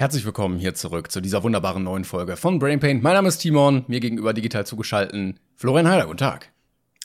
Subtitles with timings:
[0.00, 3.02] Herzlich willkommen hier zurück zu dieser wunderbaren neuen Folge von Brain Pain.
[3.02, 6.04] Mein Name ist Timon, mir gegenüber digital zugeschalten Florian Heider.
[6.04, 6.52] Guten Tag.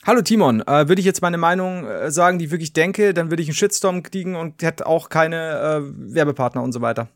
[0.05, 3.31] Hallo Timon, äh, würde ich jetzt meine Meinung äh, sagen, die ich wirklich denke, dann
[3.31, 7.09] würde ich einen Shitstorm kriegen und hätte auch keine äh, Werbepartner und so weiter.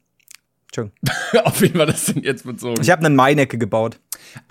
[0.66, 0.98] Entschuldigung.
[1.44, 2.82] Auf jeden Fall das denn jetzt bezogen.
[2.82, 4.00] Ich habe eine Mainecke gebaut.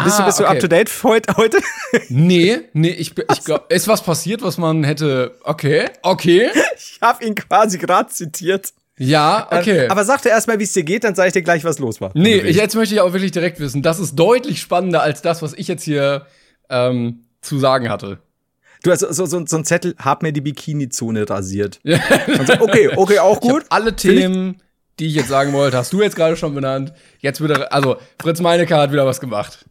[0.04, 0.52] bist Ah, du, bist du okay.
[0.52, 1.36] up to date heute?
[1.36, 1.58] heute?
[2.08, 5.34] Nee, nee, ich, ich glaube, ist was passiert, was man hätte.
[5.42, 6.50] Okay, okay.
[6.76, 8.72] ich habe ihn quasi gerade zitiert.
[8.98, 9.84] Ja, okay.
[9.84, 11.78] Ähm, aber sag dir erstmal, wie es dir geht, dann sage ich dir gleich, was
[11.78, 12.10] los war.
[12.14, 13.82] nee, ich, jetzt möchte ich auch wirklich direkt wissen.
[13.82, 16.26] Das ist deutlich spannender als das, was ich jetzt hier
[16.70, 18.18] ähm, zu sagen hatte.
[18.82, 21.80] Du hast so, so, so ein Zettel, hab mir die Bikini-Zone rasiert.
[21.84, 23.64] Und so, okay, okay, auch gut.
[23.68, 24.62] alle Themen,
[24.98, 26.92] die ich jetzt sagen wollte, hast du jetzt gerade schon benannt.
[27.18, 29.66] Jetzt wieder, also Fritz Meinecke hat wieder was gemacht.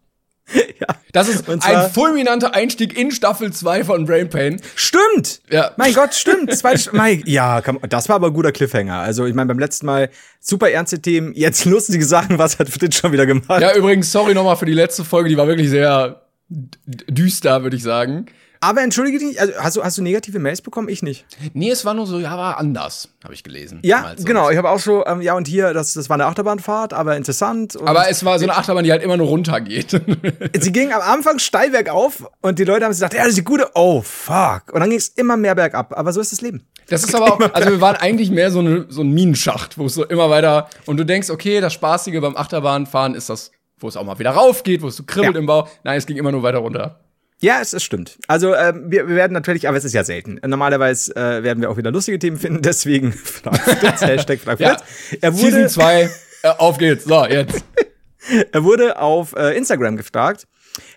[0.79, 0.87] Ja.
[1.13, 4.61] Das ist ein fulminanter Einstieg in Staffel 2 von Brain Pain.
[4.75, 5.41] Stimmt!
[5.49, 5.71] Ja.
[5.77, 6.53] Mein Gott, stimmt.
[6.57, 8.99] Zweite, mein, ja, komm, das war aber ein guter Cliffhanger.
[8.99, 10.09] Also, ich meine, beim letzten Mal
[10.41, 13.61] super ernste Themen, jetzt lustige Sachen, was hat Fritz schon wieder gemacht?
[13.61, 17.83] Ja, übrigens, sorry nochmal für die letzte Folge, die war wirklich sehr düster, würde ich
[17.83, 18.25] sagen.
[18.61, 20.89] Aber entschuldige dich, also, hast, du, hast du negative Mails bekommen?
[20.89, 21.25] Ich nicht.
[21.53, 23.79] Nee, es war nur so, ja, war anders, habe ich gelesen.
[23.83, 24.49] Ja, genau.
[24.49, 27.77] Ich habe auch so, ähm, ja, und hier, das, das war eine Achterbahnfahrt, aber interessant.
[27.85, 29.89] Aber es war so eine Achterbahn, die halt immer nur runtergeht.
[30.59, 33.37] sie ging am Anfang steil bergauf und die Leute haben sich gedacht, ja, das ist
[33.37, 34.71] die gute, oh, fuck.
[34.73, 35.97] Und dann ging es immer mehr bergab.
[35.97, 36.65] Aber so ist das Leben.
[36.87, 39.85] Das ist aber auch, also wir waren eigentlich mehr so, eine, so ein Minenschacht, wo
[39.87, 43.87] es so immer weiter, und du denkst, okay, das Spaßige beim Achterbahnfahren ist das, wo
[43.87, 45.39] es auch mal wieder raufgeht, wo es so kribbelt Ja.
[45.39, 45.67] im Bau.
[45.83, 46.99] Nein, es ging immer nur weiter runter.
[47.41, 48.17] Ja, es, es stimmt.
[48.27, 50.39] Also ähm, wir, wir werden natürlich, aber es ist ja selten.
[50.45, 54.77] Normalerweise äh, werden wir auch wieder lustige Themen finden, deswegen frag Fritz, Hashtag frag Ja.
[54.77, 54.83] Fritz.
[55.21, 56.09] Er Season wurde, 2, äh,
[56.57, 57.03] auf geht's.
[57.03, 57.63] So, jetzt.
[58.51, 60.47] er wurde auf äh, Instagram gefragt,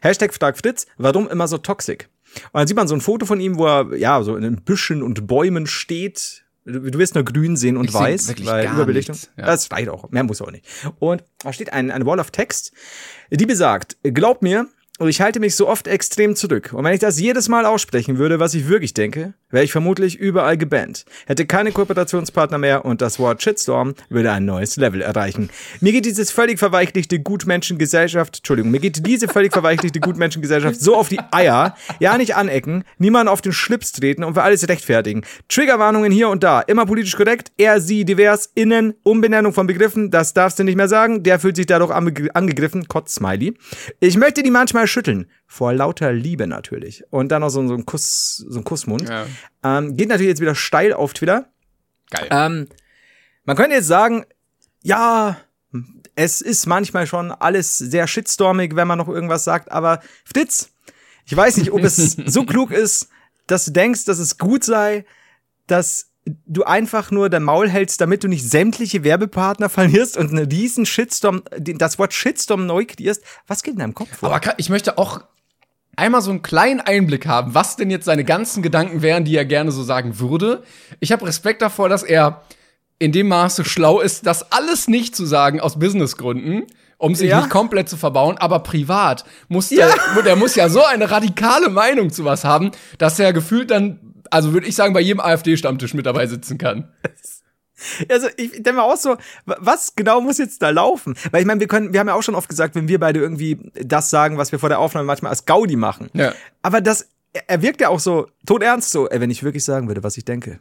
[0.01, 2.09] Hashtag frag Fritz, warum immer so toxic?
[2.53, 4.63] Und dann sieht man so ein Foto von ihm, wo er ja so in den
[4.63, 6.45] Büschen und Bäumen steht.
[6.65, 9.17] Du, wirst nur grün sehen und Ich weiß, weil Überbelichtung.
[9.39, 9.47] ja.
[9.47, 10.11] Das reicht auch.
[10.11, 10.67] Mehr muss auch nicht.
[10.99, 12.73] Und da steht ein, eine Wall of Text,
[13.31, 14.69] die besagt, glaub mir,
[15.07, 16.73] ich halte mich so oft extrem zurück.
[16.73, 20.19] Und wenn ich das jedes Mal aussprechen würde, was ich wirklich denke, wäre ich vermutlich
[20.19, 21.05] überall gebannt.
[21.27, 25.51] Hätte keine Kooperationspartner mehr und das Wort Shitstorm würde ein neues Level erreichen.
[25.81, 31.09] Mir geht dieses völlig verweichlichte Gutmenschengesellschaft, Entschuldigung, mir geht diese völlig verweichlichte Gutmenschengesellschaft so auf
[31.09, 35.23] die Eier, ja nicht anecken, niemanden auf den Schlips treten und für alles rechtfertigen.
[35.49, 40.35] Triggerwarnungen hier und da, immer politisch korrekt, er, sie, divers, innen, Umbenennung von Begriffen, das
[40.35, 43.55] darfst du nicht mehr sagen, der fühlt sich dadurch ange angegriffen, Kotz-Smiley.
[44.01, 47.03] Ich möchte die manchmal schütteln, vor lauter Liebe natürlich.
[47.11, 49.09] Und dann noch so, so ein Kuss, so ein Kussmund.
[49.09, 49.27] Ja.
[49.65, 51.47] Ähm, geht natürlich jetzt wieder steil auf Twitter.
[52.11, 52.29] Geil.
[52.31, 52.69] Ähm,
[53.45, 54.27] man könnte jetzt sagen,
[54.83, 55.39] ja,
[56.15, 60.71] es ist manchmal schon alles sehr shitstormig, wenn man noch irgendwas sagt, aber Fritz,
[61.25, 63.09] ich weiß nicht, ob es so klug ist,
[63.47, 65.07] dass du denkst, dass es gut sei,
[65.67, 70.47] dass du einfach nur dein Maul hältst, damit du nicht sämtliche Werbepartner verlierst und einen
[70.47, 73.23] riesen Shitstorm, das Wort Shitstorm neu kreierst.
[73.47, 74.29] Was geht in deinem Kopf vor?
[74.29, 75.23] Aber kann, ich möchte auch
[75.99, 79.45] einmal so einen kleinen Einblick haben, was denn jetzt seine ganzen Gedanken wären, die er
[79.45, 80.63] gerne so sagen würde.
[81.01, 82.43] Ich habe Respekt davor, dass er
[82.99, 86.65] in dem Maße schlau ist, das alles nicht zu sagen aus Businessgründen,
[86.97, 87.39] um sich Ja.
[87.39, 89.89] nicht komplett zu verbauen, aber privat muss Ja.
[90.15, 94.01] der, der muss ja so eine radikale Meinung zu was haben, dass er gefühlt dann,
[94.31, 96.89] also würde ich sagen, bei jedem AfD-Stammtisch mit dabei sitzen kann.
[98.11, 99.17] Also ich denke mal auch so,
[99.47, 101.15] wa- was genau muss jetzt da laufen?
[101.31, 103.21] Weil ich meine, wir können, wir haben ja auch schon oft gesagt, wenn wir beide
[103.21, 106.11] irgendwie das sagen, was wir vor der Aufnahme manchmal als Gaudi machen.
[106.13, 106.33] Ja.
[106.63, 107.09] Aber das,
[107.47, 110.61] er- wirkt ja auch so todernst so, wenn ich wirklich sagen würde, was ich denke,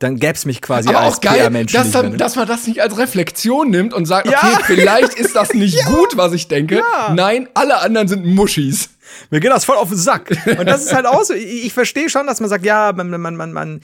[0.00, 2.16] dann gäb's mich quasi Aber als auch geil, PR-Mensch dass, dann, ne?
[2.16, 4.38] dass man das nicht als Reflexion nimmt und sagt, Ja.
[4.38, 6.76] okay, vielleicht ist das nicht gut, was ich denke.
[6.76, 7.12] Ja.
[7.14, 8.88] Nein, alle anderen sind Muschis.
[9.30, 10.30] Mir geht das voll auf den Sack.
[10.58, 13.10] Und das ist halt auch so, ich, ich verstehe schon, dass man sagt, ja, man,
[13.10, 13.80] man, man, man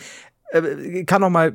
[0.53, 1.55] äh, kann auch mal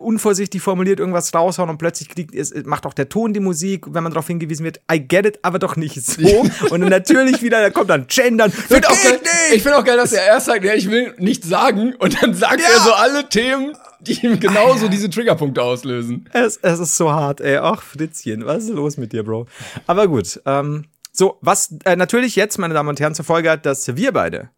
[0.00, 4.02] unvorsichtig formuliert irgendwas raushauen und plötzlich kriegt es macht auch der Ton die Musik, wenn
[4.02, 4.80] man darauf hingewiesen wird.
[4.92, 6.22] I get it, aber doch nicht so.
[6.70, 8.50] und dann natürlich wieder, da kommt dann Gendern.
[8.50, 9.20] Ich finde auch, geil-
[9.54, 12.34] ich find auch geil, dass er erst sagt, ja, ich will nichts sagen und dann
[12.34, 12.66] sagt Ja.
[12.74, 16.28] er so alle Themen, die ihm genauso diese Triggerpunkte auslösen.
[16.32, 17.58] Es, es ist so hart, ey.
[17.58, 19.46] Ach, Fritzchen, was ist los mit dir, Bro?
[19.86, 23.66] Aber gut, ähm, so, was äh, natürlich jetzt, meine Damen und Herren, zur Folge hat,
[23.66, 24.48] dass wir beide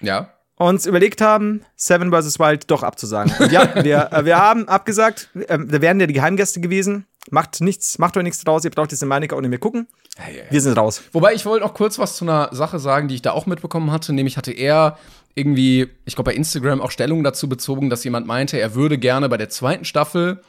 [0.00, 0.33] Ja.
[0.56, 2.38] Uns überlegt haben, Seven vs.
[2.38, 3.32] Wild doch abzusagen.
[3.38, 7.06] Und ja, wir, äh, wir haben abgesagt, äh, da wären ja die Geheimgäste gewesen.
[7.30, 9.88] Macht nichts, macht euch nichts draus, ihr braucht diese Meinung auch nicht mehr gucken.
[10.50, 11.02] Wir sind raus.
[11.12, 13.90] Wobei ich wollte noch kurz was zu einer Sache sagen, die ich da auch mitbekommen
[13.90, 14.12] hatte.
[14.12, 14.98] Nämlich hatte er
[15.34, 19.28] irgendwie, ich glaube bei Instagram auch Stellung dazu bezogen, dass jemand meinte, er würde gerne
[19.28, 20.40] bei der zweiten Staffel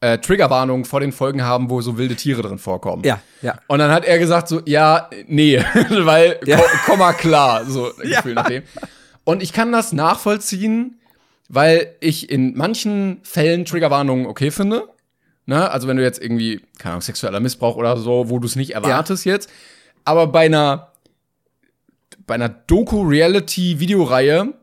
[0.00, 3.04] äh, Triggerwarnungen vor den Folgen haben, wo so wilde Tiere drin vorkommen.
[3.04, 3.58] Ja, ja.
[3.68, 5.58] Und dann hat er gesagt so, ja, nee,
[5.90, 6.56] weil Ja.
[6.56, 8.16] ko komm mal klar, so Ja.
[8.16, 8.64] Gefühl nach dem.
[9.24, 11.00] Und ich kann das nachvollziehen,
[11.48, 14.88] weil ich in manchen Fällen Triggerwarnungen okay finde.
[15.46, 15.70] Ne?
[15.70, 18.74] Also wenn du jetzt irgendwie, keine Ahnung, sexueller Missbrauch oder so, wo du es nicht
[18.74, 19.50] erwartest jetzt.
[20.04, 20.92] Aber bei einer,
[22.26, 24.54] bei einer Doku-Reality-Videoreihe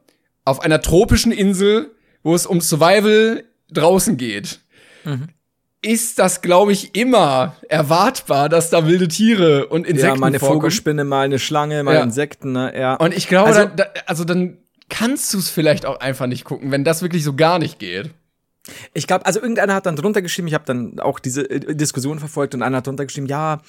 [0.46, 1.92] auf einer tropischen Insel,
[2.24, 4.60] wo es um Survival draußen geht,
[5.84, 10.40] ist das, glaube ich, immer erwartbar, dass da wilde Tiere und Insekten ja, mal eine
[10.40, 10.62] vorkommen.
[10.62, 12.04] Vogelspinne, mal eine Schlange, mal Ja.
[12.04, 12.74] Insekten, ne?
[12.78, 12.96] Ja.
[12.96, 14.58] Und ich glaube, Also- da, also dann
[14.90, 18.12] kannst du es vielleicht auch einfach nicht gucken, wenn das wirklich so gar nicht geht.
[18.94, 22.20] Ich glaube, also irgendeiner hat dann drunter geschrieben, ich habe dann auch diese äh, Diskussion
[22.20, 23.60] verfolgt und einer hat drunter geschrieben, ja,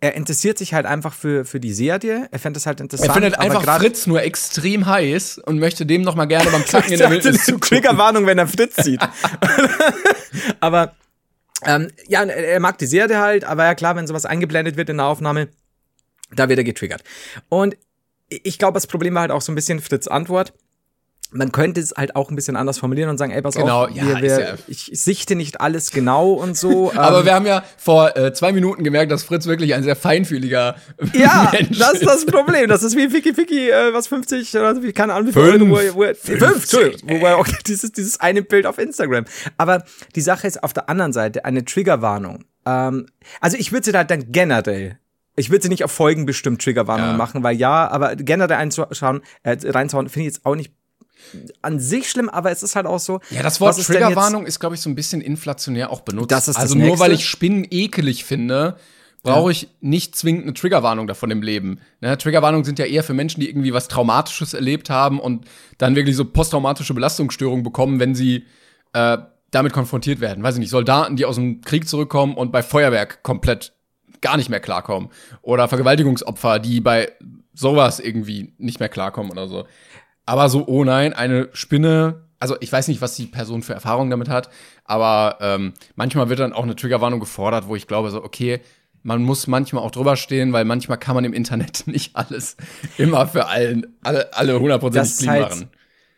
[0.00, 3.08] er interessiert sich halt einfach für, für die Serie, er fände das halt interessant.
[3.10, 6.92] Er findet einfach Fritz nur extrem heiß und möchte dem noch mal gerne beim Zacken
[6.92, 7.68] in der Wildnis zugucken.
[7.68, 9.00] Triggerwarnung, wenn er Fritz sieht.
[10.60, 10.94] aber
[11.64, 14.98] ähm, ja, er mag die Serie halt, aber ja klar, wenn sowas eingeblendet wird in
[14.98, 15.48] der Aufnahme,
[16.34, 17.02] da wird er getriggert.
[17.48, 17.76] Und
[18.28, 20.54] ich glaube, das Problem war halt auch so ein bisschen Fritz Antwort.
[21.34, 23.90] Man könnte es halt auch ein bisschen anders formulieren und sagen, ey, pass Genau, auf,
[23.90, 26.92] ja, wir, ist wir, ja- ich sichte nicht alles genau und so.
[26.96, 29.96] Aber ähm, wir haben ja vor äh, zwei Minuten gemerkt, dass Fritz wirklich ein sehr
[29.96, 30.76] feinfühliger
[31.14, 32.68] Ja, Mensch das ist das Problem.
[32.68, 35.72] Das ist wie Ficky Ficky, äh, was 50 oder wie, keine Ahnung, wie Fünf.
[35.72, 36.42] Euro, wo wo fünf, 50,
[36.82, 39.24] Entschuldigung, wo auch dieses, dieses eine Bild auf Instagram.
[39.56, 39.84] Aber
[40.14, 42.44] die Sache ist auf der anderen Seite eine Triggerwarnung.
[42.66, 43.06] Ähm,
[43.40, 44.98] also ich würde sie halt dann generell,
[45.34, 47.16] ich würde sie nicht auf Folgen bestimmt Triggerwarnungen Ja.
[47.16, 50.72] machen, weil ja, aber generell einzuschauen, äh, reinzuhauen, finde ich jetzt auch nicht
[51.62, 53.20] an sich schlimm, aber es ist halt auch so.
[53.30, 56.30] Ja, das Wort Triggerwarnung ist, glaube ich, so ein bisschen inflationär auch benutzt.
[56.30, 57.04] Das ist das also nur Nächste.
[57.04, 58.76] weil ich Spinnen ekelig finde,
[59.22, 61.78] brauche ich nicht zwingend eine Triggerwarnung davon im Leben.
[62.00, 62.18] Ne?
[62.18, 65.46] Triggerwarnungen sind ja eher für Menschen, die irgendwie was Traumatisches erlebt haben und
[65.78, 68.46] dann wirklich so posttraumatische Belastungsstörungen bekommen, wenn sie
[68.92, 69.18] äh,
[69.52, 70.42] damit konfrontiert werden.
[70.42, 73.72] Weiß ich nicht, Soldaten, die aus dem Krieg zurückkommen und bei Feuerwerk komplett
[74.20, 75.10] gar nicht mehr klarkommen.
[75.42, 77.12] Oder Vergewaltigungsopfer, die bei
[77.54, 79.66] sowas irgendwie nicht mehr klarkommen oder so.
[80.26, 82.28] Aber so, oh nein, eine Spinne.
[82.38, 84.50] Also ich weiß nicht, was die Person für Erfahrungen damit hat,
[84.84, 88.60] aber ähm, manchmal wird dann auch eine Triggerwarnung gefordert, wo ich glaube, so, okay,
[89.04, 92.56] man muss manchmal auch drüber stehen, weil manchmal kann man im Internet nicht alles
[92.98, 95.70] immer für allen, alle, alle 100% Das ist clean halt- machen.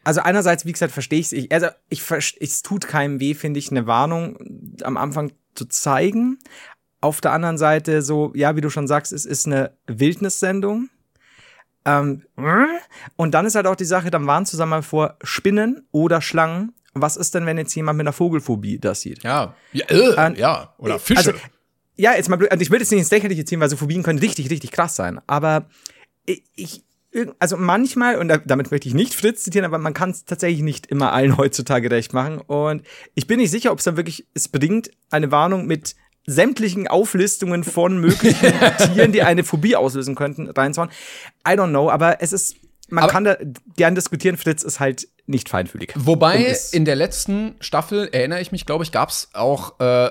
[0.06, 1.51] Also einerseits, wie gesagt, verstehe ich es.
[1.51, 2.03] Also ich,
[2.41, 4.37] es tut keinem weh, finde ich, eine Warnung
[4.83, 6.39] am Anfang zu zeigen.
[7.01, 10.91] Auf der anderen Seite so, ja, wie du schon sagst, es ist eine Wildnissendung.
[11.85, 12.23] Ähm,
[13.17, 16.73] und dann ist halt auch die Sache, dann waren zusammen mal vor Spinnen oder Schlangen.
[16.95, 19.23] Was ist denn, wenn jetzt jemand mit einer Vogelphobie das sieht?
[19.25, 20.75] Ja, ja, äh, Ähm, ja.
[20.79, 21.19] oder Fische.
[21.19, 21.33] Also,
[21.97, 24.03] ja, jetzt mal blöd, also ich will jetzt nicht ins Lächerliche ziehen, weil so Phobien
[24.03, 25.21] können richtig, richtig krass sein.
[25.27, 25.67] Aber
[26.27, 26.85] ich,
[27.39, 30.63] also manchmal, und da- damit möchte ich nicht Fritz zitieren, aber man kann es tatsächlich
[30.63, 32.41] nicht immer allen heutzutage recht machen.
[32.41, 32.83] Und
[33.15, 35.95] ich bin nicht sicher, ob es dann wirklich es bringt, eine Warnung mit
[36.26, 38.53] sämtlichen Auflistungen von möglichen
[38.94, 40.91] Tieren, die eine Phobie auslösen könnten, reinzuhauen.
[41.47, 42.56] I don't know, aber es ist,
[42.88, 43.37] man Aber- kann da
[43.76, 45.93] gern diskutieren, Fritz ist halt nicht feinfühlig.
[45.97, 50.11] Wobei in der letzten Staffel, erinnere ich mich, glaube ich, gab es auch, äh,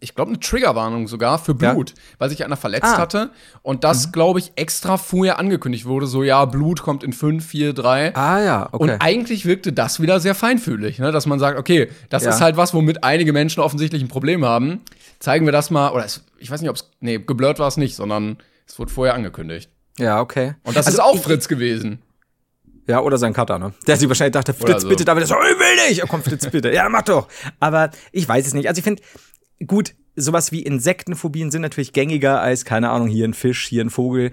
[0.00, 1.72] ich glaube, eine Triggerwarnung sogar für Ja.
[1.72, 2.98] Blut, weil sich einer verletzt Ah.
[2.98, 3.30] hatte.
[3.62, 6.06] Und das, glaube ich, extra vorher angekündigt wurde.
[6.08, 8.16] So, ja, Blut kommt in 5, 4, 3.
[8.16, 11.12] Ah ja, Und eigentlich wirkte das wieder sehr feinfühlig, ne?
[11.12, 12.30] dass man sagt, okay, das Ja.
[12.30, 14.80] ist halt was, womit einige Menschen offensichtlich ein Problem haben.
[15.20, 17.76] Zeigen wir das mal, oder es, ich weiß nicht, ob es, nee, geblurrt war es
[17.76, 19.70] nicht, sondern es wurde vorher angekündigt.
[19.98, 20.54] ja, okay.
[20.62, 22.02] Und das Also ist auch Fritz gewesen.
[22.86, 23.74] Ja, oder sein Cutter, ne?
[23.86, 24.88] Der sich wahrscheinlich dachte, Fritz, so.
[24.88, 26.02] bitte, da wird so, ich will nicht.
[26.02, 26.72] Oh, komm, Fritz, bitte.
[26.72, 27.28] Ja, mach doch.
[27.60, 28.66] Aber ich weiß es nicht.
[28.68, 29.02] Also ich finde,
[29.66, 33.90] gut, sowas wie Insektenphobien sind natürlich gängiger als, keine Ahnung, hier ein Fisch, hier ein
[33.90, 34.30] Vogel.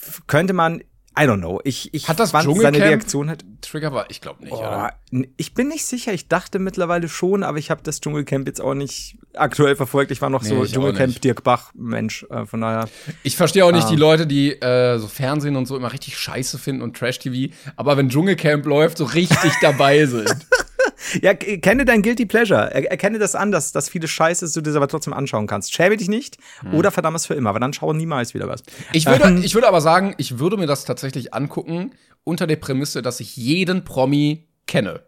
[0.00, 0.84] F könnte man,
[1.18, 1.60] I don't know.
[1.64, 3.44] Ich, ich Hat das fand seine Reaktion halt.
[3.62, 4.92] Trigger war, ich glaube nicht, Oh, oder?
[5.38, 6.12] ich bin nicht sicher.
[6.12, 10.10] Ich dachte mittlerweile schon, aber ich habe das Dschungelcamp jetzt auch nicht aktuell verfolgt.
[10.10, 11.20] Ich war noch Nee, so Dschungelcamp.
[11.22, 12.26] Dirk Bach Mensch.
[12.30, 12.88] Äh, von daher.
[13.22, 13.90] Ich verstehe auch nicht Ah.
[13.90, 17.96] die Leute, die äh, so Fernsehen und so immer richtig scheiße finden und Trash-TV, aber
[17.96, 20.28] wenn Dschungelcamp läuft, so richtig dabei sind.
[21.22, 22.70] Ja, kenne dein Guilty Pleasure.
[22.72, 25.46] Er, erkenne das an, dass, dass viele Scheiße ist, du dir das aber trotzdem anschauen
[25.46, 25.72] kannst.
[25.72, 26.38] Schäme dich nicht
[26.72, 28.62] oder verdammt es für immer, aber dann schau niemals wieder was.
[28.92, 31.92] Ich würde, ich würde aber sagen, ich würde mir das tatsächlich angucken,
[32.24, 35.02] unter der Prämisse, dass ich jeden Promi kenne.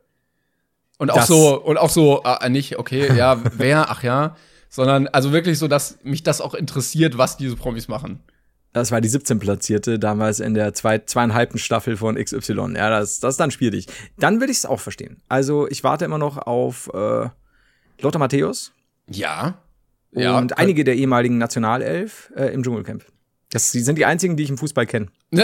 [0.99, 4.37] Und auch Das- so, und auch so, äh, nicht, okay, ja, wer, ach ja,
[4.69, 8.21] sondern also wirklich so, dass mich das auch interessiert, was diese Promis machen.
[8.79, 12.75] Das war die 17 Platzierte damals in der zwei, zweieinhalbten Staffel von XY.
[12.77, 13.87] Ja, das, das ist dann schwierig.
[14.19, 15.21] Dann würde ich es auch verstehen.
[15.29, 17.29] Also ich warte immer noch auf äh,
[18.01, 18.73] Lothar Matthäus
[19.11, 19.59] Ja.
[20.13, 23.05] und ja, einige der ehemaligen Nationalelf äh, im Dschungelcamp.
[23.51, 25.07] Das die sind die einzigen, die ich im Fußball kenne.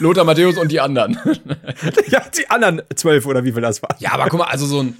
[0.00, 1.18] Lothar Matthäus und die anderen.
[2.08, 3.96] ja, die anderen zwölf oder wie viel das war.
[3.98, 4.96] Ja, aber guck mal, also so ein.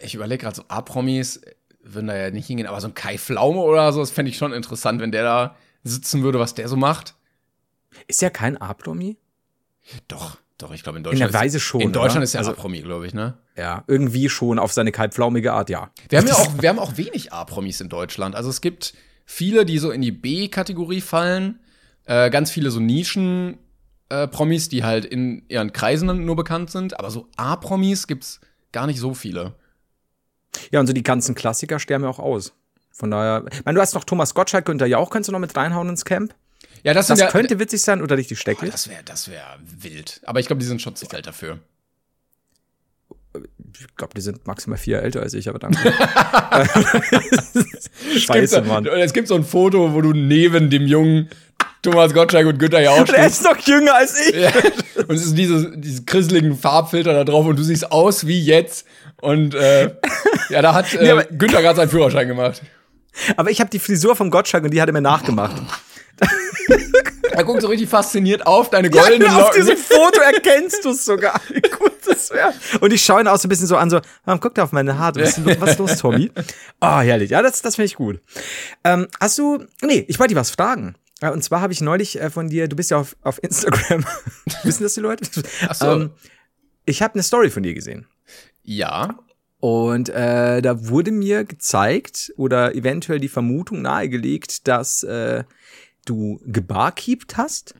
[0.00, 1.40] Ich überlege gerade, so A-Promis
[1.84, 4.36] würden da ja nicht hingehen, aber so ein Kai Pflaume oder so, das fände ich
[4.36, 7.14] schon interessant, wenn der da sitzen würde, was der so macht.
[8.06, 9.16] Ist ja kein A-Promi?
[10.08, 11.34] Doch, doch, ich glaube in In Deutschland.
[11.34, 11.80] der Weise ist, schon.
[11.80, 12.24] In Deutschland oder?
[12.24, 13.36] ist er also, A-Promi, glaube ich, ne?
[13.56, 15.90] ja, irgendwie schon auf seine kaltpflaumige Art, ja.
[16.08, 18.34] Wir haben ja auch, wir haben auch wenig A-Promis in Deutschland.
[18.34, 18.94] Also es gibt
[19.26, 21.60] viele, die so in die B-Kategorie fallen,
[22.04, 23.58] äh, ganz viele so Nischen.
[24.08, 28.86] Äh, Promis, die halt in ihren Kreisen nur bekannt sind, aber so A-Promis gibt's gar
[28.86, 29.54] nicht so viele.
[30.70, 32.52] Ja, und so die ganzen Klassiker sterben ja auch aus.
[33.02, 35.40] Von daher, ich meine, du hast noch Thomas Gottschalk, könnte ja auch, kannst du noch
[35.40, 36.32] mit reinhauen ins Camp?
[36.84, 38.70] Ja, das, Das ja, könnte witzig sein oder richtig steckig.
[38.70, 40.20] das wäre das wär wild.
[40.24, 41.58] Aber ich glaube, die sind schon zu alt dafür.
[43.34, 45.78] Ich glaube, die sind maximal vier Jahre älter als ich, aber danke.
[48.14, 48.84] Es Scheiße, gibt, Mann.
[48.84, 51.28] So, es gibt so ein Foto, wo du neben dem jungen
[51.82, 53.40] Thomas Gottschalk und Günther ja auch Der stehst.
[53.40, 54.36] ist noch jünger als ich.
[54.36, 54.52] Ja.
[55.08, 58.86] Und es ist diese, diese grisseligen Farbfilter da drauf und du siehst aus wie jetzt.
[59.20, 59.92] Und äh,
[60.50, 62.62] ja, da hat äh, Nee, Günther gerade seinen Führerschein gemacht.
[63.36, 65.56] Aber ich habe die Frisur vom Gottschalk und die hat er mir nachgemacht.
[67.34, 69.60] Er guckt so richtig fasziniert auf deine goldenen Ja, auf Locken.
[69.62, 71.40] diesem Foto erkennst du es sogar.
[71.48, 72.52] Wie gut das wäre.
[72.80, 74.72] Und ich schaue ihn auch so ein bisschen so an, so, warum guckt er auf
[74.72, 75.20] meine Haare?
[75.22, 76.30] Was ist, los, Tommy?
[76.82, 77.30] Oh, herrlich.
[77.30, 78.20] Ja, das, das finde ich gut.
[78.84, 80.94] Ähm, hast du, nee, ich wollte dir was fragen.
[81.22, 84.04] Und zwar habe ich neulich äh, von dir, du bist ja auf, auf Instagram.
[84.64, 85.24] Wissen das die Leute?
[85.68, 85.86] Ach so.
[85.90, 86.10] Ähm,
[86.84, 88.06] ich habe eine Story von dir gesehen.
[88.62, 89.16] Ja.
[89.62, 95.44] Und äh, da wurde mir gezeigt oder eventuell die Vermutung nahegelegt, dass äh,
[96.04, 97.76] du gebarkeept hast.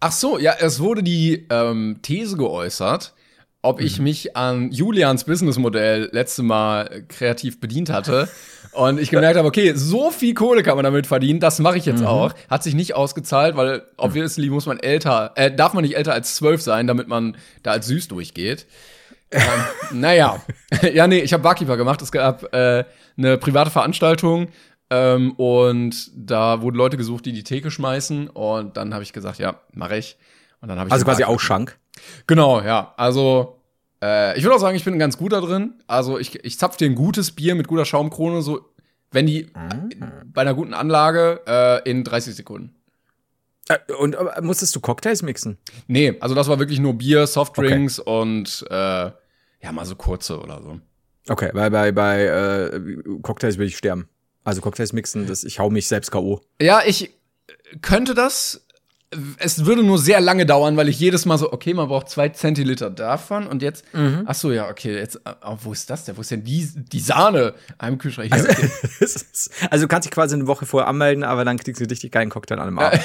[0.00, 3.14] Ach so, ja, es wurde die ähm, These geäußert,
[3.62, 4.04] ob ich Mhm.
[4.04, 8.28] mich an Julians Businessmodell letzte Mal äh, kreativ bedient hatte.
[8.72, 11.86] Und ich gemerkt habe, okay, so viel Kohle kann man damit verdienen, das mache ich
[11.86, 12.06] jetzt Mhm.
[12.06, 12.34] auch.
[12.50, 16.34] Hat sich nicht ausgezahlt, weil obviously muss man älter, äh, darf man nicht älter als
[16.34, 18.66] zwölf sein, damit man da als süß durchgeht.
[19.32, 20.40] Ähm, naja,
[20.92, 22.00] ja, nee, ich habe Barkeeper gemacht.
[22.02, 22.84] Es gab äh,
[23.16, 24.48] eine private Veranstaltung
[24.90, 28.28] ähm, und da wurden Leute gesucht, die die Theke schmeißen.
[28.28, 30.16] Und dann habe ich gesagt, ja, mache ich.
[30.60, 31.78] Und dann habe ich Also quasi Barkeeper- auch Schank.
[32.26, 32.94] Genau, ja.
[32.96, 33.58] Also
[34.02, 35.74] äh, ich würde auch sagen, ich bin ganz gut da drin.
[35.86, 38.68] Also ich, ich zapf dir ein gutes Bier mit guter Schaumkrone, so
[39.10, 39.48] wenn die
[40.24, 42.74] bei einer guten Anlage äh, in 30 Sekunden.
[43.68, 45.58] Äh, Und äh, musstest du Cocktails mixen?
[45.86, 49.10] Nee, also das war wirklich nur Bier, Softdrinks und äh,
[49.62, 50.80] ja, mal so kurze oder so.
[51.28, 52.80] Okay, weil bei, bei äh,
[53.22, 54.08] Cocktails will ich sterben.
[54.44, 56.40] Also Cocktails mixen, das, ich hau mich selbst K.O.
[56.60, 57.12] Ja, ich
[57.80, 58.66] könnte das.
[59.36, 62.30] Es würde nur sehr lange dauern, weil ich jedes Mal so, okay, man braucht zwei
[62.30, 63.84] Zentiliter davon und jetzt,
[64.24, 66.16] ach so, ja, okay, jetzt, oh, wo ist das denn?
[66.16, 67.52] Wo ist denn die, die Sahne?
[67.76, 68.34] Einem Kühlschrank.
[68.34, 68.70] Ja, okay.
[69.70, 72.10] Also du kannst dich quasi eine Woche vorher anmelden, aber dann kriegst du einen richtig
[72.10, 73.00] geilen Cocktail an einem Abend.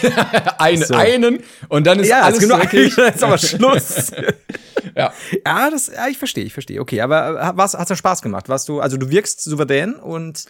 [0.60, 0.96] Eine, So.
[0.96, 2.58] einen und dann ist ja, alles genug.
[2.62, 2.96] dreckig.
[2.96, 4.12] Jetzt ist aber Schluss.
[4.98, 5.13] Ja.
[5.46, 6.82] ja, das, ja, ich verstehe, ich verstehe.
[6.82, 8.50] Okay, aber äh, was hat's dir Spaß gemacht?
[8.50, 10.46] Warst du, also du wirkst souverän und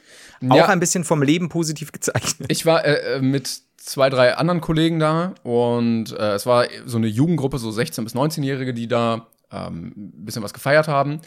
[0.49, 0.65] auch Ja.
[0.67, 2.49] ein bisschen vom Leben positiv gezeichnet.
[2.51, 6.97] Ich war äh, äh, mit zwei, drei anderen Kollegen da und äh, es war so
[6.97, 11.21] eine Jugendgruppe, so 16- bis 19-Jährige, die da ähm, ein bisschen was gefeiert haben.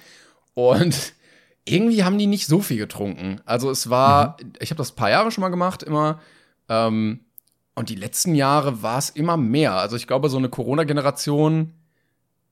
[0.55, 1.12] Und
[1.65, 3.41] irgendwie haben die nicht so viel getrunken.
[3.45, 6.21] Also es war, ich habe das ein paar Jahre schon mal gemacht, immer.
[6.69, 7.21] Ähm,
[7.75, 9.75] und die letzten Jahre war es immer mehr.
[9.75, 11.73] Also ich glaube, so eine Corona-Generation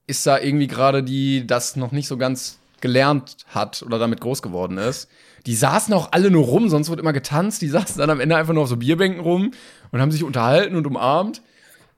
[0.09, 4.41] ist da irgendwie gerade die, das noch nicht so ganz gelernt hat oder damit groß
[4.41, 5.09] geworden ist.
[5.45, 7.61] Die saßen auch alle nur rum, sonst wird immer getanzt.
[7.61, 9.51] Die saßen dann am Ende einfach nur auf so Bierbänken rum
[9.91, 11.41] und haben sich unterhalten und umarmt.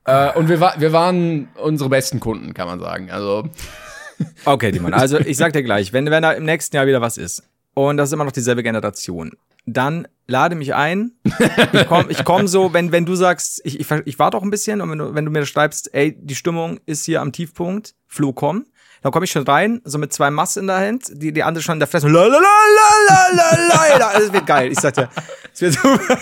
[0.05, 3.11] Äh, und wir, war, wir waren unsere besten Kunden, kann man sagen.
[3.11, 3.49] Also,
[4.45, 7.17] Okay, Timon, also ich sag dir gleich, wenn, wenn da im nächsten Jahr wieder was
[7.17, 9.31] ist und das ist immer noch dieselbe Generation,
[9.65, 11.11] dann lade mich ein.
[11.73, 14.49] Ich komm, ich komm so, wenn, wenn du sagst, ich, ich, ich warte auch ein
[14.49, 17.95] bisschen und wenn du, wenn du mir schreibst, ey, die Stimmung ist hier am Tiefpunkt,
[18.07, 18.65] Flo, komm.
[19.01, 21.63] Dann komme ich schon rein, so mit zwei Mass in der Hand, die, die andere
[21.63, 22.07] schon in der Fresse.
[22.07, 22.39] La, la, la,
[23.07, 24.19] la, la, la, la.
[24.19, 24.71] Das wird geil.
[24.71, 25.09] Ich sag dir,
[25.51, 26.17] das wird super.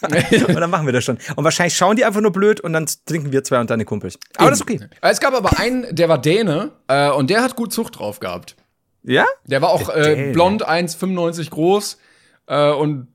[0.48, 1.18] und dann machen wir das schon.
[1.36, 4.18] Und wahrscheinlich schauen die einfach nur blöd und dann trinken wir zwei und deine Kumpels.
[4.38, 4.80] Aber das ist okay.
[5.02, 8.56] es gab aber einen, der war Däne äh, und der hat gut Zucht drauf gehabt.
[9.02, 9.26] Ja?
[9.44, 11.98] Der war auch äh, blond, 1,95 groß
[12.46, 13.08] äh, und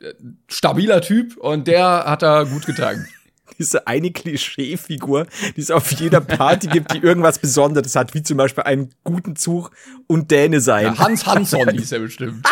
[0.00, 0.12] äh,
[0.48, 3.06] stabiler Typ und der hat da gut getragen.
[3.58, 5.26] diese eine Klischeefigur,
[5.56, 9.34] die es auf jeder Party gibt, die irgendwas Besonderes hat, wie zum Beispiel einen guten
[9.36, 9.72] Zug
[10.06, 10.96] und Däne sein.
[10.98, 12.46] Hans Hansson hieß er bestimmt.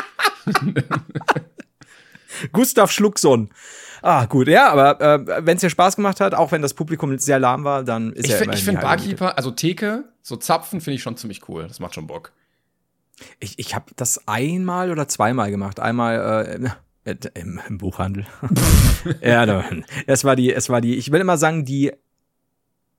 [2.52, 3.50] Gustav Schluckson.
[4.02, 7.16] Ah, gut, ja, aber äh, wenn es dir Spaß gemacht hat, auch wenn das Publikum
[7.18, 8.80] sehr lahm war, dann ist Ich, ja find- ich finde.
[8.82, 11.66] Barkeeper, also Theke, so Zapfen finde ich schon ziemlich cool.
[11.66, 12.32] Das macht schon Bock.
[13.40, 15.80] Ich, ich habe das einmal oder zweimal gemacht.
[15.80, 16.70] Einmal
[17.04, 18.26] äh, im, im Buchhandel.
[19.22, 19.64] ja,
[20.06, 21.92] es war die, es war die, ich will immer sagen, die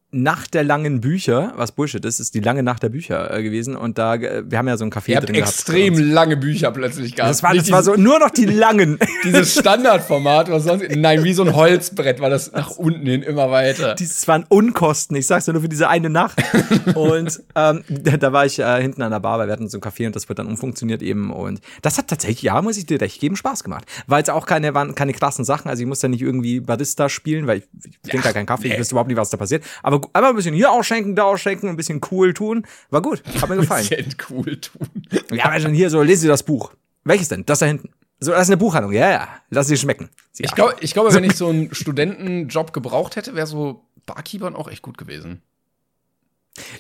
[0.10, 3.76] Nacht der langen Bücher, was Bullshit ist, ist die lange Nacht der Bücher äh, gewesen.
[3.76, 5.52] Und da, äh, wir haben ja so ein Café Ihr habt drin gehabt.
[5.52, 7.30] extrem lange Bücher plötzlich gehabt.
[7.30, 9.00] Das war, das war so nur noch die langen.
[9.26, 10.96] dieses, Standardformat, was sonst.
[10.96, 13.96] Nein, wie so ein Holzbrett war das nach unten hin immer weiter.
[13.96, 16.42] Dieses waren Unkosten, ich sag's nur für diese eine Nacht.
[16.96, 19.78] Und ähm, da, da war ich äh, hinten an der Bar, weil wir hatten so
[19.78, 21.32] ein Café und das wird dann umfunktioniert eben.
[21.34, 23.86] Und das hat tatsächlich, ja, muss ich dir recht geben, Spaß gemacht.
[24.08, 25.70] Weil es auch keine, waren keine krassen Sachen.
[25.70, 28.80] Also ich musste nicht irgendwie Barista spielen, weil ich, ich trinke ja keinen Kaffee, ich
[28.80, 29.66] wüsste überhaupt nicht, was da passiert.
[29.84, 32.66] Aber gu- einmal ein bisschen hier ausschenken, da ausschenken, ein bisschen cool tun.
[32.89, 33.88] War gut, hat mir gefallen.
[33.88, 34.88] Bisschen cool tun.
[35.32, 36.72] ja, weil schon hier so, lese dir das Buch.
[37.04, 37.46] Welches denn?
[37.46, 37.89] Das da hinten.
[38.20, 38.94] So, das ist eine Buchhandlung.
[38.94, 39.27] Ja, ja.
[39.50, 40.10] Lass sie schmecken.
[40.32, 44.56] Sie Ich glaube, ich glaube, wenn ich so einen Studentenjob gebraucht hätte, wäre so Barkeepern
[44.56, 45.42] auch echt gut gewesen.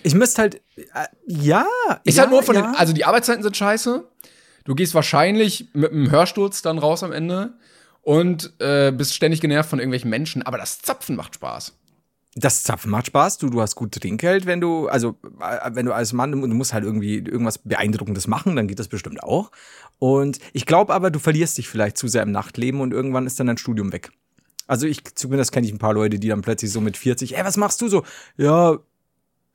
[0.03, 1.65] ich müsste halt, äh, ja.
[2.03, 2.61] Ist ja, halt nur von ja.
[2.63, 4.07] den, also die Arbeitszeiten sind scheiße.
[4.63, 7.53] Du gehst wahrscheinlich mit einem Hörsturz dann raus am Ende
[8.01, 11.73] und äh, bist ständig genervt von irgendwelchen Menschen, aber das Zapfen macht Spaß.
[12.39, 15.93] Das Zapfen macht Spaß, du, du hast gut Trinkgeld, wenn du, also äh, wenn du
[15.93, 19.51] als Mann, du musst halt irgendwie irgendwas Beeindruckendes machen, dann geht das bestimmt auch.
[19.97, 23.39] Und ich glaube aber, du verlierst dich vielleicht zu sehr im Nachtleben und irgendwann ist
[23.39, 24.11] dann dein Studium weg.
[24.67, 27.43] Also ich, zumindest kenne ich ein paar Leute, die dann plötzlich so mit 40, ey,
[27.43, 28.03] was machst du so?
[28.37, 28.77] Ja,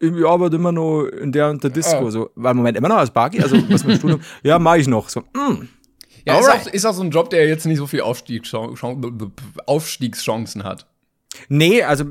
[0.00, 2.06] ich arbeite immer noch in der und der Disco.
[2.06, 2.10] Oh.
[2.10, 4.20] So, war Moment immer noch als Barkeep, also was mit dem Studium?
[4.42, 5.08] Ja, mach ich noch.
[5.08, 5.68] So, mm.
[6.26, 9.32] Ja, ist auch, ist auch so ein Job, der jetzt nicht so viel Aufstiegschan- Chan-
[9.66, 10.86] Aufstiegschancen hat.
[11.48, 12.04] Nee, also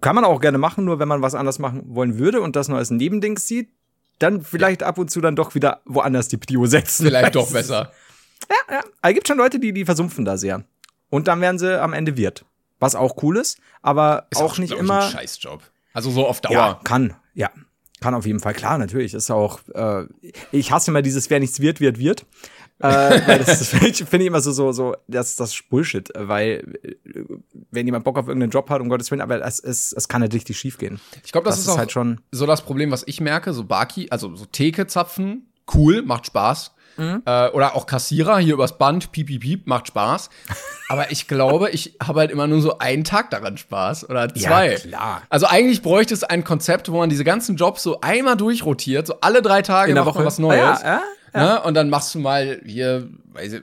[0.00, 2.68] kann man auch gerne machen, nur wenn man was anders machen wollen würde und das
[2.68, 3.70] nur als Nebending sieht,
[4.18, 7.06] dann vielleicht ab und zu dann doch wieder woanders die Prio setzen.
[7.06, 7.92] Vielleicht doch besser.
[8.68, 10.64] Aber es gibt schon Leute, die, die versumpfen da sehr.
[11.10, 12.44] Und dann werden sie am Ende Wirt.
[12.80, 15.04] Was auch cool ist, aber Ist auch, nicht glaub ich, immer.
[15.04, 15.62] ein Scheißjob.
[15.92, 16.52] Also so auf Dauer.
[16.52, 17.50] Ja, kann, ja.
[18.00, 19.14] Kann auf jeden Fall, klar, natürlich.
[19.14, 20.04] Ist auch, äh,
[20.52, 22.26] ich hasse immer dieses, wer nichts wird, wird, wird.
[22.80, 26.94] Äh, weil das, finde ich, immer so, so, so, das, das ist Bullshit, weil, äh,
[27.70, 30.22] wenn jemand Bock auf irgendeinen Job hat, um Gottes Willen, aber es, es, es kann
[30.22, 31.00] halt richtig schief gehen.
[31.24, 33.52] Ich glaube, das, Das ist, auch halt schon- so das Problem, was ich merke.
[33.52, 36.72] So Barkeep, also so Theke zapfen, cool, macht Spaß.
[36.96, 37.22] Mhm.
[37.26, 40.30] Äh, oder auch Kassierer hier übers Band, piep, piep, piep, macht Spaß.
[40.88, 44.76] Aber ich glaube, ich habe halt immer nur so einen Tag daran Spaß oder zwei.
[44.76, 45.22] klar.
[45.28, 49.14] Also eigentlich bräuchte es ein Konzept, wo man diese ganzen Jobs so einmal durchrotiert, so
[49.22, 50.24] alle drei Tage In der Woche.
[50.24, 50.60] was Neues.
[50.60, 51.02] Ah, ja, ja,
[51.34, 51.62] Ne?
[51.62, 53.62] Und dann machst du mal hier, weiß ich,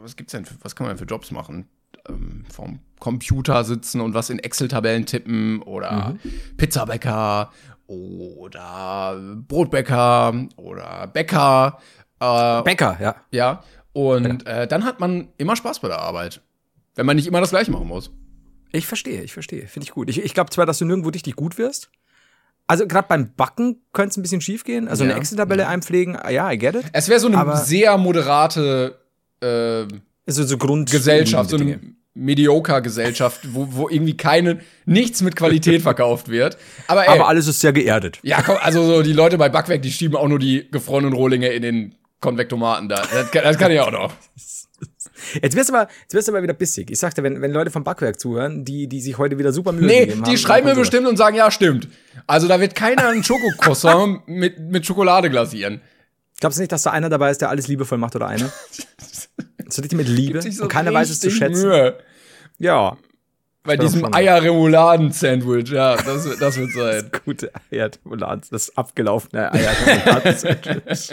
[0.00, 1.68] was gibt's denn, für, was kann man denn für Jobs machen?
[2.08, 6.30] Ähm, vom Computer sitzen und was in Excel-Tabellen tippen oder Mhm.
[6.56, 7.50] Pizzabäcker
[7.86, 9.16] oder
[9.48, 11.78] Brotbäcker oder Bäcker.
[12.20, 13.16] Äh, Bäcker, ja.
[13.30, 13.62] ja.
[13.92, 16.40] Und äh, dann hat man immer Spaß bei der Arbeit.
[16.94, 18.10] Wenn man nicht immer das gleiche machen muss.
[18.72, 19.66] Ich verstehe, ich verstehe.
[19.66, 20.10] Finde ich gut.
[20.10, 21.90] Ich, ich glaube zwar, dass du nirgendwo richtig gut wirst.
[22.68, 24.86] Also gerade beim Backen könnte es ein bisschen schief gehen.
[24.88, 25.10] Also Ja.
[25.10, 26.84] eine Excel-Tabelle einpflegen, ah, ja, I get it.
[26.92, 28.98] Es wäre so eine sehr moderate
[29.40, 29.86] äh,
[30.26, 31.74] Also so Grund Gesellschaft, so Dinge.
[31.74, 31.80] eine
[32.14, 36.58] Mediocre-Gesellschaft, wo, wo irgendwie keine, nichts mit Qualität verkauft wird.
[36.88, 38.18] Aber ey, Aber alles ist sehr geerdet.
[38.22, 41.48] ja, komm, also so die Leute bei Backwerk, die schieben auch nur die gefrorenen Rohlinge
[41.48, 42.96] in den Konvektomaten da.
[43.10, 44.12] Das kann, das kann ich auch noch.
[45.42, 46.90] Jetzt wirst du aber, jetzt wirst du aber wieder bissig.
[46.90, 49.86] Ich sagte, wenn, wenn Leute vom Backwerk zuhören, die, die sich heute wieder super Mühe
[49.86, 50.24] Nee, gegeben haben.
[50.24, 50.88] die dann schreiben mir sowas.
[50.88, 51.88] bestimmt und sagen, ja, stimmt.
[52.26, 55.80] Also da wird keiner ein Schokocroissant mit, mit Schokolade glasieren.
[56.40, 58.50] Glaubst du nicht, dass da einer dabei ist, der alles liebevoll macht oder eine?
[59.68, 60.40] so richtig mit Liebe.
[60.42, 61.68] So und keiner weiß es zu schätzen.
[61.68, 61.98] Mühe.
[62.58, 62.96] Ja.
[63.64, 64.14] Bei diesem schon.
[64.14, 67.10] Eier-Remouladen-Sandwich, ja, das, wird- das wird sein.
[67.24, 71.10] Gute Eiertoleranz, das abgelaufene Eiertoleranz.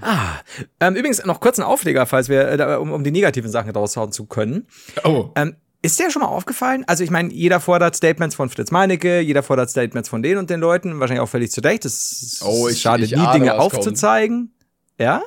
[0.00, 0.36] ah,
[0.80, 4.12] ähm, übrigens noch kurz ein Aufleger, falls wir, äh, um, um die negativen Sachen raushauen
[4.12, 4.66] zu können.
[5.04, 5.30] Oh.
[5.36, 6.84] Ähm, ist dir schon mal aufgefallen?
[6.86, 10.50] Also ich meine, jeder fordert Statements von Fritz Meinecke, jeder fordert Statements von den und
[10.50, 11.84] den Leuten, wahrscheinlich auch völlig zu Recht.
[11.84, 13.74] Es Oh, ich- schadet ich nie, ahne, Dinge was kommt.
[13.76, 14.54] aufzuzeigen.
[14.98, 15.22] Ja?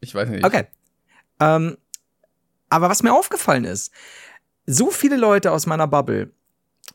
[0.00, 0.44] Ich weiß nicht.
[0.44, 0.66] Okay.
[1.40, 1.76] Ähm,
[2.70, 3.92] aber was mir aufgefallen ist,
[4.70, 6.30] so viele Leute aus meiner Bubble,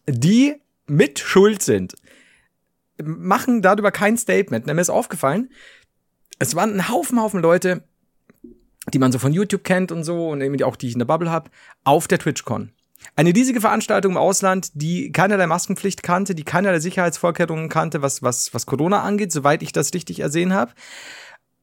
[0.07, 1.95] die mit Schuld sind,
[3.03, 4.67] machen darüber kein Statement.
[4.67, 5.49] Mir ist aufgefallen,
[6.37, 7.83] es waren ein Haufen, Haufen Leute,
[8.93, 11.07] die man so von YouTube kennt und so und irgendwie auch die ich in der
[11.07, 11.49] Bubble habe,
[11.83, 12.71] auf der TwitchCon.
[13.15, 18.53] Eine riesige Veranstaltung im Ausland, die keinerlei Maskenpflicht kannte, die keinerlei Sicherheitsvorkehrungen kannte, was, was,
[18.53, 20.73] was Corona angeht, soweit ich das richtig ersehen habe.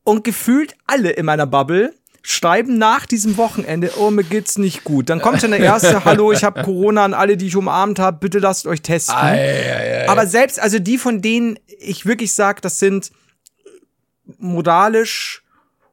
[0.02, 5.08] Und gefühlt alle in meiner Bubble schreiben nach diesem Wochenende, oh, mir geht's nicht gut.
[5.08, 8.18] Dann kommt schon der erste, hallo, ich habe Corona an alle, die ich umarmt habe,
[8.18, 9.14] bitte lasst euch testen.
[10.08, 13.10] Aber selbst, also die von denen ich wirklich sage, das sind
[14.38, 15.42] moralisch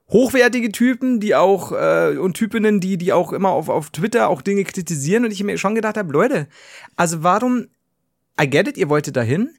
[0.09, 4.41] hochwertige Typen, die auch äh, und Typinnen, die die auch immer auf, auf Twitter auch
[4.41, 6.47] Dinge kritisieren und ich mir schon gedacht habe, Leute,
[6.95, 7.67] also warum
[8.39, 9.49] I get it, ihr wolltet dahin,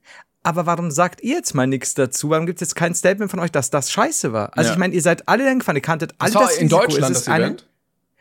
[0.49, 2.31] aber warum sagt ihr jetzt mal nichts dazu?
[2.31, 4.57] Warum gibt es jetzt kein Statement von euch, dass das scheiße war?
[4.57, 4.73] Also Ja.
[4.75, 6.81] ich meine, ihr seid alle dann gefahren, ihr kanntet alle Das war das in Risiko.
[6.83, 7.69] Deutschland das Event?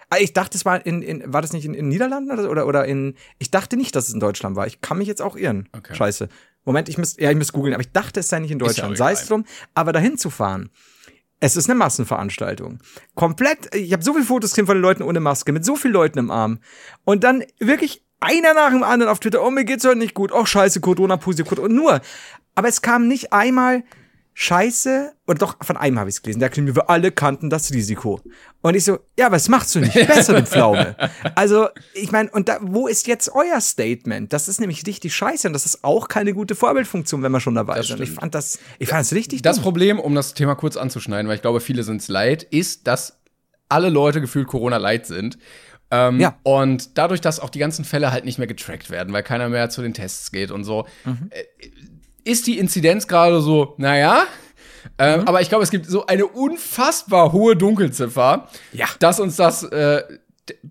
[0.09, 2.67] Ah, Ich dachte, es war in, in war das nicht in, in Niederlanden oder, oder
[2.67, 4.67] oder in ich dachte nicht, dass es in Deutschland war.
[4.67, 5.69] Ich kann mich jetzt auch irren.
[5.75, 5.95] Okay.
[5.95, 6.27] Scheiße.
[6.65, 8.97] Moment, ich muss ja, ich muss googeln, aber ich dachte, es sei nicht in Deutschland.
[8.97, 10.69] sei es drum, aber dahin zu fahren.
[11.39, 12.79] Es ist eine Massenveranstaltung.
[13.15, 15.93] Komplett, ich habe so viele Fotos gesehen von den Leuten ohne Maske, mit so vielen
[15.93, 16.59] Leuten im Arm.
[17.05, 20.31] Und dann wirklich einer nach dem anderen auf Twitter, oh, mir geht's heute nicht gut,
[20.31, 22.01] oh, scheiße, Corona, positiv, und nur.
[22.55, 23.83] Aber es kam nicht einmal
[24.39, 27.73] Scheiße, oder doch, von einem habe ich es gelesen, der klingt, wir alle kannten das
[27.73, 28.21] Risiko.
[28.61, 29.95] Und ich so, ja, was machst du nicht?
[29.95, 30.95] Besser mit Pflaume.
[31.33, 34.31] Also, ich meine, und da, wo ist jetzt euer Statement?
[34.31, 37.55] Das ist nämlich richtig scheiße und das ist auch keine gute Vorbildfunktion, wenn wir schon
[37.55, 37.99] dabei Das sind.
[37.99, 39.63] Ich fand das, ich fand das richtig Das dumm.
[39.63, 43.17] Problem, um das Thema kurz anzuschneiden, weil ich glaube, viele sind es leid, ist, dass
[43.69, 45.39] alle Leute gefühlt Corona leid sind.
[45.91, 46.35] Ähm, Ja.
[46.43, 49.69] Und dadurch, dass auch die ganzen Fälle halt nicht mehr getrackt werden, weil keiner mehr
[49.69, 51.29] zu den Tests geht und so, Mhm.
[51.29, 51.43] äh,
[52.29, 54.23] ist die Inzidenz gerade so, naja.
[54.97, 55.27] Ähm, Mhm.
[55.27, 58.87] Aber ich glaube, es gibt so eine unfassbar hohe Dunkelziffer, Ja.
[58.99, 60.03] dass uns das äh,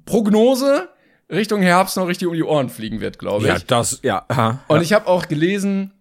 [0.04, 0.88] Prognose
[1.30, 3.64] Richtung Herbst noch richtig um die Ohren fliegen wird, glaube ich.
[3.66, 4.24] das, ja.
[4.28, 4.60] Aha.
[4.68, 5.92] Und ich habe auch gelesen,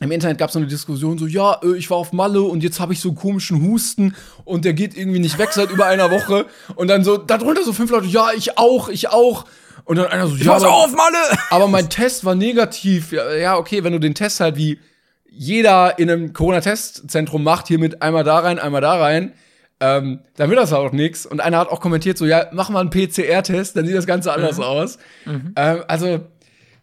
[0.00, 2.62] im Internet gab es so eine Diskussion, so, ja, äh, ich war auf Malle und
[2.62, 5.86] jetzt habe ich so einen komischen Husten und der geht irgendwie nicht weg seit über
[5.86, 6.46] einer Woche.
[6.74, 9.44] Und dann so, darunter so fünf Leute, ja, ich auch, ich auch.
[9.84, 11.18] Und dann einer so, ja, Pass aber, auf, Malle!
[11.50, 13.12] aber mein Test war negativ.
[13.12, 14.80] Ja, ja, okay, wenn du den Test halt wie
[15.28, 19.34] jeder in einem Corona-Testzentrum macht, hier mit einmal da rein, einmal da rein,
[19.80, 21.26] ähm, dann wird das halt auch nix.
[21.26, 24.32] Und einer hat auch kommentiert so, ja, mach mal einen PCR-Test, dann sieht das Ganze
[24.32, 24.98] anders aus.
[25.56, 26.20] Ähm, also,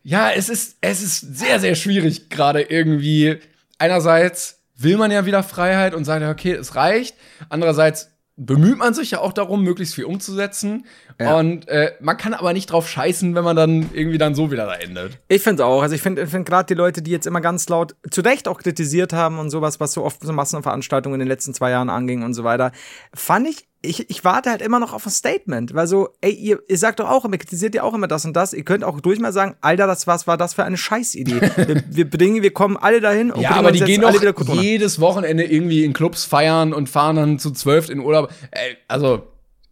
[0.07, 3.39] ja, es ist, es ist sehr, sehr schwierig gerade irgendwie.
[3.77, 7.17] Einerseits will man ja wieder Freiheit und sagt, okay, es reicht.
[7.49, 10.85] Andererseits bemüht man sich ja auch darum, möglichst viel umzusetzen.
[11.19, 11.37] Ja.
[11.37, 14.65] Und äh, man kann aber nicht drauf scheißen, wenn man dann irgendwie dann so wieder
[14.65, 15.19] da endet.
[15.27, 15.81] Ich finde auch.
[15.81, 18.47] Also ich finde ich find gerade die Leute, die jetzt immer ganz laut zu Recht
[18.47, 21.89] auch kritisiert haben und sowas, was so oft so Massenveranstaltungen in den letzten zwei Jahren
[21.89, 22.71] anging und so weiter,
[23.13, 25.73] fand ich, ich, ich warte halt immer noch auf ein Statement.
[25.73, 28.33] Weil so, ey, ihr, ihr sagt doch auch immer, kritisiert ja auch immer das und
[28.33, 28.53] das.
[28.53, 31.41] Ihr könnt auch durch mal sagen, Alter, das was war das für eine Scheißidee.
[31.55, 34.99] wir, wir bringen, wir kommen alle dahin und Ja, aber die gehen alle doch jedes
[34.99, 38.31] Wochenende irgendwie in Clubs feiern und fahren dann zu zwölf in Urlaub.
[38.51, 39.23] Ey, also,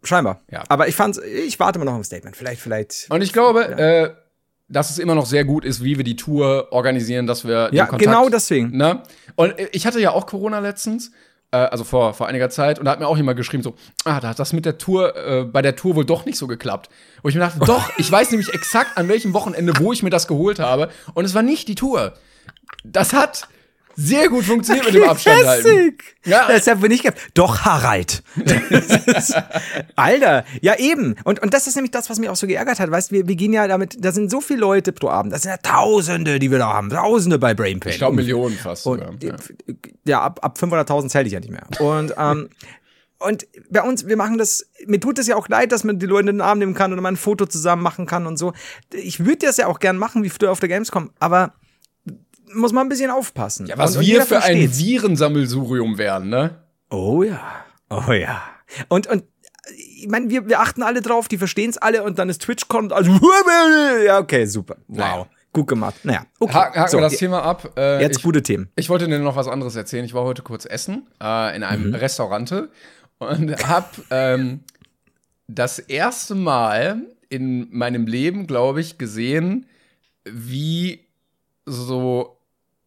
[0.02, 0.42] Scheinbar.
[0.50, 0.62] Ja.
[0.68, 2.36] Aber ich fand's, ich warte immer noch auf ein Statement.
[2.36, 3.06] Vielleicht, vielleicht.
[3.10, 4.10] und ich glaube, äh,
[4.68, 7.76] dass es immer noch sehr gut ist, wie wir die Tour organisieren, dass wir den
[7.76, 8.76] Ja, Kontakt, genau deswegen.
[8.76, 9.02] Ne?
[9.36, 11.12] Und ich hatte ja auch Corona letztens,
[11.64, 14.28] also vor, vor einiger Zeit, und da hat mir auch jemand geschrieben, so, ah, da
[14.28, 16.88] hat das mit der Tour, äh, bei der Tour wohl doch nicht so geklappt.
[17.22, 20.10] Wo ich mir dachte, doch, ich weiß nämlich exakt, an welchem Wochenende, wo ich mir
[20.10, 20.90] das geholt habe.
[21.14, 22.14] Und es war nicht die Tour.
[22.84, 23.48] Das hat
[23.96, 25.96] sehr gut funktioniert mit dem Abstand halten.
[26.24, 26.46] Ja.
[26.48, 27.18] Das hat wohl nicht gehabt.
[27.34, 28.22] Doch, Harald.
[29.06, 29.34] Ist-
[29.96, 31.16] Alter, ja eben.
[31.24, 32.90] Und, und das ist nämlich das, was mich auch so geärgert hat.
[32.90, 35.32] Weißt du, wir, wir gehen ja damit, da sind so viele Leute pro Abend.
[35.32, 36.90] Das sind ja Tausende, die wir da haben.
[36.90, 37.92] Tausende bei Brain Pain.
[37.92, 39.08] Ich glaube, Millionen fast sogar.
[39.10, 39.36] Und, Ja.
[40.04, 41.66] ja, ab, ab 500.000 zähle ich ja nicht mehr.
[41.80, 42.48] Und, ähm,
[43.18, 46.06] und bei uns, wir machen das, mir tut es ja auch leid, dass man die
[46.06, 48.52] Leute in den Arm nehmen kann oder mal ein Foto zusammen machen kann und so.
[48.92, 51.54] Ich würde das ja auch gern machen, wie früher auf der Gamescom, aber
[52.54, 53.66] muss man ein bisschen aufpassen.
[53.66, 54.78] Ja, was Und- und wir jeder für ein versteht's.
[54.78, 56.62] Virensammelsurium wären, ne?
[56.90, 57.64] Oh ja.
[57.90, 58.42] Oh ja.
[58.88, 59.24] Und, und
[59.76, 62.68] ich meine, wir, wir achten alle drauf, die verstehen es alle und dann ist Twitch
[62.68, 63.10] kommt, also
[64.06, 64.76] ja, okay, super.
[64.88, 64.98] Wow.
[64.98, 65.26] Naja.
[65.52, 65.94] Gut gemacht.
[66.04, 66.52] Naja, okay.
[66.52, 67.72] Haken, haken so, wir das Thema ab.
[67.78, 68.68] Äh, jetzt ich, gute Themen.
[68.76, 70.04] ich wollte dir noch was anderes erzählen.
[70.04, 72.68] Ich war heute kurz essen äh, in einem Restaurante
[73.18, 74.60] und hab ähm,
[75.48, 79.66] das erste Mal in meinem Leben, glaube ich, gesehen,
[80.24, 81.06] wie
[81.64, 82.35] so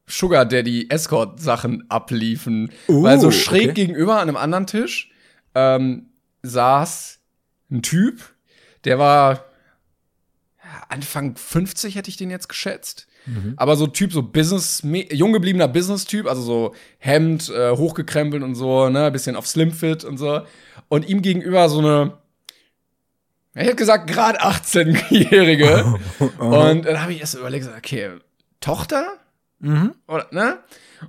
[0.10, 2.72] Sugar Daddy Escort Sachen abliefen.
[2.88, 3.74] Uh, Weil so schräg okay.
[3.74, 5.12] gegenüber an einem anderen Tisch
[5.56, 6.08] ähm,
[6.42, 7.20] saß
[7.72, 8.22] ein Typ,
[8.84, 9.46] der war
[10.88, 13.08] Anfang 50 hätte ich den jetzt geschätzt.
[13.58, 18.90] Aber so Typ, so Business, jung gebliebener Business-Typ, also so Hemd, äh, hochgekrempelt und so,
[18.90, 20.42] ne, bisschen auf Slimfit und so.
[20.88, 22.18] Und ihm gegenüber so eine,
[23.54, 26.00] ich hätte gesagt, gerade 18-Jährige.
[26.40, 28.12] und dann habe ich erst überlegt, okay,
[28.62, 29.18] Tochter?
[29.60, 29.94] Mhm.
[30.08, 30.58] Oder, ne?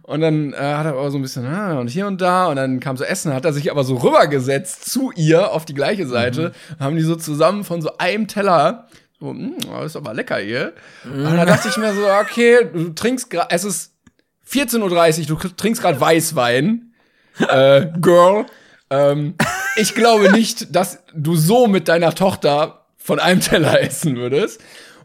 [0.03, 2.57] Und dann äh, hat er aber so ein bisschen, ah, und hier und da, und
[2.57, 6.07] dann kam so Essen, hat er sich aber so rübergesetzt zu ihr auf die gleiche
[6.07, 10.39] Seite, haben die so zusammen von so einem Teller, so, "Mm, das ist aber lecker
[10.39, 10.73] hier.
[11.05, 13.95] Und dann dachte ich mir so, okay, du trinkst gerade, es ist
[14.49, 16.93] 14.30 Uhr, du trinkst gerade Weißwein,
[17.49, 18.47] äh, Girl.
[18.91, 19.35] Ähm,
[19.77, 24.61] ich glaube nicht, dass du so mit deiner Tochter von einem Teller essen würdest.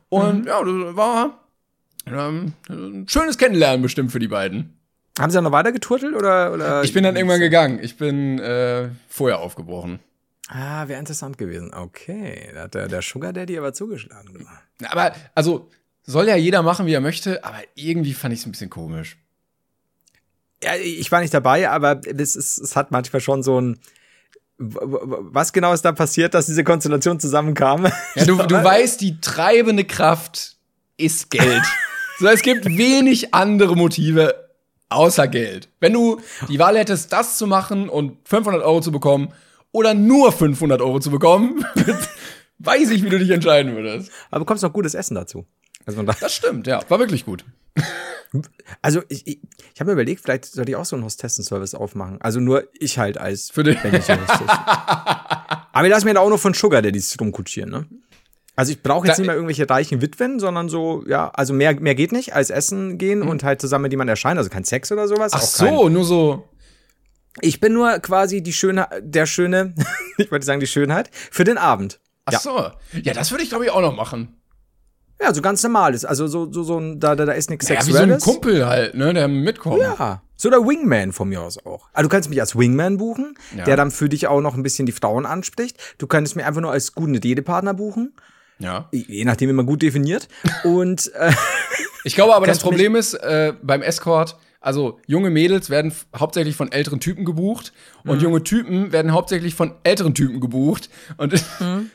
[0.09, 1.44] Und ja, das war
[2.07, 4.77] ähm, ein schönes Kennenlernen bestimmt für die beiden.
[5.17, 6.83] Haben sie dann noch weiter geturtelt oder, oder?
[6.83, 7.79] Ich bin dann irgendwann gegangen.
[7.81, 9.99] Ich bin äh, vorher aufgebrochen.
[10.49, 11.73] Ah, wäre interessant gewesen.
[11.73, 14.33] Okay, da hat der, der Sugar Daddy aber zugeschlagen.
[14.33, 14.87] du.
[14.89, 15.69] Aber, also,
[16.03, 19.17] soll ja jeder machen, wie er möchte, aber irgendwie fand ich es ein bisschen komisch.
[20.63, 23.79] Ja, ich war nicht dabei, aber es, ist, es hat manchmal schon so ein.
[24.57, 27.91] Was genau ist da passiert, dass diese Konstellation zusammenkam?
[28.15, 30.55] Ja, du, du weißt, die treibende Kraft
[30.97, 31.63] ist Geld.
[32.19, 34.49] so, es gibt wenig andere Motive
[34.89, 35.69] außer Geld.
[35.79, 39.33] Wenn du die Wahl hättest, das zu machen und 500 Euro zu bekommen
[39.71, 41.65] oder nur 500 Euro zu bekommen,
[42.59, 44.11] weiß ich, wie du dich entscheiden würdest.
[44.29, 45.45] Aber du bekommst noch gutes Essen dazu.
[45.85, 46.81] Also, man Das stimmt, ja.
[46.89, 47.45] War wirklich gut.
[48.81, 49.39] also ich, ich,
[49.73, 52.19] ich habe mir überlegt, vielleicht sollte ich auch so einen Hostessen-Service aufmachen.
[52.21, 53.77] Also nur ich halt als Für den-.
[55.75, 57.85] Aber wir lassen mir da auch noch von Sugar Daddies rumkutschieren, ne?
[58.57, 61.79] Also ich brauche jetzt Da- nicht mehr irgendwelche reichen Witwen, sondern so, ja, also mehr,
[61.79, 64.37] mehr geht nicht als Essen gehen und halt zusammen mit jemandem erscheinen.
[64.37, 65.33] Also kein Sex oder sowas.
[65.33, 66.47] Ach auch kein, so, nur so.
[67.41, 69.73] Ich bin nur quasi die Schöne, der Schöne,
[70.17, 71.99] ich wollte sagen die Schönheit, für den Abend.
[72.25, 72.39] Ach Ja.
[72.39, 72.71] so.
[73.01, 74.37] Ja, das würde ich, glaube ich, auch noch machen.
[75.21, 76.03] Ja, so ganz normales.
[76.05, 78.23] Also so, so, so da, da, da ist nichts Ja, wie so ein Sexuelles.
[78.23, 79.79] Kumpel halt, ne, der mitkommt.
[79.81, 80.21] Ja.
[80.37, 81.87] So der Wingman von mir aus auch.
[81.93, 83.63] Also du kannst mich als Wingman buchen, Ja.
[83.63, 85.77] der dann für dich auch noch ein bisschen die Frauen anspricht.
[85.97, 88.13] Du könntest mir einfach nur als guten Redepartner buchen.
[88.59, 88.89] Ja.
[88.91, 90.27] Je nachdem, wie man gut definiert.
[90.63, 91.31] Und äh,
[92.03, 96.71] Ich glaube aber, das Problem ist, äh, beim Escort, also junge Mädels werden hauptsächlich von
[96.71, 98.09] älteren Typen gebucht Mhm.
[98.11, 100.89] und junge Typen werden hauptsächlich von älteren Typen gebucht.
[101.17, 101.89] Und Mhm.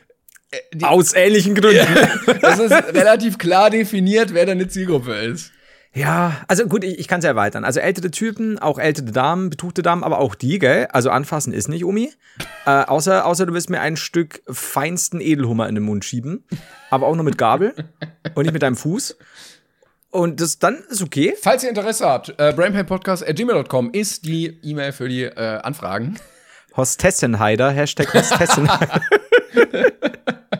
[0.83, 1.87] aus ähnlichen Gründen.
[2.43, 5.53] es ist relativ klar definiert, wer deine Zielgruppe ist.
[5.93, 7.65] Ja, also gut, ich, ich kann es erweitern.
[7.65, 10.87] Also ältere Typen, auch ältere Damen, betuchte Damen, aber auch die, gell?
[10.93, 12.13] Also anfassen ist nicht, Omi.
[12.65, 16.45] Äh, außer, außer du willst mir ein Stück feinsten Edelhummer in den Mund schieben.
[16.91, 17.75] Aber auch nur mit Gabel
[18.35, 19.17] und nicht mit deinem Fuß.
[20.11, 21.35] Und das dann ist okay.
[21.41, 26.19] Falls ihr Interesse habt, äh, brainpainpodcast.gmail.com ist die E-Mail für die äh, Anfragen.
[26.77, 29.01] Hostessenheider, Hashtag Hostessenheider.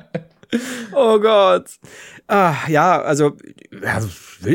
[0.93, 1.71] oh Gott.
[2.27, 3.37] Ah, ja, also,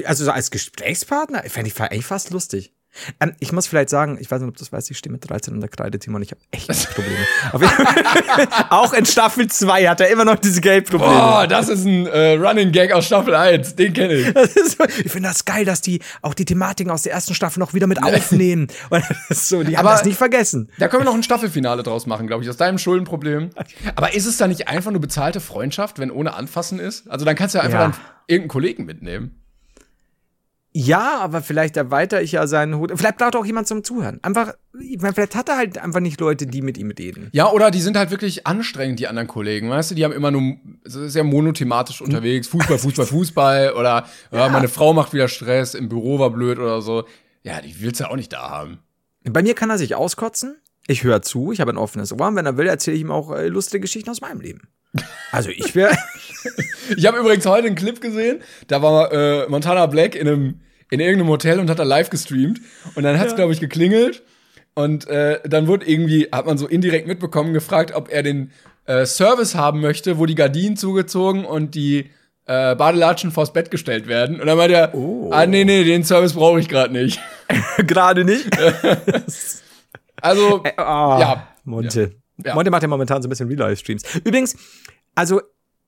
[0.05, 2.74] also so als Gesprächspartner fände ich eigentlich fast lustig.
[3.19, 5.29] Ähm, ich muss vielleicht sagen, ich weiß nicht, ob du das weißt, ich stehe mit
[5.29, 7.17] 13 in der Kreide, Timon, ich habe echt Probleme.
[8.69, 11.13] Auch in Staffel 2 hat er immer noch diese Geldprobleme.
[11.13, 13.75] Oh, das ist ein äh, Running Gag aus Staffel 1.
[13.75, 14.27] Den kenne ich.
[14.27, 17.73] So, ich finde das geil, dass die auch die Thematiken aus der ersten Staffel noch
[17.73, 18.67] wieder mit aufnehmen.
[19.29, 20.69] So, die haben Aber- das nicht vergessen.
[20.79, 23.49] Da können wir noch ein Staffelfinale draus machen, glaube ich, aus deinem Schuldenproblem.
[23.95, 27.09] Aber ist es da nicht einfach nur bezahlte Freundschaft, wenn ohne Anfassen ist?
[27.09, 27.93] Also dann kannst du ja einfach Ja.
[28.27, 29.41] irgendeinen Kollegen mitnehmen.
[30.77, 32.91] Ja, aber vielleicht erweitere ich ja seinen Hut.
[32.93, 34.19] Vielleicht braucht auch jemand zum Zuhören.
[34.23, 37.29] Einfach, ich meine, vielleicht hat er halt einfach nicht Leute, die mit ihm reden.
[37.31, 39.69] Ja, oder die sind halt wirklich anstrengend, die anderen Kollegen.
[39.69, 42.49] Weißt du, die haben immer nur sehr monothematisch unterwegs.
[42.49, 43.71] Fußball, Fußball, Fußball.
[43.71, 44.49] Oder ja.
[44.49, 47.05] meine Frau macht wieder Stress, im Büro war blöd oder so.
[47.43, 48.79] Ja, die willst du ja auch nicht da haben.
[49.23, 50.57] Bei mir kann er sich auskotzen.
[50.87, 52.27] Ich höre zu, ich habe ein offenes Ohr.
[52.27, 54.67] Und wenn er will, erzähle ich ihm auch äh, lustige Geschichten aus meinem Leben.
[55.31, 55.95] Also ich wäre.
[56.95, 60.59] Ich habe übrigens heute einen Clip gesehen, da war äh, Montana Black in einem
[60.91, 62.61] in irgendeinem Hotel und hat da live gestreamt
[62.93, 64.21] und dann hat's es glaube ich geklingelt
[64.75, 68.51] und äh, dann wurde irgendwie hat man so indirekt mitbekommen gefragt, ob er den
[68.85, 72.11] äh, Service haben möchte, wo die Gardinen zugezogen und die
[72.45, 74.93] äh, Badelatschen vors Bett gestellt werden und dann meinte er,
[75.31, 77.19] ah nee nee, den Service brauche ich gerade nicht.
[77.87, 78.47] Gerade nicht.
[80.21, 82.01] Also Ah, ja, Monte.
[82.01, 82.07] Ja.
[82.37, 84.03] Monte macht ja momentan so ein bisschen Real-Life-Streams.
[84.23, 84.55] Übrigens,
[85.15, 85.41] also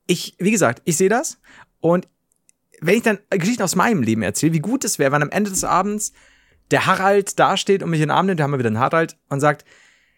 [0.05, 1.39] ich, wie gesagt, ich sehe das
[1.81, 2.07] und
[2.79, 5.49] wenn ich dann Geschichten aus meinem Leben erzähle, wie gut es wäre, wenn am Ende
[5.49, 6.13] des Abends
[6.71, 9.17] der Harald dasteht und mich in den Arm nimmt, da haben wir wieder einen Harald
[9.29, 9.65] und sagt,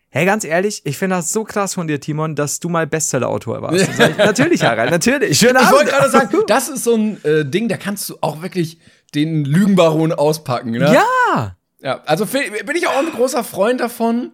[0.09, 3.61] hey, ganz ehrlich, ich finde das so krass von dir, Timon, dass du mal Bestseller-Autor
[3.61, 3.87] warst.
[3.99, 5.37] Ich, natürlich, Harald, natürlich.
[5.37, 5.71] Schönen Ich Abend.
[5.79, 8.79] wollte gerade sagen, das ist so ein äh, Ding, da kannst du auch wirklich
[9.15, 10.71] den Lügenbaron auspacken.
[10.71, 10.91] Ne?
[10.93, 11.55] ja.
[11.81, 14.31] Ja, also bin ich auch ein großer Freund davon,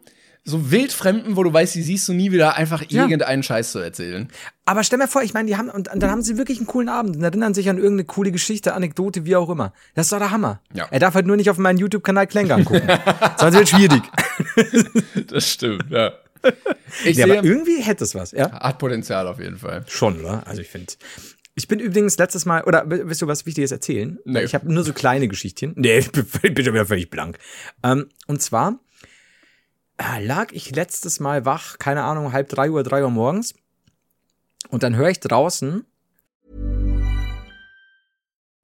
[0.47, 3.01] so Wildfremden, wo du weißt, die siehst du nie wieder, einfach Ja.
[3.03, 4.27] irgendeinen Scheiß zu erzählen.
[4.65, 6.67] Aber stell mir vor, ich meine, die haben, und, und dann haben sie wirklich einen
[6.67, 9.73] coolen Abend und erinnern sich an irgendeine coole Geschichte, Anekdote, wie auch immer.
[9.95, 10.61] Das ist doch der Hammer.
[10.73, 10.87] Ja.
[10.91, 12.87] Er darf halt nur nicht auf meinen YouTube-Kanal Klängern gucken.
[13.39, 14.03] Sonst wird schwierig.
[15.27, 16.11] Das stimmt, ja.
[17.03, 18.51] Ich Ja, sehe, aber irgendwie hätte es was, ja?
[18.51, 19.83] hat Potenzial auf jeden Fall.
[19.87, 20.45] Schon, oder?
[20.47, 20.93] Also ich finde.
[21.55, 24.19] Ich bin übrigens letztes Mal, oder willst du was Wichtiges erzählen?
[24.25, 24.43] Nee.
[24.43, 25.73] Ich habe nur so kleine Geschichtchen.
[25.75, 26.25] Nee, ich bin,
[26.63, 27.39] schon wieder völlig blank.
[27.81, 28.79] Ähm, und zwar
[29.99, 33.53] lag ich letztes Mal wach, keine Ahnung, halb drei Uhr, drei Uhr morgens.
[34.69, 35.85] Und dann höre ich draußen,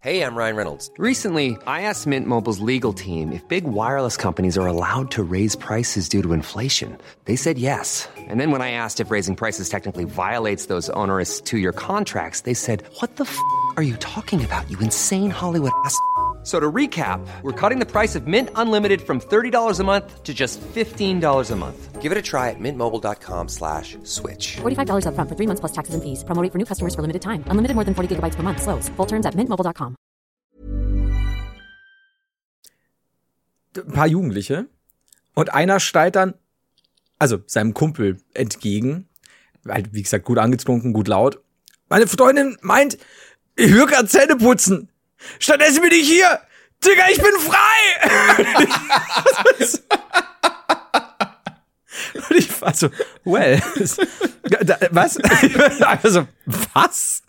[0.04, 0.90] Hey, I'm Ryan Reynolds.
[0.98, 5.56] Recently, I asked Mint Mobile's legal team if big wireless companies are allowed to raise
[5.56, 6.98] prices due to inflation.
[7.26, 8.10] They said yes.
[8.18, 12.42] And then when I asked if raising prices technically violates those onerous two year contracts,
[12.42, 13.38] they said, What the f
[13.78, 15.96] are you talking about, you insane Hollywood ass?
[16.44, 20.34] So to recap, we're cutting the price of Mint Unlimited from $30 a month to
[20.34, 22.02] just $15 a month.
[22.02, 24.58] Give it a try at mintmobile.com slash switch.
[24.64, 26.24] $45 upfront for three months plus taxes and fees.
[26.24, 27.44] Promo rate for new customers for limited time.
[27.46, 28.64] Unlimited more than 40 gigabytes per month.
[28.64, 28.90] Slows.
[28.98, 29.96] Full terms at mintmobile.com.
[33.78, 34.68] ein paar Jugendliche
[35.34, 36.34] und einer steigt dann,
[37.20, 39.08] also seinem Kumpel entgegen,
[39.68, 41.42] halt, wie gesagt, gut angetrunken, gut laut.
[41.90, 42.98] Meine Freundin meint,
[43.56, 44.90] ich höre gerade Zähne putzen.
[45.40, 46.40] Stattdessen bin ich hier.
[46.84, 47.82] Digga, ich bin frei!
[52.30, 52.90] Und ich war so,
[53.24, 53.62] well,
[54.92, 55.18] was?
[55.82, 56.28] Also,
[56.74, 57.22] was?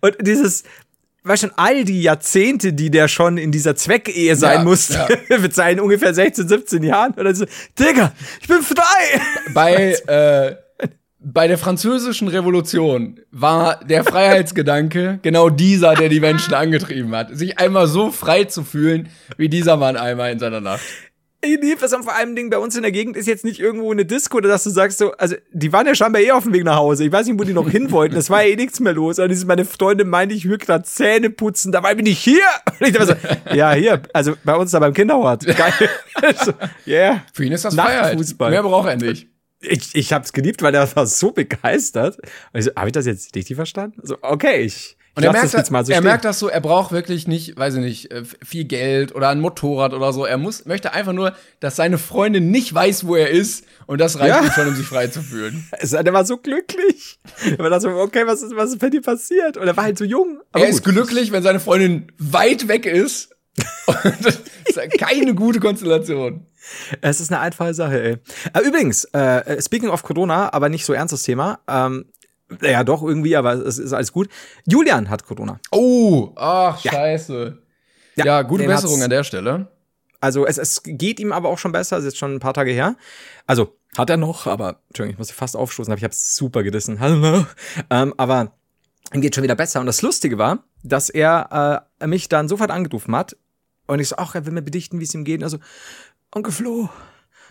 [0.00, 0.64] Und dieses,
[1.22, 5.38] weißt schon, all die Jahrzehnte, die der schon in dieser Zweckehe sein Ja, musste, ja.
[5.38, 7.46] mit seinen ungefähr 16, 17 Jahren, oder so,
[7.78, 9.20] Digga, ich bin frei!
[9.54, 10.56] Bei, äh,
[11.22, 17.36] bei der französischen Revolution war der Freiheitsgedanke genau dieser, der die Menschen angetrieben hat.
[17.36, 20.80] Sich einmal so frei zu fühlen, wie dieser Mann einmal in seiner Nacht.
[21.42, 23.60] Ich liebe es und vor allem Ding bei uns in der Gegend ist jetzt nicht
[23.60, 26.44] irgendwo eine Disco, oder dass du sagst so, also die waren ja scheinbar eh auf
[26.44, 27.04] dem Weg nach Hause.
[27.06, 28.14] Ich weiß nicht, wo die noch hin wollten.
[28.16, 29.18] Es war ja eh nichts mehr los.
[29.18, 32.44] Und dieses, meine Freundin meinte, ich will gerade Zähne putzen, dabei bin ich hier.
[32.78, 35.46] Und ich dachte so, ja, hier, also bei uns da beim Kinderhort.
[35.46, 35.72] Geil.
[36.44, 36.52] so,
[36.86, 37.22] yeah.
[37.32, 38.18] Für ihn ist das Freiheit.
[38.38, 39.26] Mehr braucht er nicht.
[39.60, 42.16] Ich, ich hab's geliebt, weil der war so begeistert.
[42.52, 44.00] Und ich so, habe ich das jetzt richtig verstanden?
[44.02, 46.60] So, okay, ich, Und er merkt, das jetzt mal so er merkt das so, er
[46.62, 50.24] braucht wirklich nicht, weiß ich nicht, äh, viel Geld oder ein Motorrad oder so.
[50.24, 53.64] Er muss, möchte einfach nur, dass seine Freundin nicht weiß, wo er ist.
[53.86, 54.42] Und das reicht Ja.
[54.42, 55.68] ihm schon, um sich frei zu fühlen.
[55.78, 57.18] Es- der war so glücklich.
[57.50, 59.58] Er war da so, okay, was ist, was ist bei dir passiert?
[59.58, 60.40] Und er war halt so jung.
[60.52, 60.94] Aber er ist gut.
[60.94, 63.30] glücklich, wenn seine Freundin weit weg ist.
[63.86, 66.46] Und das ist keine gute Konstellation.
[67.00, 68.16] Es ist eine einfache Sache, ey.
[68.54, 71.60] Äh, übrigens, äh, speaking of Corona, aber nicht so ernstes Thema.
[71.68, 72.06] Ähm,
[72.62, 74.28] ja, doch, irgendwie, aber es ist alles gut.
[74.66, 75.60] Julian hat Corona.
[75.70, 77.58] Oh, ach, scheiße.
[78.16, 79.68] Ja, gute den Besserung an der Stelle.
[80.20, 82.72] Also es, es geht ihm aber auch schon besser, ist jetzt schon ein paar Tage
[82.72, 82.96] her.
[83.46, 87.00] Also hat er noch, aber Entschuldigung, ich muss fast aufstoßen, aber ich habe super gedissen.
[87.00, 87.46] Hallo.
[87.88, 88.52] Ähm, aber
[89.14, 89.80] ihm geht schon wieder besser.
[89.80, 93.36] Und das Lustige war, dass er äh, mich dann sofort angerufen hat
[93.86, 95.40] und ich so, ach, er will mir bedichten, wie es ihm geht.
[95.40, 95.58] Und er so,
[96.32, 96.88] Onkel Flo.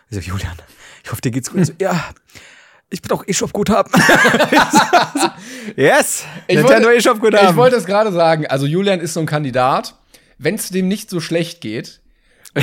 [0.09, 0.55] Ich so, Julian,
[1.03, 1.65] ich hoffe, dir geht's gut.
[1.65, 2.03] So, ja,
[2.89, 3.91] ich bin auch E-Shop-Guthaben.
[5.75, 7.55] yes, Nintendo ich E-Shop-Guthaben.
[7.55, 9.95] wollte es gerade sagen, also Julian ist so ein Kandidat,
[10.37, 12.01] wenn es dem nicht so schlecht geht,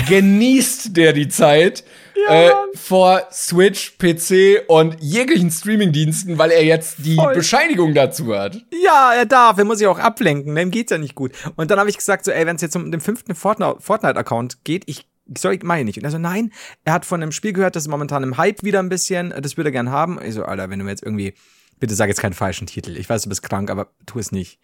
[0.09, 1.85] genießt der die Zeit
[2.29, 7.35] äh, vor Switch, PC und jeglichen Streamingdiensten, weil er jetzt die Voll.
[7.35, 8.57] Bescheinigung dazu hat.
[8.85, 11.33] Ja, er darf, er muss sich auch ablenken, dem geht's ja nicht gut.
[11.55, 14.64] Und dann habe ich gesagt, so, ey, wenn es jetzt um den fünften Fortnite- Fortnite-Account
[14.64, 15.98] geht, ich soll ich meine nicht.
[15.98, 16.52] Und er so, nein,
[16.84, 19.56] er hat von einem Spiel gehört, das ist momentan im Hype wieder ein bisschen, das
[19.56, 20.18] würde er gern haben.
[20.22, 21.34] Ich so, Alter, wenn du mir jetzt irgendwie,
[21.80, 22.96] bitte sag jetzt keinen falschen Titel.
[22.96, 24.58] Ich weiß, du bist krank, aber tu es nicht.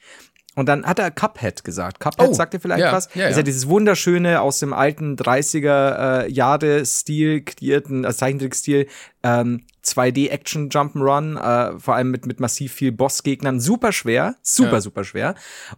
[0.55, 1.99] Und dann hat er Cuphead gesagt.
[1.99, 3.09] Cuphead Oh, sagt dir vielleicht ja, was?
[3.15, 3.39] ja, Das ist ja.
[3.39, 8.87] ja dieses wunderschöne, aus dem alten 30er äh, Jahre Stil kreierten, also Zeichentrickstil,
[9.23, 13.61] ähm, 2D Action Jump'n'Run, äh, vor allem mit, mit massiv viel Bossgegnern.
[13.61, 14.81] Super schwer, super, Ja.
[14.83, 15.35] super schwer.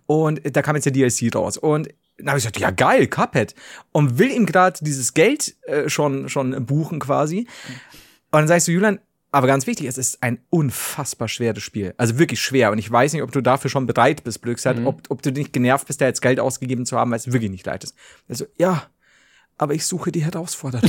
[0.07, 1.57] Und da kam jetzt der DLC raus.
[1.57, 1.89] Und
[2.19, 3.55] dann habe ich gesagt, ja geil, Cuphead.
[3.93, 7.41] Und will ihm gerade dieses Geld äh, schon, schon buchen quasi.
[8.31, 8.99] Und dann sagst du, Julian,
[9.33, 11.93] aber ganz wichtig, es ist ein unfassbar schweres Spiel.
[11.97, 12.71] Also wirklich schwer.
[12.71, 14.87] Und ich weiß nicht, ob du dafür schon bereit bist, Blödsinn, Mhm.
[14.87, 17.51] ob, ob du nicht genervt bist, da jetzt Geld ausgegeben zu haben, weil es wirklich
[17.51, 17.97] nicht leid ist.
[18.29, 18.85] Also, ja,
[19.59, 20.89] aber ich suche die Herausforderung.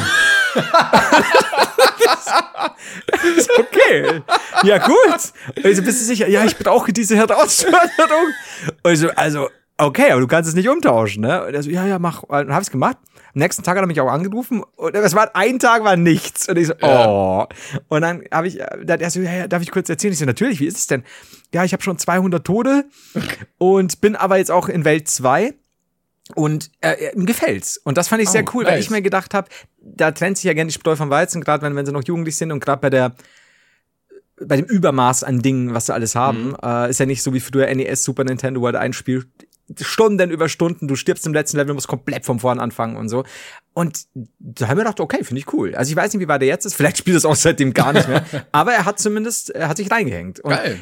[3.37, 4.21] Ist okay.
[4.63, 5.33] Ja, gut.
[5.63, 6.27] Also bist du sicher?
[6.27, 8.27] Ja, ich brauche diese Herausforderung.
[8.83, 11.45] Also, also, okay, aber du kannst es nicht umtauschen, ne?
[11.45, 12.23] Und er so, ja, ja, mach.
[12.23, 12.97] Und dann habe ich gemacht.
[13.33, 16.47] Am nächsten Tag hat er mich auch angerufen und es war ein Tag war nichts
[16.47, 17.45] und ich so oh
[17.89, 20.23] und dann habe ich dann er so ja, ja, darf ich kurz erzählen ich so
[20.25, 21.03] natürlich wie ist es denn
[21.53, 22.85] ja ich habe schon 200 Tode
[23.57, 25.53] und bin aber jetzt auch in Welt 2
[26.35, 27.77] und äh, ihm gefällt's.
[27.77, 28.85] Und das fand ich sehr Oh, cool, weil nice.
[28.85, 29.49] ich mir gedacht habe,
[29.81, 32.37] da trennt sich ja gerne die Spreu vom Weizen, gerade wenn, wenn sie noch jugendlich
[32.37, 33.15] sind und gerade bei der
[34.41, 36.57] bei dem Übermaß an Dingen, was sie alles haben, Mhm.
[36.63, 39.25] äh, ist ja nicht so wie früher NES, Super Nintendo, wo du ein Spiel
[39.81, 43.23] Stunden über Stunden, du stirbst im letzten Level, musst komplett von vorn anfangen und so.
[43.73, 44.05] Und
[44.39, 45.75] da haben wir gedacht, okay, finde ich cool.
[45.75, 47.93] Also ich weiß nicht, wie weit er jetzt ist, vielleicht spielt es auch seitdem gar
[47.93, 50.39] nicht mehr, aber er hat zumindest, er hat sich reingehängt.
[50.39, 50.77] Und Geil.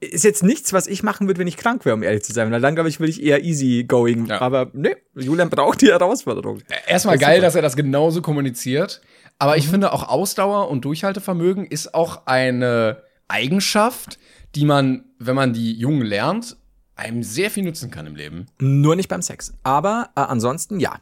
[0.00, 2.50] ist jetzt nichts, was ich machen würde, wenn ich krank wäre, um ehrlich zu sein.
[2.50, 4.26] Weil dann, glaube ich, würde ich eher easy going.
[4.26, 4.40] Ja.
[4.40, 6.60] Aber ne, Julian braucht die Herausforderung.
[6.86, 7.46] Erstmal geil, super.
[7.46, 9.00] dass er das genauso kommuniziert.
[9.38, 14.18] Aber ich finde auch Ausdauer und Durchhaltevermögen ist auch eine Eigenschaft,
[14.54, 16.56] die man, wenn man die Jungen lernt,
[16.96, 18.46] einem sehr viel nutzen kann im Leben.
[18.58, 19.52] Nur nicht beim Sex.
[19.62, 20.98] Aber äh, ansonsten ja.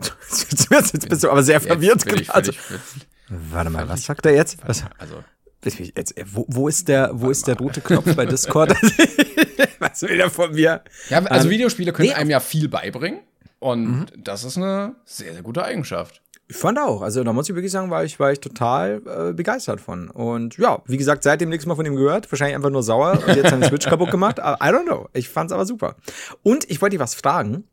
[0.00, 2.52] Jetzt, jetzt bist du aber sehr verwirrt Jetzt ich gerade.
[2.52, 2.82] völlig-
[3.28, 4.58] Warte mal, was sagt er jetzt?
[4.66, 5.24] Was, Also,
[5.64, 8.70] jetzt wo, wo ist der, wo ist der rote Knopf bei Discord?
[9.78, 10.82] was will er von mir?
[11.08, 13.20] ja, also Ähm, Videospiele können nee, einem ja viel beibringen.
[13.60, 16.20] Und das ist eine sehr, sehr gute Eigenschaft.
[16.54, 17.02] Ich fand auch.
[17.02, 20.08] Also da muss ich wirklich sagen, war ich, war ich total äh, begeistert von.
[20.08, 22.30] Und ja, wie gesagt, seitdem nichts mehr von ihm gehört.
[22.30, 24.38] Wahrscheinlich einfach nur sauer und jetzt seine Switch kaputt gemacht.
[24.38, 25.08] Aber I don't know.
[25.14, 25.96] Ich fand's aber super.
[26.44, 27.64] Und ich wollte dich was fragen.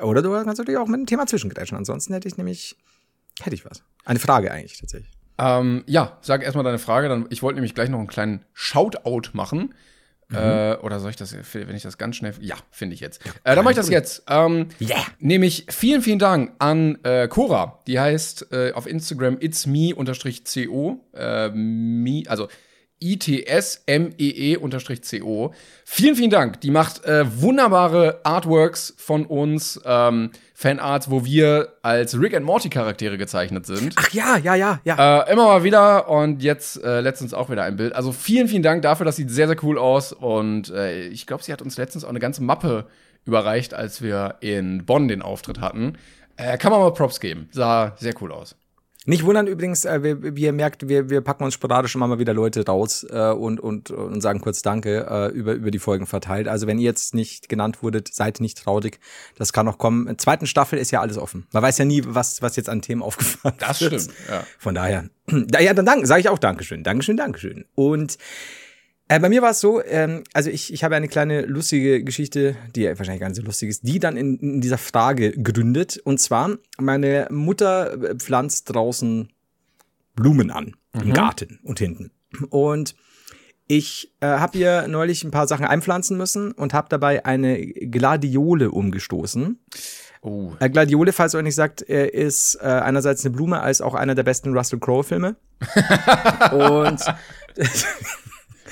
[0.00, 1.76] Oder du kannst natürlich auch mit dem Thema zwischengrätschen.
[1.76, 2.76] Ansonsten hätte ich nämlich,
[3.42, 3.82] hätte ich was.
[4.04, 5.10] Eine Frage eigentlich tatsächlich.
[5.38, 7.08] Ähm, ja, sag erstmal deine Frage.
[7.08, 9.74] Dann, ich wollte nämlich gleich noch einen kleinen Shoutout machen.
[10.32, 13.24] Äh, oder soll ich das, wenn ich das ganz schnell, ja, finde ich jetzt.
[13.44, 14.22] Äh, dann mache ich das jetzt.
[14.28, 15.04] Ähm, Yeah.
[15.18, 17.80] Nämlich vielen, vielen Dank an äh, Cora.
[17.86, 21.00] Die heißt äh, auf Instagram it's me unterstrich co.
[21.14, 22.48] Äh, me, also
[23.02, 25.52] I-T-S-M-E-E unterstrich C-O.
[25.84, 26.60] Vielen, vielen Dank.
[26.60, 32.68] Die macht äh, wunderbare Artworks von uns, ähm, Fanarts, wo wir als Rick and Morty
[32.68, 33.94] Charaktere gezeichnet sind.
[33.96, 35.22] Ach ja, ja, ja, ja.
[35.22, 37.94] Äh, immer mal wieder und jetzt äh, letztens auch wieder ein Bild.
[37.94, 40.12] Also vielen, vielen Dank dafür, das sieht sehr, sehr cool aus.
[40.12, 42.86] Und äh, ich glaube, sie hat uns letztens auch eine ganze Mappe
[43.24, 45.96] überreicht, als wir in Bonn den Auftritt hatten.
[46.36, 47.48] Äh, kann man mal Props geben.
[47.52, 48.56] Sah sehr cool aus.
[49.06, 52.18] Nicht wundern übrigens, äh, wir, wie ihr merkt, wir, wir packen uns sporadisch immer mal
[52.18, 56.06] wieder Leute raus äh, und, und, und sagen kurz Danke äh, über, über die Folgen
[56.06, 56.48] verteilt.
[56.48, 59.00] Also wenn ihr jetzt nicht genannt wurdet, seid nicht traurig.
[59.38, 60.02] Das kann noch kommen.
[60.02, 61.46] In der zweiten Staffel ist ja alles offen.
[61.52, 64.02] Man weiß ja nie, was, was jetzt an Themen aufgefallen Das wird.
[64.02, 64.44] stimmt, ja.
[64.58, 66.84] Von daher, da, ja, dann danke, sage ich auch Dankeschön.
[66.84, 67.64] Dankeschön, Dankeschön.
[67.74, 68.18] Und
[69.10, 72.54] äh, bei mir war es so, ähm, also ich, ich habe eine kleine lustige Geschichte,
[72.76, 76.00] die ja wahrscheinlich gar nicht so lustig ist, die dann in, in dieser Frage gründet.
[76.04, 79.28] Und zwar, meine Mutter äh, pflanzt draußen
[80.14, 82.12] Blumen an, im Garten und hinten.
[82.50, 82.94] Und
[83.66, 88.70] ich äh, habe ihr neulich ein paar Sachen einpflanzen müssen und habe dabei eine Gladiole
[88.70, 89.58] umgestoßen.
[90.22, 90.52] Oh.
[90.60, 93.94] Äh, Gladiole, falls ihr euch nicht sagt, äh, ist äh, einerseits eine Blume als auch
[93.94, 95.34] einer der besten Russell Crowe-Filme.
[96.52, 97.00] und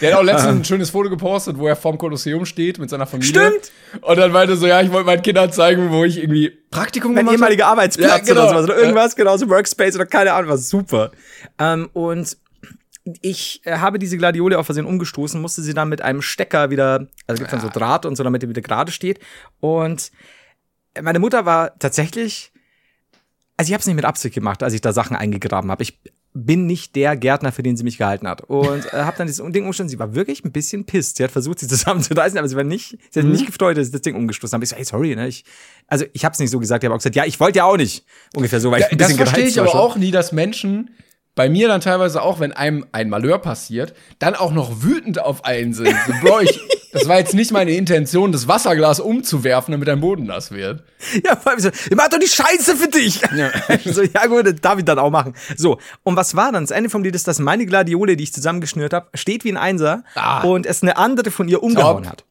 [0.00, 3.06] Der hat auch letztens ein schönes Foto gepostet, wo er vorm Kolosseum steht mit seiner
[3.06, 3.30] Familie.
[3.30, 3.72] Stimmt.
[4.02, 7.24] Und dann meinte so, ja, ich wollte meinen Kindern zeigen, wo ich irgendwie Praktikum mein
[7.24, 7.80] gemacht ehemaliger habe.
[7.80, 8.42] Arbeitsplatz Ja, genau.
[8.42, 8.64] oder sowas.
[8.64, 11.10] Oder irgendwas, genau, so Workspace oder keine Ahnung, was super.
[11.58, 12.36] Ähm, und
[13.22, 17.08] ich äh, habe diese Gladiole auf Versehen umgestoßen, musste sie dann mit einem Stecker wieder,
[17.26, 19.20] also gibt dann so Draht und so, damit die wieder gerade steht.
[19.60, 20.10] Und
[21.00, 22.52] meine Mutter war tatsächlich,
[23.56, 25.82] also ich habe es nicht mit Absicht gemacht, als ich da Sachen eingegraben habe.
[25.82, 25.98] Ich
[26.34, 28.42] bin nicht der Gärtner, für den sie mich gehalten hat.
[28.42, 29.88] Und äh, habe dann dieses Ding umgestoßen.
[29.88, 31.16] Sie war wirklich ein bisschen pisst.
[31.16, 33.32] Sie hat versucht, sie zusammenzureißen, aber sie war nicht, sie hat Mhm.
[33.32, 34.62] nicht gefreut, dass ich das Ding umgestoßen habe.
[34.64, 35.26] Ich so, hey, sorry, ne?
[35.28, 35.44] Ich,
[35.88, 37.64] also ich habe es nicht so gesagt, ich habe auch gesagt, ja, ich wollte ja
[37.64, 38.04] auch nicht.
[38.36, 39.80] Ungefähr so, weil ich Ja, ein das bisschen verstehe gereizt ich aber schon.
[39.80, 40.90] auch nie, dass Menschen
[41.38, 45.44] bei mir dann teilweise auch, wenn einem ein Malheur passiert, dann auch noch wütend auf
[45.44, 45.94] einen sind.
[46.04, 46.58] So, Bro, ich,
[46.92, 50.82] das war jetzt nicht meine Intention, das Wasserglas umzuwerfen, damit dein Boden nass wird.
[51.24, 53.20] Ja, vor allem so, ihr macht doch die Scheiße für dich.
[53.36, 53.50] Ja.
[53.84, 55.34] so, ja gut, das darf ich dann auch machen.
[55.56, 56.64] So, und was war dann?
[56.64, 59.56] Das Ende vom Lied ist, dass meine Gladiole, die ich zusammengeschnürt habe, steht wie ein
[59.56, 60.42] Einser Ah.
[60.42, 62.24] und es eine andere von ihr umgehauen hat.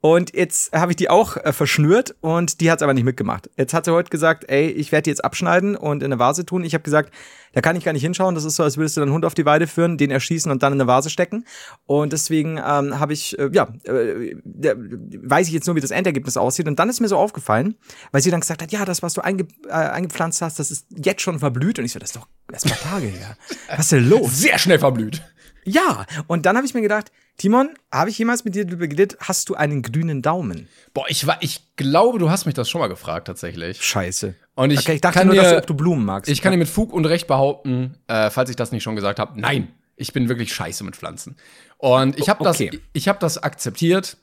[0.00, 3.50] Und jetzt habe ich die auch äh, verschnürt und die hat es aber nicht mitgemacht.
[3.56, 6.44] Jetzt hat sie heute gesagt, ey, ich werde die jetzt abschneiden und in eine Vase
[6.44, 6.64] tun.
[6.64, 7.12] Ich habe gesagt,
[7.54, 8.34] da kann ich gar nicht hinschauen.
[8.34, 10.62] Das ist so, als würdest du deinen Hund auf die Weide führen, den erschießen und
[10.62, 11.44] dann in eine Vase stecken.
[11.86, 16.36] Und deswegen ähm, habe ich, äh, ja, äh, weiß ich jetzt nur, wie das Endergebnis
[16.36, 16.68] aussieht.
[16.68, 17.76] Und dann ist mir so aufgefallen,
[18.12, 20.86] weil sie dann gesagt hat, ja, das, was du einge äh, eingepflanzt hast, das ist
[20.94, 21.78] jetzt schon verblüht.
[21.78, 23.36] Und ich so, das ist doch erst paar Tage her.
[23.70, 24.38] Was ist denn los?
[24.38, 25.22] Sehr schnell verblüht.
[25.64, 29.18] Ja, und dann habe ich mir gedacht, Timon, habe ich jemals mit dir darüber geredet,
[29.20, 30.68] hast du einen grünen Daumen?
[30.94, 33.82] Boah, ich war, ich glaube, du hast mich das schon mal gefragt, tatsächlich.
[33.82, 34.34] Scheiße.
[34.54, 36.30] Und ich okay, ich dachte kann nur, dir, dass du, ob du Blumen magst.
[36.30, 39.18] Ich kann dir mit Fug und Recht behaupten, äh, falls ich das nicht schon gesagt
[39.18, 41.36] habe, nein, ich bin wirklich scheiße mit Pflanzen.
[41.76, 42.58] Und ich habe das,
[42.92, 44.16] ich habe das akzeptiert.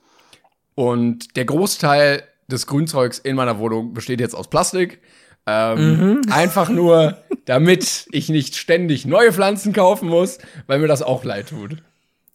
[0.76, 5.02] Und der Großteil des Grünzeugs in meiner Wohnung besteht jetzt aus Plastik.
[5.46, 11.24] Ähm, Einfach nur, damit ich nicht ständig neue Pflanzen kaufen muss, weil mir das auch
[11.24, 11.78] leid tut.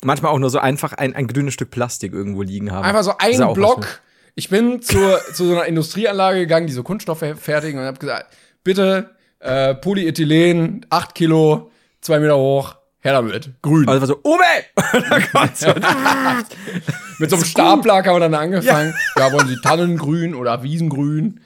[0.05, 2.85] Manchmal auch nur so einfach ein, ein grünes Stück Plastik irgendwo liegen haben.
[2.85, 4.01] Einfach so ein Block.
[4.35, 8.33] Ich bin zur, zu so einer Industrieanlage gegangen, die so Kunststoffe fertigen und habe gesagt,
[8.63, 11.71] bitte äh, Polyethylen, 8 Kilo,
[12.03, 13.89] 2 Meter hoch, her damit, grün.
[13.89, 14.45] Also war so, Uwe!
[14.93, 15.69] Und dann kommt so,
[17.19, 18.95] Mit so einem Stapler haben wir dann angefangen.
[19.17, 19.33] Ja.
[19.33, 21.41] wollen Sie Tannengrün oder Wiesengrün?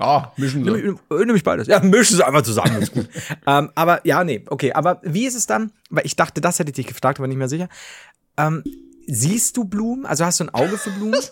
[0.00, 0.70] Ja, mischen Sie.
[0.70, 1.66] nimm nimm ich beides.
[1.68, 3.08] Ja, mischen sie einfach zusammen, ist gut.
[3.46, 4.72] ähm, aber ja, nee, okay.
[4.72, 5.72] Aber wie ist es dann?
[5.90, 7.68] Weil ich dachte, das hätte ich dich gefragt, aber nicht mehr sicher.
[8.38, 8.64] Ähm,
[9.06, 10.06] siehst du Blumen?
[10.06, 11.20] Also hast du ein Auge für Blumen?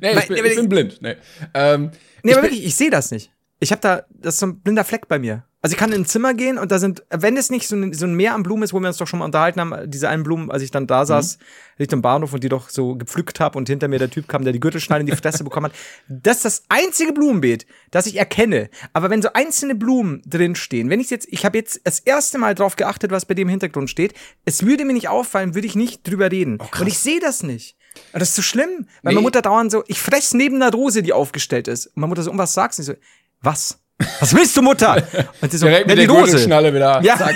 [0.00, 1.02] Nee, ich bin, ich bin ich- blind.
[1.02, 1.16] Nee,
[1.52, 1.90] ähm,
[2.22, 3.30] Nee, ich aber bin, wirklich, ich sehe das nicht.
[3.60, 5.44] Ich habe da, das ist so ein blinder Fleck bei mir.
[5.60, 7.92] Also ich kann in ein Zimmer gehen und da sind, wenn es nicht so ein,
[7.92, 10.08] so ein Meer an Blumen ist, wo wir uns doch schon mal unterhalten haben, diese
[10.08, 11.38] einen Blumen, als ich dann da saß,
[11.80, 14.52] Richtung Bahnhof und die doch so gepflückt habe und hinter mir der Typ kam, der
[14.52, 15.72] die Gürtelschneide in die Fresse bekommen hat.
[16.08, 18.70] Das ist das einzige Blumenbeet, das ich erkenne.
[18.92, 22.38] Aber wenn so einzelne Blumen drin stehen, wenn ich jetzt, ich habe jetzt das erste
[22.38, 25.66] Mal drauf geachtet, was bei dem im Hintergrund steht, es würde mir nicht auffallen, würde
[25.66, 26.58] ich nicht drüber reden.
[26.80, 27.76] und ich sehe das nicht.
[28.12, 29.14] Und das ist so schlimm, weil Nee.
[29.14, 31.86] meine Mutter dauernd so, ich fress neben einer Rose, die aufgestellt ist.
[31.88, 32.82] Und meine Mutter so, um was sagst du?
[32.82, 32.94] Ich so,
[33.40, 33.80] was?
[34.20, 34.96] Was willst du, Mutter?
[35.40, 37.00] Und sie so, Direkt "Ja, mit der Gürtelschnalle wieder.
[37.02, 37.34] Ja, Zack.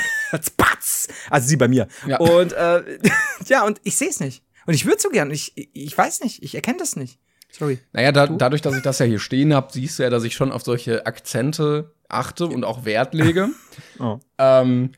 [1.28, 1.88] Also sie bei mir.
[2.06, 2.18] Ja.
[2.18, 2.82] Und äh,
[3.48, 4.42] ja, und ich sehe es nicht.
[4.66, 5.30] Und ich würde so gern.
[5.30, 7.18] Ich, ich weiß nicht, ich erkenne das nicht.
[7.50, 7.80] Sorry.
[7.92, 10.34] Naja, da, dadurch, dass ich das ja hier stehen habe, siehst du ja, dass ich
[10.34, 13.48] schon auf solche Akzente achte und auch Wert lege.
[13.98, 14.18] Oh.
[14.38, 14.92] ähm,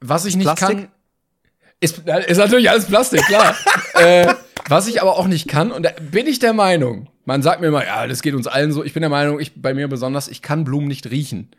[0.00, 0.68] was ich nicht Plastik?
[0.68, 0.88] kann,
[1.80, 3.54] ist, ist natürlich alles Plastik, klar.
[3.94, 4.34] äh,
[4.68, 7.68] was ich aber auch nicht kann, und da bin ich der Meinung, man sagt mir
[7.68, 10.28] immer, ja, das geht uns allen so, ich bin der Meinung, ich bei mir besonders,
[10.28, 11.50] ich kann Blumen nicht riechen.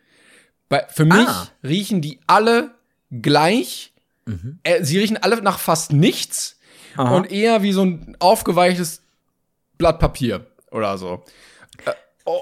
[0.70, 1.48] Bei, für mich Ah.
[1.64, 2.72] riechen die alle
[3.12, 3.94] gleich.
[4.64, 6.58] Äh, sie riechen alle nach fast nichts
[6.96, 7.14] Aha.
[7.16, 9.02] und eher wie so ein aufgeweichtes
[9.78, 11.24] Blatt Papier oder so.
[11.86, 11.92] Äh,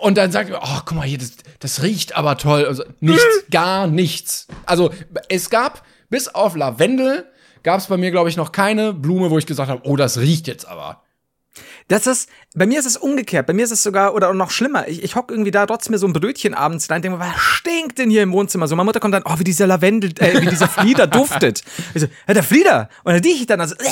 [0.04, 2.66] Und dann sagt ihr, oh, guck mal hier, das, das riecht aber toll.
[2.66, 4.46] Also, nichts, gar nichts.
[4.68, 4.94] Also,
[5.28, 7.26] es gab, bis auf Lavendel,
[7.64, 10.20] gab es bei mir, glaube ich, noch keine Blume, wo ich gesagt habe, oh, das
[10.20, 11.02] riecht jetzt aber.
[11.92, 13.48] Das ist, bei mir ist es umgekehrt.
[13.48, 14.88] Bei mir ist es sogar, oder noch schlimmer.
[14.88, 17.24] Ich, ich hock irgendwie da trotzdem mir so ein Brötchen abends rein und denke mir,
[17.26, 18.68] was stinkt denn hier im Wohnzimmer?
[18.68, 21.64] So, meine Mutter kommt dann, oh, wie dieser Lavendel, äh, wie dieser Flieder duftet.
[21.94, 22.88] Ich so, ja, der Flieder.
[23.04, 23.84] Und dann rieche ich dann, also, äh,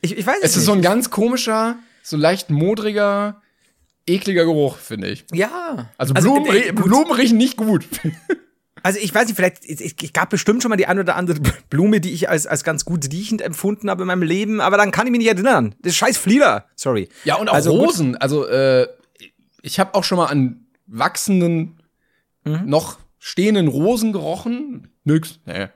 [0.00, 0.66] ich, ich weiß es Es ist nicht.
[0.66, 3.42] so ein ganz komischer, so leicht modriger,
[4.06, 5.24] ekliger Geruch, finde ich.
[5.32, 5.90] ja.
[5.98, 6.84] Also, Blumen, äh, rie- gut.
[6.86, 7.84] Blumen riechen nicht gut.
[8.82, 12.00] Also ich weiß nicht, vielleicht, es gab bestimmt schon mal die ein oder andere Blume,
[12.00, 15.06] die ich als, als ganz gut riechend empfunden habe in meinem Leben, aber dann kann
[15.06, 15.74] ich mich nicht erinnern.
[15.82, 16.66] Das ist scheiß Flieder.
[16.76, 17.08] Sorry.
[17.24, 17.88] Ja, und auch Also gut.
[17.88, 18.16] Rosen.
[18.16, 18.86] Also, äh,
[19.62, 21.78] ich habe auch schon mal an wachsenden,
[22.44, 22.62] Mhm.
[22.66, 24.88] noch stehenden Rosen gerochen.
[25.04, 25.38] Nix.
[25.46, 25.68] Nee.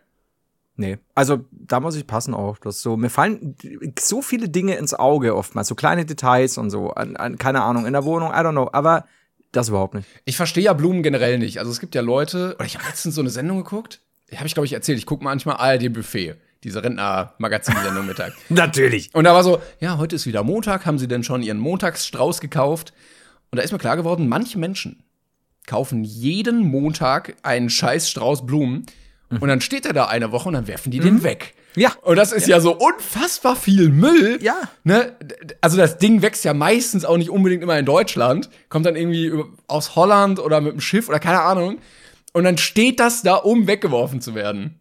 [0.79, 2.59] Nee, also da muss ich passen auch.
[2.59, 3.55] Das so, mir fallen
[3.99, 7.87] so viele Dinge ins Auge oftmals, so kleine Details und so, an, an, keine Ahnung,
[7.87, 9.07] in der Wohnung, I don't know, aber
[9.53, 10.09] das überhaupt nicht.
[10.25, 11.59] Ich verstehe ja Blumen generell nicht.
[11.59, 14.01] Also es gibt ja Leute, oder ich habe letztens so eine Sendung geguckt,
[14.35, 16.35] habe ich glaube ich erzählt, ich gucke manchmal ARD Buffet,
[16.65, 18.33] diese Rentner-Magazinsendung Mittag.
[18.49, 19.15] Natürlich.
[19.15, 22.41] Und da war so, ja, heute ist wieder Montag, haben Sie denn schon Ihren Montagsstrauß
[22.41, 22.93] gekauft?
[23.51, 25.03] Und da ist mir klar geworden, manche Menschen
[25.67, 28.87] kaufen jeden Montag einen scheiß Strauß Blumen
[29.29, 31.55] und dann steht er da eine Woche und dann werfen die den weg.
[31.77, 31.93] Ja.
[32.03, 34.39] Und das ist ja, so unfassbar viel Müll.
[34.43, 34.57] Ja.
[34.83, 35.15] Ne?
[35.61, 39.33] Also das Ding wächst ja meistens auch nicht unbedingt immer in Deutschland, kommt dann irgendwie
[39.69, 41.79] aus Holland oder mit dem Schiff oder keine Ahnung.
[42.33, 44.81] Und dann steht das da, um weggeworfen zu werden.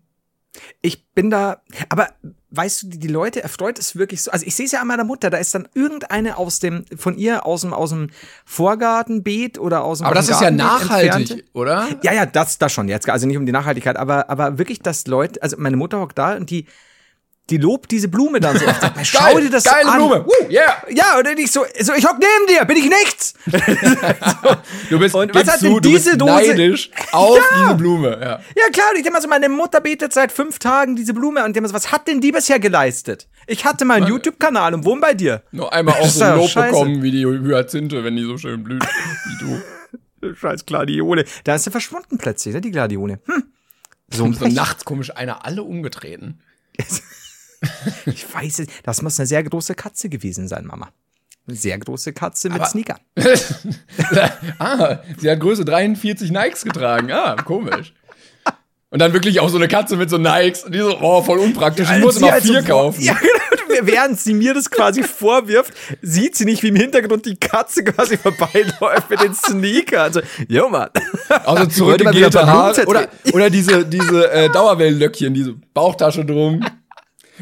[0.81, 2.09] Ich bin da, aber
[2.55, 4.31] weißt du, die, Leute erfreut es wirklich so.
[4.31, 7.17] Also ich sehe es ja an meiner Mutter, da ist dann irgendeine aus dem, von
[7.17, 8.09] ihr aus dem, aus dem
[8.45, 11.43] Vorgartenbeet oder aus dem Aber das ist ja nachhaltig, entfernte.
[11.53, 11.87] oder?
[12.03, 13.09] Ja, ja, das, das schon jetzt.
[13.09, 16.35] Also nicht um die Nachhaltigkeit, aber, aber wirklich, dass Leute, also meine Mutter hockt da
[16.35, 16.65] und die,
[17.49, 18.81] die lobt diese Blume dann so oft.
[18.81, 19.97] Sagt, Schau Geil, dir das geile an.
[19.97, 20.25] Blume.
[20.25, 20.81] Woo, yeah.
[20.89, 23.33] Ja, und dann ich so, so, ich hock neben dir, bin ich nichts.
[24.89, 27.43] Du bist, Und was hat zu, denn du diese Dose- neidisch auf Ja.
[27.63, 28.09] diese Blume.
[28.21, 28.39] Ja.
[28.55, 31.41] Ja, klar, und ich denke mal so, meine Mutter betet seit fünf Tagen diese Blume
[31.43, 33.27] und ich denke mal so, was hat denn die bisher geleistet?
[33.47, 35.43] Ich hatte mal einen YouTube-Kanal und wohne bei dir.
[35.51, 36.71] Nur einmal auch so ein Lob scheiße.
[36.71, 40.33] bekommen wie die Hyazinthe, wenn die so schön blüht wie du.
[40.35, 41.25] Scheiß Gladiole.
[41.43, 43.19] Da ist sie verschwunden plötzlich, ne, die Gladiole.
[43.25, 43.43] Hm.
[44.11, 46.39] So So nachts komisch einer alle umgetreten.
[48.05, 48.67] Ich weiß es.
[48.83, 50.89] Das muss eine sehr große Katze gewesen sein, Mama.
[51.47, 52.99] Eine sehr große Katze mit Aber- Sneaker.
[54.59, 57.11] ah, sie hat Größe 43 Nikes getragen.
[57.11, 57.93] Ah, komisch.
[58.89, 60.63] Und dann wirklich auch so eine Katze mit so Nikes.
[60.63, 61.87] Und die so, oh, voll unpraktisch.
[61.91, 63.01] Ich muss immer halt vier kaufen.
[63.01, 63.85] Ja, genau.
[63.87, 68.17] während sie mir das quasi vorwirft, sieht sie nicht, wie im Hintergrund die Katze quasi
[68.17, 70.03] vorbeiläuft mit den Sneaker.
[70.03, 70.89] Also, jo, Mann.
[71.27, 72.85] Also zurückgegelte Haare.
[72.85, 76.65] Oder, oder diese, diese äh, Dauerwellenlöckchen, diese Bauchtasche drum.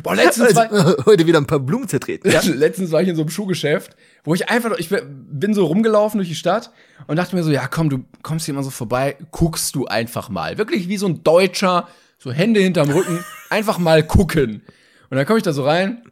[0.01, 2.31] Boah, letztens war, Also, heute wieder ein paar Blumen zertreten.
[2.31, 2.41] Ja?
[2.43, 6.29] Letztens war ich in so einem Schuhgeschäft, wo ich einfach, ich bin so rumgelaufen durch
[6.29, 6.71] die Stadt
[7.07, 10.29] und dachte mir so, ja komm, du kommst hier immer so vorbei, guckst du einfach
[10.29, 10.57] mal.
[10.57, 11.87] Wirklich wie so ein Deutscher,
[12.17, 14.63] so Hände hinterm Rücken, einfach mal gucken.
[15.09, 16.03] Und dann komme ich da so rein,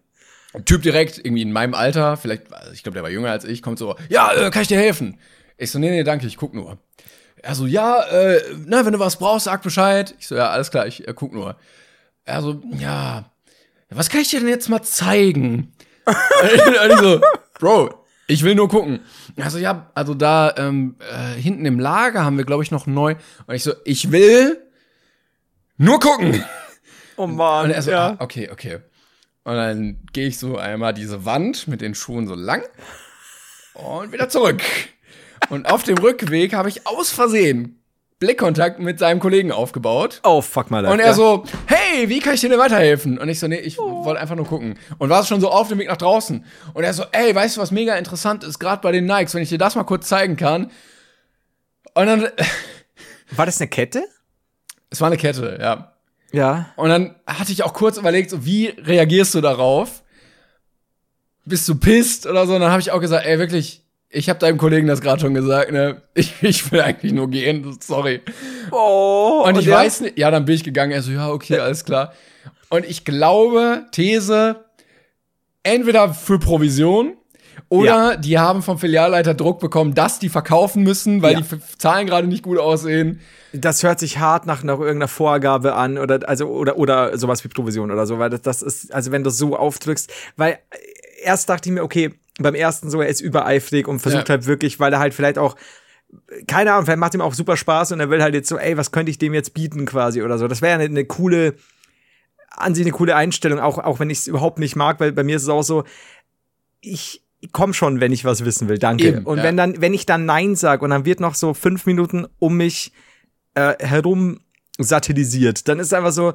[0.54, 3.46] ein Typ direkt, irgendwie in meinem Alter, vielleicht, also ich glaube, der war jünger als
[3.46, 5.18] ich, kommt so, ja, äh, kann ich dir helfen?
[5.58, 6.78] Ich so, nee, nee, danke, ich guck nur.
[7.38, 10.14] Er so, ja, äh, na, wenn du was brauchst, sag Bescheid.
[10.20, 11.56] Ich so, ja, alles klar, ich äh, guck nur.
[12.26, 13.31] Er so, ja,
[13.98, 15.74] was kann ich dir denn jetzt mal zeigen?
[16.06, 17.22] und ich so,
[17.60, 19.02] Bro, ich will nur gucken.
[19.38, 23.16] Also ja, also da ähm, äh, hinten im Lager haben wir, glaube ich, noch neu.
[23.46, 24.62] Und ich so, ich will
[25.78, 26.44] nur gucken.
[27.18, 27.66] Oh Mann.
[27.66, 28.12] Und er so, ja.
[28.12, 28.80] ah, okay, okay.
[29.44, 32.64] Und dann gehe ich so einmal diese Wand mit den Schuhen so lang
[33.74, 34.62] und wieder zurück.
[35.50, 37.81] Und auf dem Rückweg habe ich aus Versehen
[38.22, 40.22] Blickkontakt mit seinem Kollegen aufgebaut.
[40.24, 40.86] Oh, fuck mal.
[40.86, 43.18] Und er so, hey, wie kann ich dir denn weiterhelfen?
[43.18, 44.78] Und ich so, nee, ich wollte einfach nur gucken.
[45.00, 46.46] Und war schon so auf dem Weg nach draußen.
[46.74, 49.42] Und er so, ey, weißt du, was mega interessant ist, gerade bei den Nikes, wenn
[49.42, 50.72] ich dir das mal kurz zeigen kann.
[51.96, 52.30] Und dann,
[53.36, 54.04] War das eine Kette?
[54.92, 55.94] es war eine Kette, ja.
[56.32, 56.68] Ja.
[56.76, 60.04] Und dann hatte ich auch kurz überlegt, so, wie reagierst du darauf?
[61.46, 62.56] bist du pisst oder so?
[62.56, 63.81] Und dann habe ich auch gesagt, ey, wirklich,
[64.12, 66.02] ich habe deinem Kollegen das gerade schon gesagt, ne?
[66.14, 68.22] Ich, ich will eigentlich nur gehen, sorry.
[68.72, 70.92] Oh, Und ich der- weiß nicht, ja, dann bin ich gegangen.
[70.92, 72.14] Er so, ja, okay, alles klar.
[72.70, 74.64] Und ich glaube, These,
[75.64, 77.14] entweder für Provision
[77.70, 81.42] oder die haben vom Filialleiter Druck bekommen, dass die verkaufen müssen, weil Ja.
[81.42, 83.20] die Zahlen gerade nicht gut aussehen.
[83.54, 87.50] Das hört sich hart nach, nach irgendeiner Vorgabe an oder also oder oder sowas wie
[87.50, 90.60] Provision oder so, weil das, das ist also wenn du so aufdrückst, weil
[91.24, 94.36] erst dachte ich mir, okay, beim ersten so er ist übereifrig und versucht Ja.
[94.36, 95.56] halt wirklich, weil er halt vielleicht auch
[96.48, 98.76] keine Ahnung, vielleicht macht ihm auch super Spaß und er will halt jetzt so, ey,
[98.76, 100.48] was könnte ich dem jetzt bieten quasi oder so.
[100.50, 101.56] Das wäre eine, eine coole
[102.50, 105.24] an sich eine coole Einstellung, auch auch wenn ich es überhaupt nicht mag, weil bei
[105.24, 105.86] mir ist es auch so,
[106.82, 107.24] ich
[107.54, 109.08] komm schon, wenn ich was wissen will, danke.
[109.08, 109.44] Eben, und ja.
[109.44, 112.58] wenn dann, wenn ich dann Nein sag und dann wird noch so fünf Minuten um
[112.58, 112.92] mich
[113.56, 114.42] äh, herum
[114.78, 116.34] satellisiert, dann ist es einfach so,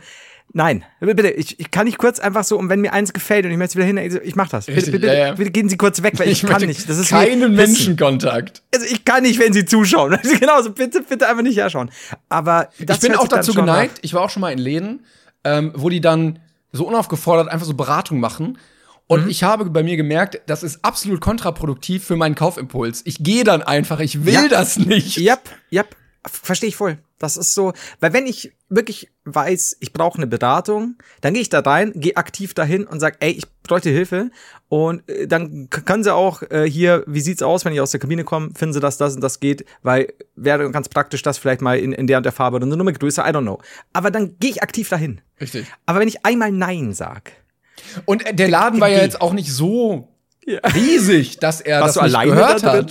[0.53, 3.51] nein, bitte, ich, ich kann nicht kurz einfach so, und wenn mir eins gefällt und
[3.53, 4.68] ich möchte wieder hin, ich, so, ich mach das.
[4.68, 5.32] Richtig, bitte, bitte, ja, ja.
[5.34, 6.88] bitte gehen Sie kurz weg, weil ich, kann möchte nicht.
[6.88, 7.55] Das ist keinen.
[7.55, 8.62] Menschenkontakt.
[8.74, 10.12] Also ich kann nicht, wenn Sie zuschauen.
[10.22, 11.90] Also genauso, bitte, bitte einfach nicht herschauen.
[12.28, 15.05] Aber ich bin auch dazu geneigt, ich war auch schon mal in Läden,
[15.44, 16.38] ähm, wo die dann
[16.72, 18.59] so unaufgefordert einfach so Beratung machen.
[19.09, 19.30] Und Mhm.
[19.30, 23.03] ich habe bei mir gemerkt, das ist absolut kontraproduktiv für meinen Kaufimpuls.
[23.05, 24.49] Ich gehe dann einfach, ich will Ja.
[24.49, 25.16] das nicht.
[25.18, 25.42] Yep,
[25.72, 25.94] yep.
[26.28, 26.99] Verstehe ich voll.
[27.19, 31.49] Das ist so, weil wenn ich wirklich weiß, ich brauche eine Beratung, dann gehe ich
[31.49, 34.31] da rein, gehe aktiv dahin und sag, ey, ich bräuchte Hilfe.
[34.69, 38.01] Und äh, dann können sie auch äh, hier, wie sieht's aus, wenn ich aus der
[38.01, 41.62] Kabine komme, finden sie, dass das und das geht, weil wäre ganz praktisch, das vielleicht
[41.62, 43.61] mal in, in der und der Farbe oder eine Nummer größer, I don't know.
[43.95, 45.23] Aber dann gehe ich aktiv dahin.
[45.41, 45.67] Richtig.
[45.87, 47.33] Aber wenn ich einmal Nein sag,
[48.05, 50.09] Und äh, der Laden war ja jetzt auch nicht so
[50.47, 52.87] riesig, dass er Warst das du nicht alleine gehört da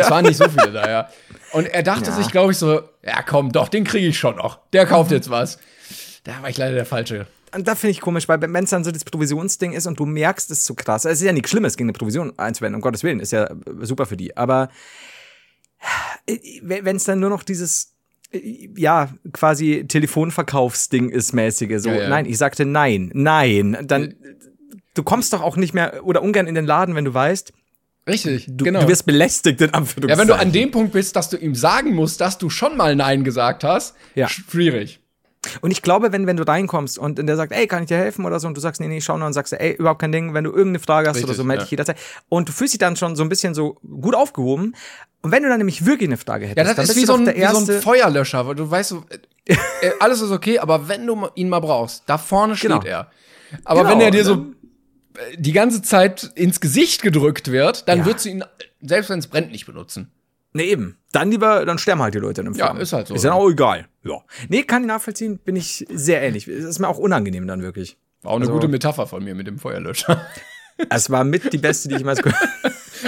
[0.00, 0.06] hat.
[0.06, 1.08] Es waren nicht so viele da, ja.
[1.52, 2.16] Und er dachte Ja.
[2.16, 4.58] sich, glaube ich, so, ja komm, doch, den kriege ich schon noch.
[4.72, 5.58] Der kauft jetzt was.
[6.24, 7.26] Da war ich leider der Falsche.
[7.54, 10.04] Und da finde ich komisch, weil wenn es dann so das Provisionsding ist und du
[10.04, 11.04] merkst, es ist so krass.
[11.04, 13.54] Es ist ja nichts Schlimmes, gegen eine Provision einzuwenden, um Gottes Willen, ist ja äh,
[13.82, 14.36] super für die.
[14.36, 14.68] Aber
[16.62, 17.94] wenn es dann nur noch dieses,
[18.32, 22.08] äh, ja, quasi Telefonverkaufsding ist mäßige, so, Ja, ja.
[22.08, 24.14] nein, ich sagte nein, nein, dann,
[24.94, 27.52] du kommst doch auch nicht mehr oder ungern in den Laden, wenn du weißt,
[28.08, 28.82] Richtig, du, genau.
[28.82, 30.08] du wirst belästigt, in Anführungszeichen.
[30.10, 32.76] ja, wenn du an dem Punkt bist, dass du ihm sagen musst, dass du schon
[32.76, 34.28] mal Nein gesagt hast, Ja.
[34.28, 35.00] schwierig.
[35.60, 38.24] Und ich glaube, wenn, wenn du reinkommst und der sagt, ey, kann ich dir helfen
[38.24, 40.34] oder so, und du sagst, nee, nee, schau nur und sagst, ey, überhaupt kein Ding,
[40.34, 41.64] wenn du irgendeine Frage hast oder Richtig, so, melde ja.
[41.64, 41.96] dich jederzeit.
[42.28, 44.74] Und du fühlst dich dann schon so ein bisschen so gut aufgehoben.
[45.22, 47.06] Und wenn du dann nämlich wirklich eine Frage hättest, Ja, das dann ist wie du
[47.06, 47.80] so, ein, der wie so ein.
[47.80, 49.04] Feuerlöscher, weil du weißt so,
[49.46, 49.56] äh,
[50.00, 52.82] alles ist okay, aber wenn du ihn mal brauchst, da vorne steht Genau.
[52.82, 53.10] er.
[53.64, 54.46] Aber Genau, wenn er dir so
[55.36, 58.06] die ganze Zeit ins Gesicht gedrückt wird, dann Ja.
[58.06, 58.44] würdest du ihn,
[58.80, 60.10] selbst wenn es brennt, nicht benutzen.
[60.52, 60.96] nee, eben.
[61.12, 62.80] Dann lieber, dann sterben halt die Leute in dem Ja, Flammen.
[62.80, 63.14] ist halt so.
[63.14, 63.88] Ist ja auch egal.
[64.04, 64.20] Ja.
[64.48, 66.46] Nee, kann ich nachvollziehen, bin ich sehr ähnlich.
[66.48, 67.96] Es ist mir auch unangenehm dann wirklich.
[68.22, 70.26] War auch eine Also- gute Metapher von mir mit dem Feuerlöscher.
[70.90, 72.38] Es war mit die beste, die ich jemals gehört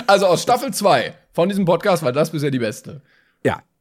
[0.07, 3.03] Also aus Staffel 2 von diesem Podcast war das bisher die beste.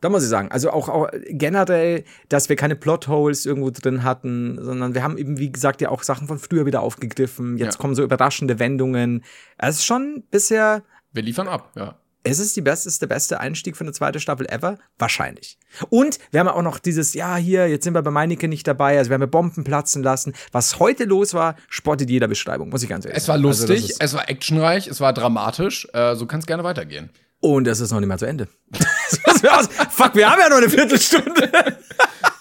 [0.02, 0.52] Da muss ich sagen.
[0.52, 5.38] Also auch, auch generell, dass wir keine Plotholes irgendwo drin hatten, sondern wir haben eben,
[5.39, 7.58] wie gesagt, ja auch Sachen von früher wieder aufgegriffen.
[7.58, 7.80] Jetzt Ja.
[7.82, 9.24] kommen so überraschende Wendungen.
[9.58, 10.84] Es ist schon bisher,
[11.14, 11.98] Wir liefern ab, ja.
[12.24, 14.78] es ist die beste, ist der beste Einstieg für eine zweite Staffel ever?
[15.00, 15.58] Wahrscheinlich.
[15.89, 19.00] Und wir haben auch noch dieses, ja, hier, jetzt sind wir bei Meinecke nicht dabei,
[19.00, 20.34] also wir haben ja Bomben platzen lassen.
[20.52, 23.48] Was heute los war, spottet jeder Beschreibung, muss ich ganz ehrlich Es war sagen.
[23.48, 25.88] Also lustig, ist- es war actionreich, es war dramatisch.
[25.93, 27.10] Äh, so kann es gerne weitergehen.
[27.40, 28.48] Und es ist noch nicht mal zu Ende.
[29.92, 31.78] Fuck, wir haben ja noch eine Viertelstunde.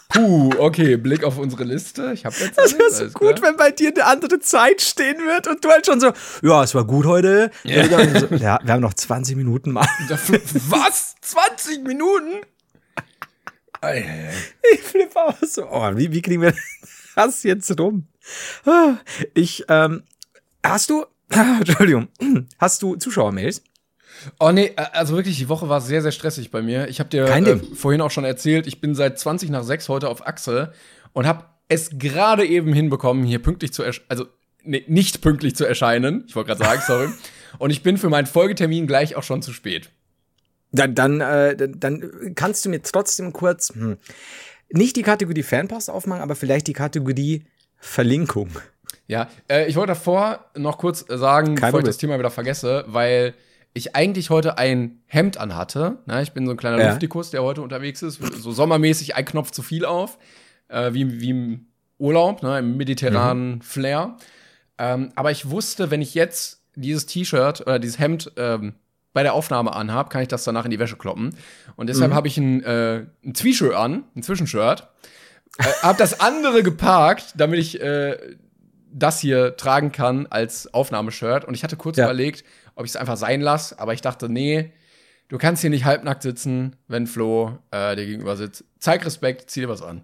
[0.08, 2.12] Puh, okay, Blick auf unsere Liste.
[2.14, 3.42] Ich habe jetzt Das wäre so gut, klar.
[3.50, 6.74] wenn bei dir eine andere Zeit stehen wird und du halt schon so, ja, es
[6.74, 7.50] war gut heute.
[7.64, 7.84] Ja,
[8.18, 9.86] so, ja wir haben noch 20 Minuten mal.
[10.08, 11.16] Was?
[11.20, 12.40] 20 Minuten?
[14.72, 15.66] Ich flippe auch so.
[15.70, 16.54] Oh, wie, wie kriegen wir
[17.14, 18.06] das jetzt rum?
[18.64, 18.94] Ah,
[19.34, 20.02] Ich, ähm,
[20.64, 22.08] hast du, Entschuldigung,
[22.58, 23.62] hast du Zuschauermails?
[24.38, 26.88] Oh nee, äh, also wirklich, die Woche war sehr, sehr stressig bei mir.
[26.88, 30.08] Ich habe dir äh, vorhin auch schon erzählt, ich bin seit 20 nach 6 heute
[30.08, 30.72] auf Achse
[31.12, 34.26] und habe es gerade eben hinbekommen, hier pünktlich zu erscheinen, also
[34.62, 36.24] nee, nicht pünktlich zu erscheinen.
[36.28, 37.08] Ich wollte gerade sagen, sorry.
[37.58, 39.90] und ich bin für meinen Folgetermin gleich auch schon zu spät.
[40.72, 43.96] Dann, dann, äh, dann- kannst du mir trotzdem kurz, hm,
[44.70, 47.44] nicht die Kategorie Fanpost aufmachen, aber vielleicht die Kategorie
[47.78, 48.50] Verlinkung.
[49.06, 51.86] Ja, äh, ich wollte davor noch kurz sagen, Kein bevor ich Problem.
[51.86, 53.34] das Thema wieder vergesse, weil
[53.76, 55.98] ich eigentlich heute ein Hemd anhatte.
[56.06, 56.88] Na, ich bin so ein kleiner Ja.
[56.90, 58.20] Luftikus, der heute unterwegs ist.
[58.34, 60.18] So sommermäßig ein Knopf zu viel auf.
[60.68, 61.66] Äh, wie, wie im
[61.98, 64.16] Urlaub, ne, im mediterranen Flair.
[64.78, 68.74] Ähm, aber ich wusste, wenn ich jetzt dieses T-Shirt oder dieses Hemd ähm,
[69.12, 71.34] bei der Aufnahme anhab, kann ich das danach in die Wäsche kloppen.
[71.76, 74.88] Und deshalb habe ich ein, äh, ein Zwieshirt an, ein Zwischenshirt.
[75.58, 78.18] Äh, hab das andere geparkt, damit ich äh,
[78.92, 81.44] das hier tragen kann als Aufnahmeshirt.
[81.46, 82.04] Und ich hatte kurz Ja.
[82.06, 82.44] überlegt,
[82.76, 84.72] ob ich es einfach sein lasse, aber ich dachte, nee,
[85.28, 88.64] du kannst hier nicht halbnackt sitzen, wenn Flo äh, dir gegenüber sitzt.
[88.78, 90.02] Zeig Respekt, zieh dir was an.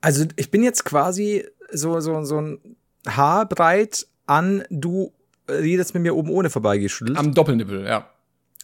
[0.00, 2.76] Also ich bin jetzt quasi so, so, so ein
[3.08, 5.12] Haar breit an, du
[5.48, 7.18] redest mit mir oben ohne vorbeigeschüttelt.
[7.18, 8.08] Am, Am Doppelnippel, ja.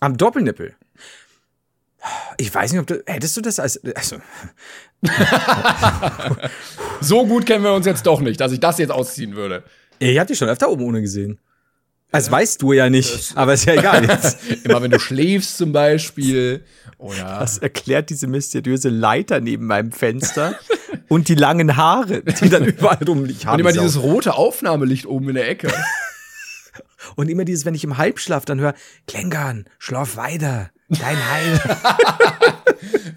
[0.00, 0.76] am Doppelnippel.
[2.36, 4.18] Ich weiß nicht, ob du, hättest du das als, also,
[7.00, 9.64] So gut kennen wir uns jetzt doch nicht, dass ich das jetzt ausziehen würde.
[9.98, 11.38] ich hab dich schon öfter oben ohne gesehen.
[12.12, 14.38] Das weißt du ja nicht, aber ist ja egal jetzt.
[14.64, 16.64] Immer wenn du schläfst zum Beispiel.
[16.98, 20.58] Oder Das erklärt diese mysteriöse Leiter neben meinem Fenster
[21.08, 23.50] und die langen Haare, die dann überall rumliegen.
[23.50, 25.68] und immer dieses rote Aufnahmelicht oben in der Ecke.
[27.16, 28.74] Und immer dieses, wenn ich im Halbschlaf dann höre,
[29.06, 31.60] Klängern, schlaf weiter, dein Heil.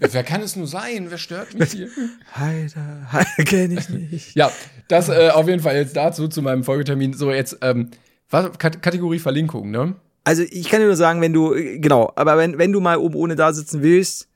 [0.00, 1.06] Wer kann es nur sein?
[1.10, 1.88] Wer stört mich hier?
[2.36, 4.36] Heider, Heil kenn ich nicht.
[4.36, 4.50] Ja,
[4.88, 7.14] das äh, auf jeden Fall jetzt dazu zu meinem Folgetermin.
[7.14, 7.90] So, jetzt, ähm,
[8.30, 9.94] was, Kat Kategorie Verlinkung, ne?
[10.24, 12.98] Also ich kann dir nur sagen, wenn du, äh, genau, aber wenn, wenn du mal
[12.98, 14.28] oben ohne da sitzen willst,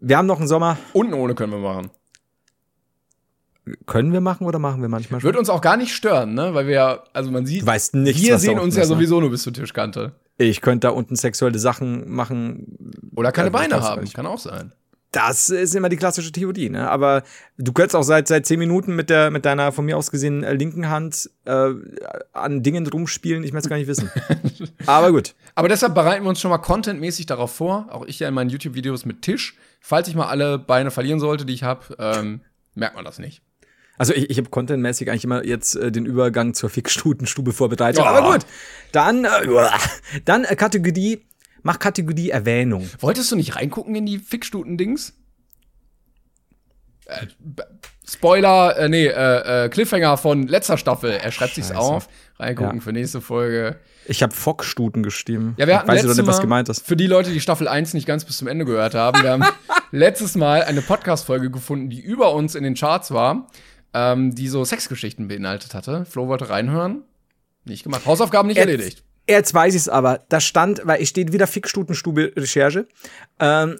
[0.00, 1.90] wir haben noch einen Sommer, Unten ohne können wir machen.
[3.86, 5.26] können wir machen oder machen wir manchmal schon?
[5.28, 6.54] Wird uns auch gar nicht stören, ne?
[6.54, 8.94] Weil wir ja, also man sieht, Du weißt nichts, wir sehen uns ja ist, ne?
[8.96, 10.12] sowieso nur bis zur Tischkante.
[10.36, 12.92] Ich könnte da unten sexuelle Sachen machen.
[13.16, 14.72] Oder keine Beine haben, kann auch sein.
[15.10, 16.90] Das ist immer die klassische Theorie, ne?
[16.90, 17.22] Aber
[17.56, 20.44] du könntest auch seit seit zehn Minuten mit der mit deiner von mir aus gesehen
[20.44, 21.70] äh, linken Hand äh,
[22.34, 23.42] an Dingen rumspielen.
[23.42, 24.10] Ich möchte es gar nicht wissen.
[24.86, 25.34] Aber gut.
[25.54, 27.86] Aber deshalb bereiten wir uns schon mal contentmäßig darauf vor.
[27.90, 29.56] Auch ich ja in meinen YouTube-Videos mit Tisch.
[29.80, 32.42] Falls ich mal alle Beine verlieren sollte, die ich habe, ähm,
[32.74, 33.40] merkt man das nicht.
[33.96, 38.02] Also ich, ich habe contentmäßig eigentlich immer jetzt äh, den Übergang zur Fickstutenstube vorbereitet.
[38.02, 38.06] Oh.
[38.06, 38.46] Aber gut.
[38.92, 39.30] Dann äh,
[40.24, 41.24] dann äh, Kategorie
[41.68, 42.88] mach Kategorie Erwähnung.
[43.00, 45.12] Wolltest du nicht reingucken in die Fickstuten-Dings?
[47.04, 47.26] Äh,
[48.10, 51.10] Spoiler, äh, nee, äh, äh, Cliffhanger von letzter Staffel.
[51.10, 52.08] Er schreibt sich's auf.
[52.38, 52.82] Reingucken Ja.
[52.82, 53.76] für nächste Folge.
[54.06, 55.58] Ich habe Fockstuten gestimmt.
[55.58, 56.86] Ja, wir hatten Weißt du doch letztes nicht, was gemeint ist?
[56.86, 59.44] für die Leute, die Staffel 1 nicht ganz bis zum Ende gehört haben, wir haben
[59.90, 63.48] letztes Mal eine Podcast-Folge gefunden, die über uns in den Charts war,
[63.92, 66.06] ähm, die so Sexgeschichten beinhaltet hatte.
[66.06, 67.02] Flo wollte reinhören.
[67.66, 68.06] Nicht gemacht.
[68.06, 69.04] Hausaufgaben nicht Jetzt- erledigt.
[69.28, 70.24] Jetzt weiß ich es aber.
[70.28, 72.88] Da stand, weil ich steht wieder Fickstutenstube Recherche.
[73.38, 73.78] Ähm,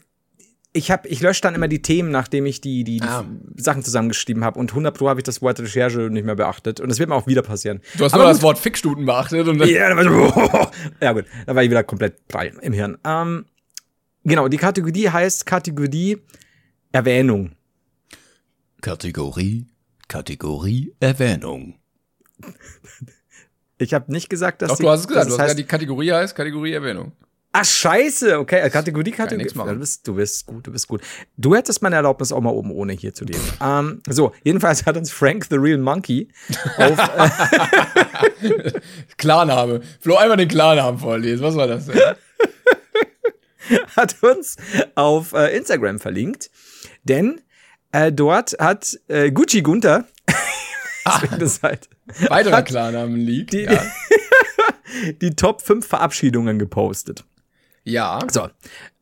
[0.75, 3.25] ich hab, ich lösche dann immer die Themen, nachdem ich die, die, die Ah.
[3.57, 4.59] Sachen zusammengeschrieben habe.
[4.61, 6.79] Und 100 Pro habe ich das Wort Recherche nicht mehr beachtet.
[6.81, 7.81] Und das wird mir auch wieder passieren.
[7.97, 10.31] Du hast Aber nur das Wort Fickstuten beachtet und dann Ja, dann war
[10.65, 10.71] so,
[11.01, 12.99] ja gut, da war ich wieder komplett prall im Hirn.
[13.05, 13.47] Ähm,
[14.25, 16.19] genau, die Kategorie heißt Kategorie
[16.93, 17.53] Erwähnung.
[18.83, 19.67] Kategorie,
[20.07, 21.77] Kategorie Erwähnung.
[23.79, 25.27] Ich habe nicht gesagt, dass Doch, die- du hast es gesagt.
[25.27, 27.13] Du hast heißt, gesagt, die Kategorie heißt Kategorie Erwähnung.
[27.51, 29.49] Ach scheiße, okay, äh, Kategorie, Kategorie.
[29.55, 29.69] machen.
[29.69, 31.01] Ja, du, bist, du bist gut, du bist gut.
[31.39, 33.51] Du hättest meine Erlaubnis auch mal oben ohne hier zu lesen.
[33.63, 36.29] ähm, so, jedenfalls hat uns Frank the Real Monkey
[36.77, 36.99] auf,
[38.43, 38.73] äh,
[39.17, 39.81] Klarname.
[40.01, 41.43] Flo, einmal den Klarnamen vorlesen.
[41.43, 41.99] Was war das denn?
[43.97, 44.57] hat uns
[44.95, 46.51] auf äh, Instagram verlinkt,
[47.05, 47.41] denn
[47.93, 50.05] äh, dort hat äh, Gucci Gunther
[51.09, 51.89] deswegen halt,
[52.31, 53.53] Weiterer Klarnamen liegt.
[53.53, 53.83] die, ja.
[55.21, 57.25] die Top 5 Verabschiedungen gepostet.
[57.85, 58.21] ja.
[58.31, 58.49] So.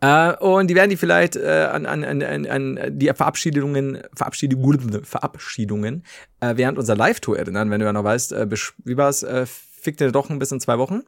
[0.00, 6.04] Äh, und die werden die vielleicht äh, an, an, an, an, die Verabschiedungen, Verabschiedungen, Verabschiedungen
[6.40, 8.46] äh, während unserer Live-Tour erinnern, wenn du ja noch weißt, äh,
[8.84, 11.02] wie war's, äh, fickt dir doch ein bis in zwei Wochen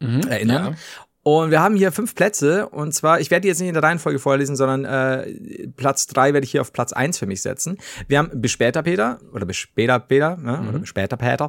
[0.00, 0.72] erinnern.
[0.72, 0.78] Ja.
[1.24, 3.82] Und wir haben hier fünf Plätze und zwar, ich werde die jetzt nicht in der
[3.82, 7.78] Reihenfolge vorlesen, sondern äh, Platz drei werde ich hier auf Platz eins für mich setzen.
[8.08, 10.66] Wir haben bis später Peter oder bis später Peter ne?
[10.68, 11.48] oder bis später Peter.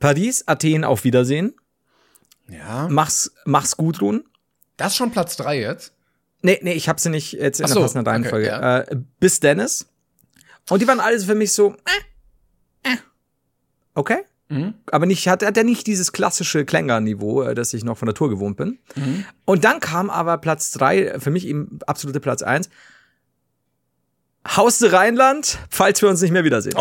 [0.00, 1.54] Paris, Athen, auf Wiedersehen.
[2.48, 2.88] ja.
[2.90, 4.24] Mach's, mach's gut, Run.
[4.76, 5.92] Das ist schon Platz 3 jetzt.
[6.42, 8.46] Nee, nee, ich habe sie nicht jetzt in Ach der so, passenden okay, Reihenfolge.
[8.48, 8.80] ja.
[8.80, 9.86] äh, bis Dennis.
[10.68, 11.76] Und die waren alles für mich so,
[12.82, 12.96] äh, äh.
[13.94, 14.24] Okay.
[14.48, 14.74] Mhm.
[14.90, 18.14] Aber nicht, hat, hat er nicht dieses klassische Klänger-Niveau, äh, das ich noch von der
[18.14, 18.78] Tour gewohnt bin.
[18.94, 19.24] Mhm.
[19.44, 22.68] Und dann kam aber Platz drei, für mich eben absolute Platz eins.
[24.46, 26.74] Haus de Rheinland, falls wir uns nicht mehr wiedersehen.
[26.76, 26.80] Oh,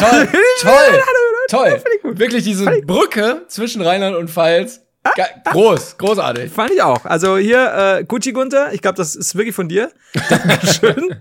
[0.00, 0.28] toll,
[0.60, 1.02] toll,
[1.48, 1.82] toll.
[2.02, 4.80] Wirklich diese Brücke zwischen Rheinland und Pfalz.
[5.14, 6.50] Ge groß, großartig.
[6.50, 7.04] Fand ich auch.
[7.04, 9.90] Also hier, äh, Gucci Gunther, ich glaube, das ist wirklich von dir.
[10.30, 11.20] Dankeschön.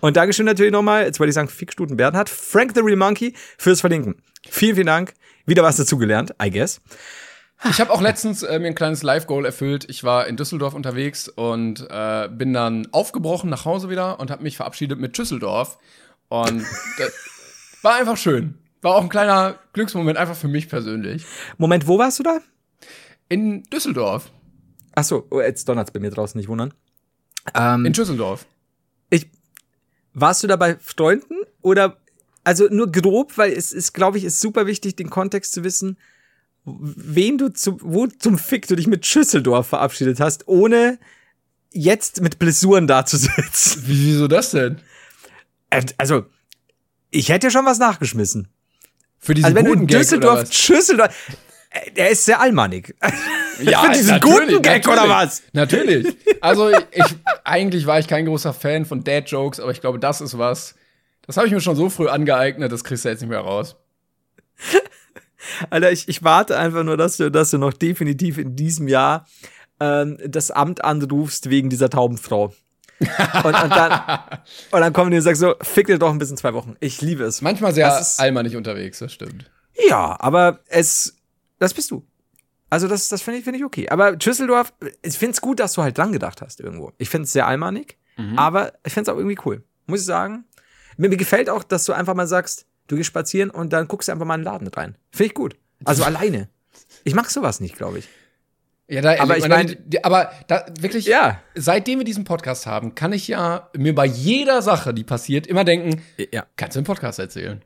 [0.00, 3.80] Und Dankeschön natürlich nochmal, jetzt wollte ich sagen, Fickstuten Bernhard, Frank the Real Monkey fürs
[3.80, 4.16] Verlinken.
[4.48, 5.14] Vielen, vielen Dank.
[5.46, 6.80] Wieder was dazugelernt, I guess.
[7.70, 9.86] Ich habe auch letztens äh, mir ein kleines Live-Goal erfüllt.
[9.88, 14.42] Ich war in Düsseldorf unterwegs und äh, bin dann aufgebrochen nach Hause wieder und habe
[14.42, 15.78] mich verabschiedet mit Düsseldorf.
[16.28, 16.62] Und
[16.98, 17.12] das
[17.82, 18.58] war einfach schön.
[18.82, 21.24] War auch ein kleiner Glücksmoment, einfach für mich persönlich.
[21.56, 22.38] Moment, wo warst du da?
[23.28, 24.30] In Düsseldorf.
[24.94, 26.74] Ach so, oh, jetzt donnert's bei mir draußen, nicht wundern.
[27.54, 28.46] Ähm, In Düsseldorf.
[29.10, 29.30] ich,
[30.14, 31.98] warst du da bei Freunden oder
[32.44, 35.98] also nur grob, weil es ist, glaube ich, ist super wichtig, den Kontext zu wissen,
[36.64, 40.98] wen du zum, wo zum Fick du dich mit Schüsseldorf verabschiedet hast, ohne
[41.72, 43.82] jetzt mit Blessuren dazusitzen.
[43.86, 44.80] Wie, wieso das denn?
[45.70, 46.26] Äh, Also,
[47.10, 48.48] ich hätte ja schon was nachgeschmissen.
[49.18, 50.52] Für diesen Also, wenn du in Düsseldorf?
[50.52, 51.14] Schüsseldorf,
[51.74, 52.94] äh, der ist sehr allmannig.
[53.60, 54.88] Ja, Für diesen guten Gag natürlich.
[54.88, 55.42] oder was?
[55.52, 56.16] Natürlich.
[56.40, 57.04] Also ich
[57.44, 60.74] eigentlich war ich kein großer Fan von Dad Jokes, aber ich glaube, das ist was.
[61.24, 63.76] Das habe ich mir schon so früh angeeignet, das kriegst du jetzt nicht mehr raus.
[65.70, 69.26] Alter, ich, ich warte einfach nur, dass du, dass du noch definitiv in diesem Jahr
[69.80, 72.52] ähm, das Amt anrufst wegen dieser Taubenfrau.
[73.00, 74.00] und, und, dann,
[74.70, 76.76] und dann kommen die und sagen so, fick dir doch ein bisschen zwei Wochen.
[76.80, 77.40] Ich liebe es.
[77.40, 79.50] Manchmal sehr allmannig unterwegs, das stimmt.
[79.88, 81.16] Ja, aber es,
[81.58, 82.06] das bist du.
[82.70, 83.88] Also das, das finde ich, finde ich okay.
[83.88, 86.92] Aber Düsseldorf, ich finde es gut, dass du halt dran gedacht hast irgendwo.
[86.98, 87.98] Ich finde es sehr allmannig,
[88.36, 89.62] aber ich finde es auch irgendwie cool.
[89.86, 90.44] Muss ich sagen.
[90.96, 94.08] Mir, mir gefällt auch, dass du einfach mal sagst, du gehst spazieren und dann guckst
[94.08, 94.96] du einfach mal in den Laden rein.
[95.10, 95.56] Finde ich gut.
[95.84, 96.48] Also alleine.
[97.04, 98.08] Ich mag sowas nicht, glaube ich.
[98.86, 101.40] Ja, da, Aber ich mein- die- aber da wirklich, Ja.
[101.54, 105.64] seitdem wir diesen Podcast haben, kann ich ja mir bei jeder Sache, die passiert, immer
[105.64, 106.02] denken,
[106.32, 106.44] Ja.
[106.56, 107.62] kannst du im Podcast erzählen.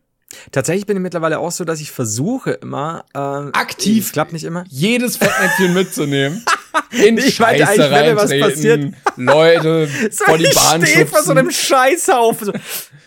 [0.53, 4.07] Tatsächlich bin ich mittlerweile auch so, dass ich versuche immer ähm, Aktiv.
[4.07, 4.65] Es klappt nicht immer.
[4.69, 6.45] Jedes Fettnäpfchen mitzunehmen.
[6.91, 11.07] In Ich meinte Scheiße eigentlich, wenn mir was reintreten, Leute vor die Bahn ich stehe
[11.07, 11.51] vor so einem.
[11.51, 12.47] Scheißhaufen.
[12.47, 12.53] So,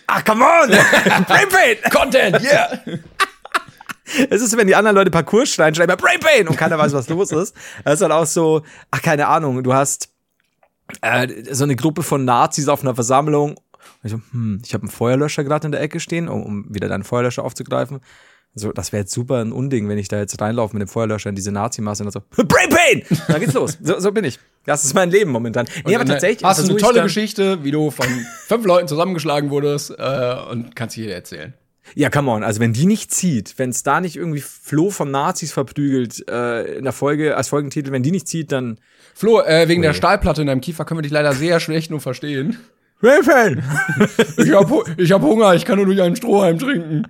[0.08, 0.70] Ach, come on!
[1.26, 1.78] Brain Pain!
[1.92, 2.80] Content, yeah!
[4.30, 6.92] Es ist, wenn die anderen Leute Parcours schneiden, schreiben wir Brain Pain und keiner weiß,
[6.94, 7.56] was los ist.
[7.86, 10.10] Das ist halt auch so, ach, keine Ahnung, du hast
[11.02, 13.56] äh, so eine Gruppe von Nazis auf einer Versammlung.
[14.04, 16.88] Ich so, hm, ich habe einen Feuerlöscher gerade in der Ecke stehen, um, um wieder
[16.88, 18.00] deinen Feuerlöscher aufzugreifen.
[18.54, 21.30] So, das wäre jetzt super ein Unding, wenn ich da jetzt reinlaufe mit dem Feuerlöscher
[21.30, 23.04] in diese Nazi-Masse und dann so, Brain Pain!
[23.28, 23.78] Dann geht's los.
[23.82, 24.40] So, so bin ich.
[24.66, 25.66] Das ist mein Leben momentan.
[25.66, 26.44] Nee, aber Und dann tatsächlich.
[26.44, 28.06] Hast du eine versuch ich tolle Geschichte, wie du von
[28.48, 31.54] fünf Leuten zusammengeschlagen wurdest äh, und kannst sie hier erzählen.
[31.96, 32.44] Ja, come on.
[32.44, 36.78] Also wenn die nicht zieht, wenn es da nicht irgendwie Flo von Nazis verprügelt äh,
[36.78, 38.80] in der Folge als Folgentitel, wenn die nicht zieht, dann
[39.14, 42.00] Flo, äh, wegen der Stahlplatte in deinem Kiefer können wir dich leider sehr schlecht nur
[42.00, 42.58] verstehen.
[43.02, 43.64] Raven!
[44.38, 47.08] Ich hab, Hu- ich hab Hunger, ich kann nur durch einen Strohhalm trinken.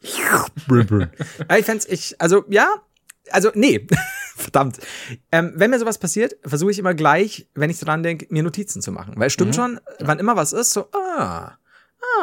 [0.00, 2.68] ich fänd's, ich, also ja,
[3.30, 3.86] also nee,
[4.36, 4.78] verdammt.
[5.30, 8.82] Ähm, wenn mir sowas passiert, versuche ich immer gleich, wenn ich dran denke, mir Notizen
[8.82, 9.14] zu machen.
[9.16, 11.52] Weil es stimmt schon, wann immer was ist, so, ah,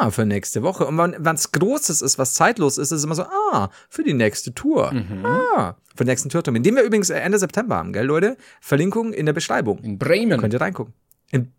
[0.00, 0.86] ah, für nächste Woche.
[0.86, 4.14] Und wann wann's Großes ist, was zeitlos ist, ist es immer so, ah, für die
[4.14, 4.92] nächste Tour.
[5.24, 6.62] Ah, für den nächsten Tourtermin.
[6.62, 8.36] Den wir übrigens Ende September haben, gell, Leute?
[8.60, 9.78] Verlinkung in der Beschreibung.
[9.78, 10.38] In Bremen.
[10.40, 10.92] Könnt ihr reingucken.
[11.30, 11.52] In,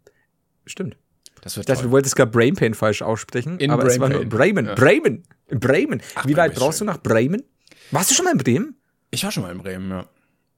[0.65, 0.97] stimmt.
[1.41, 3.59] Das wird Ich dachte, du wolltest gerade Brain Pain falsch aussprechen.
[3.59, 4.29] In aber es war Brain nur.
[4.29, 4.65] Bremen.
[4.67, 4.75] Ja.
[4.75, 5.23] Bremen.
[5.49, 6.01] Bremen.
[6.25, 6.87] Wie weit brauchst schön.
[6.87, 7.43] du nach Bremen?
[7.91, 8.75] Warst du schon mal in Bremen?
[9.09, 10.05] Ich war schon mal in Bremen, ja.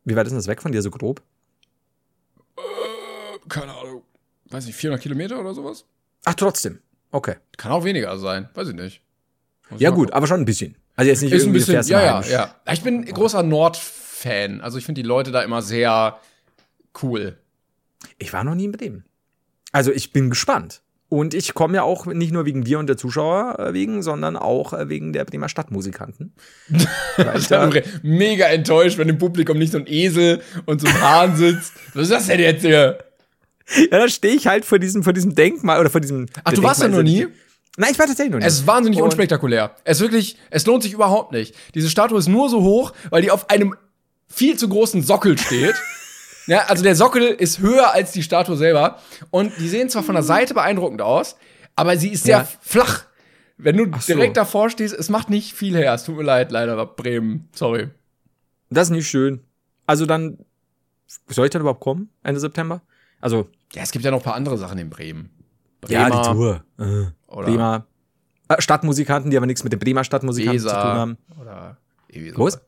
[0.05, 1.21] Wie weit ist denn das weg von dir so grob?
[3.49, 4.03] Keine Ahnung.
[4.49, 5.85] Weiß nicht, 400 Kilometer oder sowas?
[6.25, 6.79] Ach, trotzdem.
[7.11, 7.35] Okay.
[7.57, 9.01] Kann auch weniger sein, weiß ich nicht.
[9.69, 10.13] Muss Ja, gut, gucken.
[10.13, 10.75] aber schon ein bisschen.
[10.95, 12.55] Also jetzt nicht Ist ein bisschen, ja, ja, ja.
[12.71, 14.61] Ich bin großer Nord-Fan.
[14.61, 16.19] Also ich finde die Leute da immer sehr
[17.01, 17.37] cool.
[18.19, 19.05] Ich war noch nie in Bremen.
[19.73, 20.81] Also ich bin gespannt.
[21.09, 24.35] Und ich komme ja auch nicht nur wegen dir und der Zuschauer äh, wegen, sondern
[24.35, 26.33] auch äh, wegen der Bremer Stadtmusikanten.
[27.37, 27.69] Ich da,
[28.01, 31.73] Mega enttäuscht, wenn im Publikum nicht so ein Esel und so ein Hahn sitzt.
[31.93, 32.97] Was ist das denn jetzt hier?
[33.91, 36.25] ja, da stehe ich halt vor diesem, vor diesem Denkmal oder vor diesem.
[36.43, 37.19] Ach, du warst Denkmal noch nie?
[37.21, 37.27] ja
[37.77, 38.45] Nein, ich war tatsächlich noch nie.
[38.45, 39.75] Es ist wahnsinnig Und- unspektakulär.
[39.83, 41.55] Es ist wirklich, es lohnt sich überhaupt nicht.
[41.73, 43.75] Diese Statue ist nur so hoch, weil die auf einem
[44.27, 45.75] viel zu großen Sockel steht.
[46.47, 48.99] ja, also der Sockel ist höher als die Statue selber.
[49.31, 51.35] Und die sehen zwar von der Seite beeindruckend aus,
[51.75, 52.47] aber sie ist sehr Ja.
[52.61, 53.05] flach.
[53.57, 54.13] Wenn du so.
[54.13, 55.93] direkt davor stehst, es macht nicht viel her.
[55.93, 57.47] Es tut mir leid, leider, Bremen.
[57.53, 57.89] Sorry.
[58.69, 59.41] Das ist nicht schön.
[59.85, 60.39] Also dann,
[61.27, 62.09] soll ich dann überhaupt kommen?
[62.23, 62.81] Ende September?
[63.21, 65.29] Also, Ja, es gibt ja noch ein paar andere Sachen in Bremen.
[65.87, 66.63] ja, Bremer die Tour.
[66.79, 67.87] Äh, Oder Bremer.
[68.49, 70.83] Äh, Stadtmusikanten, die aber nichts mit den Bremer Stadtmusikanten zu tun Weser.
[70.83, 71.17] haben.
[71.39, 71.77] Oder
[72.35, 72.61] Wo sowas.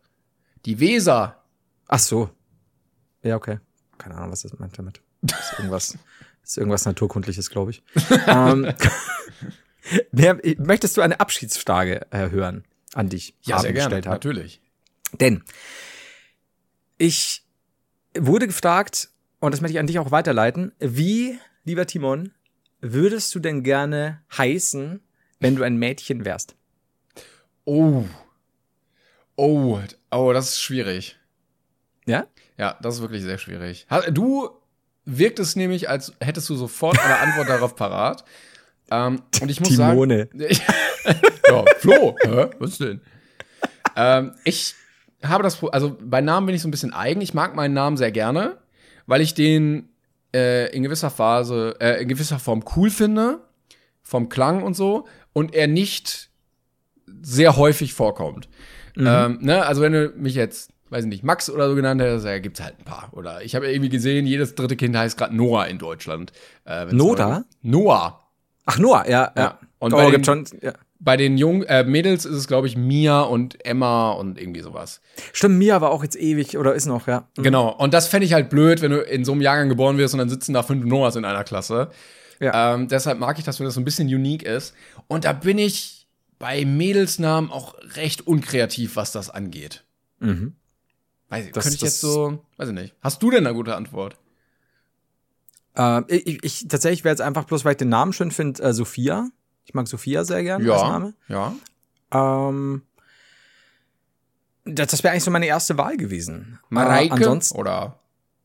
[0.66, 1.42] Die Weser.
[1.88, 2.30] Ach so.
[3.24, 3.58] Ja, okay.
[3.98, 5.02] Keine Ahnung, was das meint damit.
[5.22, 5.98] Das ist irgendwas,
[6.44, 7.84] ist irgendwas Naturkundliches, glaube ich.
[8.28, 8.74] ähm,
[10.58, 13.36] möchtest du eine Abschiedsfrage äh, hören an dich?
[13.44, 13.96] Ja, sehr gerne.
[13.96, 14.10] habe?
[14.10, 14.62] Natürlich.
[15.20, 15.44] Denn
[16.98, 17.44] ich
[18.18, 22.32] wurde gefragt, und das möchte ich an dich auch weiterleiten, wie, lieber Timon,
[22.82, 25.02] würdest du denn gerne heißen,
[25.40, 26.56] wenn du ein Mädchen wärst?
[27.66, 28.06] Oh.
[29.36, 29.80] Oh,
[30.12, 31.18] oh, das ist schwierig.
[32.06, 32.28] Ja?
[32.58, 33.88] Ja, das ist wirklich sehr schwierig.
[34.12, 34.50] Du
[35.06, 38.24] wirktest nämlich, als hättest du sofort eine Antwort darauf parat.
[38.92, 40.30] Ähm, und ich muss Timone.
[40.32, 40.46] sagen.
[41.48, 42.48] ja, Flo, hä?
[42.60, 43.02] was denn?
[43.96, 44.76] ähm, ich
[45.24, 47.22] habe das, also bei Namen bin ich so ein bisschen eigen.
[47.22, 48.58] Ich mag meinen Namen sehr gerne,
[49.08, 49.90] weil ich den
[50.34, 53.40] äh, in gewisser Phase, äh, in gewisser Form cool finde,
[54.04, 56.30] vom Klang und so, und er nicht
[57.22, 58.50] sehr häufig vorkommt.
[58.96, 59.08] Mhm.
[59.08, 59.66] Ähm, ne?
[59.66, 62.62] Also wenn du mich jetzt, weiß ich nicht, Max oder so genannt hättest, ja, gibt's
[62.62, 63.10] halt ein paar.
[63.12, 66.32] Oder ich habe irgendwie gesehen, jedes dritte Kind heißt gerade Noah in Deutschland.
[66.66, 67.44] Äh, Noda?
[67.62, 68.22] Noah.
[68.66, 69.44] Ach, Noah, ja, ja.
[69.44, 69.60] Ja.
[69.80, 70.74] Und oh, bei gibt den- schon, ja.
[70.98, 75.02] Bei den Jung äh, Mädels ist es, glaube ich, Mia und Emma und irgendwie sowas.
[75.34, 77.28] Stimmt, Mia war auch jetzt ewig oder ist noch, ja.
[77.36, 77.76] Genau.
[77.76, 80.20] Und das fände ich halt blöd, wenn du in so einem Jahrgang geboren wirst und
[80.20, 81.90] dann sitzen da fünf Noahs in einer Klasse.
[82.40, 82.74] Ja.
[82.74, 84.74] Ähm, deshalb mag ich das, wenn das so ein bisschen unique ist.
[85.08, 86.08] Und da bin ich
[86.40, 89.84] bei Mädelsnamen auch recht unkreativ, was das angeht.
[90.20, 90.56] Mhm.
[91.36, 92.96] Weiß ich, Das- könnte ich das- jetzt so, weiß ich nicht.
[93.02, 94.18] Hast du denn eine gute Antwort?
[95.78, 98.74] Äh, ich, ich tatsächlich wäre jetzt einfach bloß, weil ich den Namen schön finde, äh,
[98.74, 99.30] Sophia.
[99.66, 101.14] Ich mag Sophia sehr gern als Name.
[101.28, 101.54] Ja.
[102.14, 102.84] Ähm,
[104.66, 106.60] das das wäre eigentlich so meine erste Wahl gewesen.
[106.70, 108.00] Mareike Äh, ansonsten, oder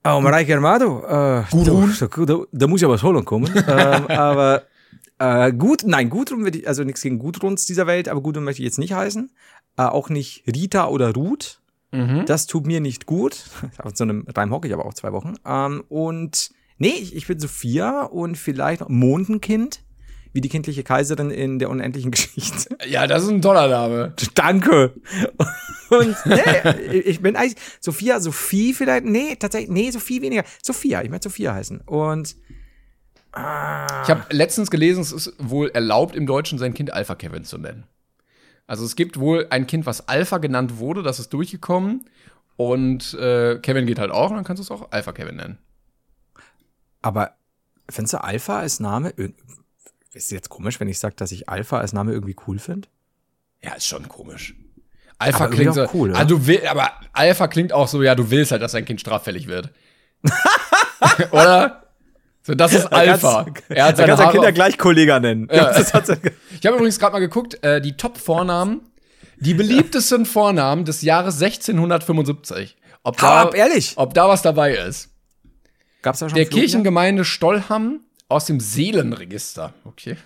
[0.04, 1.04] oh, Mareike Armado.
[1.06, 1.94] Äh, Gudrun?
[1.98, 3.46] Da, da, da muss ja was holen kommen.
[3.68, 4.64] ähm, aber
[5.18, 8.62] äh, gut, nein, Gudrun würde ich, also nichts gegen Gudruns dieser Welt, aber Gudrun möchte
[8.62, 9.30] ich jetzt nicht heißen.
[9.76, 11.60] Äh, auch nicht Rita oder Ruth.
[11.92, 12.24] Mhm.
[12.26, 13.44] Das tut mir nicht gut.
[13.78, 15.34] Auf so einem Reim hocke ich aber auch zwei Wochen.
[15.44, 19.82] Ähm, und nee, ich, ich bin Sophia und vielleicht noch Mondenkind,
[20.32, 22.76] wie die kindliche Kaiserin in der unendlichen Geschichte.
[22.88, 24.14] Ja, das ist ein toller Name.
[24.34, 24.94] Danke.
[25.90, 30.44] Und nee, ich bin eigentlich Sophia, Sophie vielleicht, nee, tatsächlich, nee, Sophie weniger.
[30.62, 31.80] Sophia, ich möchte Sophia heißen.
[31.80, 32.36] Und
[33.32, 33.36] Ich
[34.10, 37.88] habe letztens gelesen, es ist wohl erlaubt, im Deutschen sein Kind Alpha Kevin zu nennen.
[38.70, 42.04] Also es gibt wohl ein Kind, was Alpha genannt wurde, das ist durchgekommen.
[42.54, 45.58] Und äh, Kevin geht halt auch, und dann kannst du es auch Alpha Kevin nennen.
[47.02, 47.32] aber
[47.88, 49.10] findest du Alpha als Name?
[49.10, 49.34] Ist
[50.26, 52.86] es jetzt komisch, wenn ich sage, dass ich Alpha als Name irgendwie cool finde?
[53.60, 54.54] Ja, ist schon komisch.
[55.18, 55.88] Alpha Aber klingt so.
[55.92, 58.84] cool, ah, du will, aber Alpha klingt auch so, ja, du willst halt, dass dein
[58.84, 59.70] Kind straffällig wird.
[61.32, 61.89] oder?
[62.42, 63.46] So, das ist Alpha.
[63.68, 65.48] Er hat seine kannst Haare Kinder gleich Kollega nennen.
[65.52, 65.72] Ja.
[66.60, 68.82] Ich habe übrigens gerade mal geguckt, äh, die Top-Vornamen,
[69.38, 72.76] die beliebtesten Vornamen des Jahres 1675.
[73.02, 73.94] Ob da, ab, ehrlich?
[73.96, 75.08] Ob da was dabei ist.
[76.02, 76.66] Gab's da schon Der Florian?
[76.66, 79.72] Kirchengemeinde Stollham aus dem Seelenregister.
[79.84, 80.16] Okay.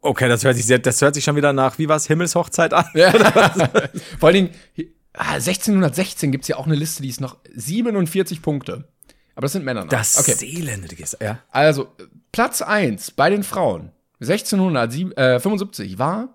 [0.00, 2.86] Okay, das hört sich sehr, das hört sich schon wieder nach, wie war's, Himmelshochzeit an?
[2.94, 3.12] Ja.
[4.18, 4.50] Vor allen Dingen,
[5.12, 8.88] ah, 1616 gibt's ja auch eine Liste, die ist noch 47 Punkte.
[9.34, 9.86] Aber das sind Männer.
[9.86, 10.32] Das okay.
[10.34, 11.38] Seelenregister, ja.
[11.50, 11.94] Also,
[12.32, 16.28] Platz 1 bei den Frauen 1675 war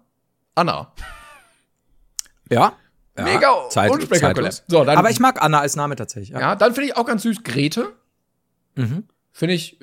[0.56, 0.94] Anna.
[2.50, 2.78] Ja.
[3.18, 3.24] ja.
[3.26, 4.54] Mega Zeit, unspektakulär.
[4.68, 6.30] So, dann- Aber ich mag Anna als Name tatsächlich.
[6.30, 6.40] Ja.
[6.40, 7.92] Ja, dann finde ich auch ganz süß Grete.
[9.34, 9.78] Finde ich,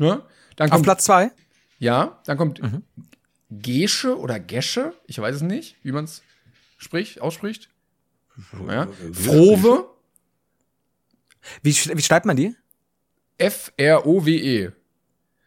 [0.00, 0.22] ne?
[0.56, 1.30] Dann Auf kommt, Platz zwei.
[1.78, 2.60] ja, dann kommt
[3.50, 6.22] Gesche oder Gesche, ich weiß es nicht, wie man es
[6.76, 7.68] spricht, ausspricht.
[8.68, 8.88] Ja.
[9.12, 9.88] Frove,
[11.62, 12.54] Wie, wie schreibt man die?
[13.38, 14.70] F-R-O-W-E.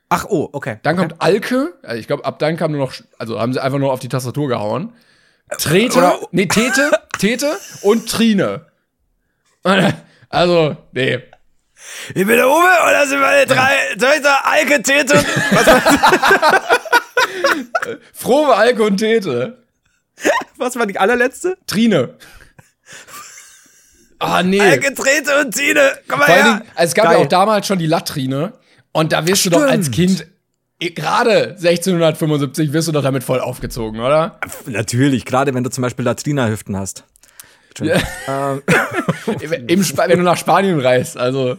[0.09, 0.79] Ach, oh, okay.
[0.83, 1.07] Dann okay.
[1.07, 3.93] kommt Alke, also ich glaube, ab dann kam nur noch, also haben sie einfach nur
[3.93, 4.93] auf die Tastatur gehauen.
[5.57, 8.67] Trete, Oder- nee, Tete, Tete und Trine.
[10.33, 11.19] Also, nee.
[12.07, 12.53] Ich bin der Uwe
[12.85, 15.13] und das sind meine drei Töchter, Alke, Tete.
[15.51, 15.65] Was,
[18.13, 19.61] Frove, Alke und Tete.
[20.57, 21.57] was war die allerletzte?
[21.67, 22.15] Trine.
[24.23, 24.59] Ah, nee.
[24.61, 25.91] Alke, Trete und Tine.
[26.07, 26.43] Komm mal Vor her.
[26.43, 27.17] Dingen, es gab Geil.
[27.17, 28.53] ja auch damals schon die Latrine.
[28.91, 30.27] Und da wirst du doch als Kind,
[30.79, 34.39] eh, gerade 1675, wirst du doch damit voll aufgezogen, oder?
[34.65, 37.03] Natürlich, gerade wenn du zum Beispiel Latrina-Hüften hast.
[38.27, 38.61] Ähm,
[39.67, 41.57] Im Spa wenn du nach Spanien reist, also.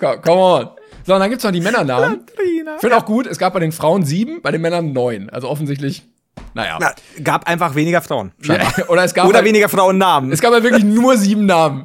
[0.00, 0.68] co- Come on.
[1.06, 2.20] So, und dann gibt's noch die Männernamen.
[2.26, 2.78] Latrina.
[2.78, 5.28] Finde auch gut, es gab bei den Frauen sieben, bei den Männern neun.
[5.28, 6.04] Also offensichtlich,
[6.54, 6.78] naja.
[6.80, 8.32] Na, gab einfach weniger Frauen.
[8.42, 10.32] Ja, oder es gab Oder halt, weniger Frauennamen.
[10.32, 11.84] Es gab ja wirklich nur sieben Namen.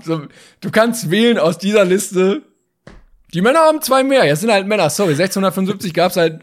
[0.62, 2.44] Du kannst wählen aus dieser Liste.
[3.34, 4.26] Die Männer haben zwei mehr.
[4.26, 4.90] Jetzt sind halt Männer.
[4.90, 6.42] Sorry, 1675 gab's halt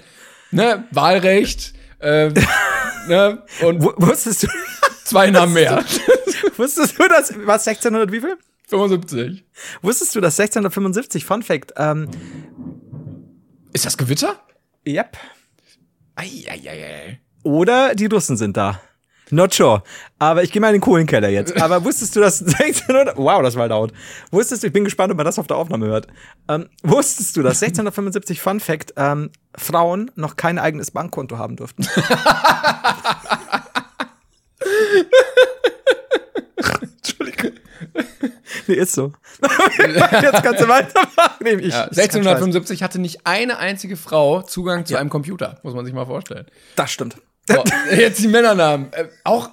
[0.51, 2.31] ne, Wahlrecht äh,
[3.09, 4.49] ne, und wusstest du,
[5.05, 5.85] zwei Namen mehr.
[6.57, 8.37] wusstest du, dass, was 1600 wie viel?
[8.69, 9.45] 75.
[9.83, 12.09] Wusstest du, dass 1675, Fun Fact, ähm,
[13.73, 14.41] Ist das Gewitter?
[14.87, 15.17] yep.
[16.17, 17.21] Eieiei.
[17.47, 18.81] Oder die Russen sind da.
[19.31, 19.85] Not sure.
[20.19, 21.57] Aber ich gehe mal in den Kohlenkeller jetzt.
[21.63, 23.93] Aber wusstest du, dass 1600, wow, das war laut.
[24.33, 26.09] Wusstest du, ich bin gespannt, ob man das auf der Aufnahme hört.
[26.49, 31.87] Ähm, wusstest du, dass 1675, Fun Fact, ähm, Frauen noch kein eigenes Bankkonto haben durften?
[36.57, 37.53] Entschuldigung.
[38.67, 39.13] Nee, ist so.
[39.79, 41.61] jetzt kannst du weitermachen.
[41.61, 45.61] Ich, Ja, ist kein 1675 hatte nicht eine einzige Frau Zugang zu einem Computer.
[45.63, 46.47] Muss man sich mal vorstellen.
[46.75, 47.17] Das stimmt.
[47.49, 47.63] So,
[47.97, 48.93] jetzt die Männernamen.
[48.93, 49.51] Äh, auch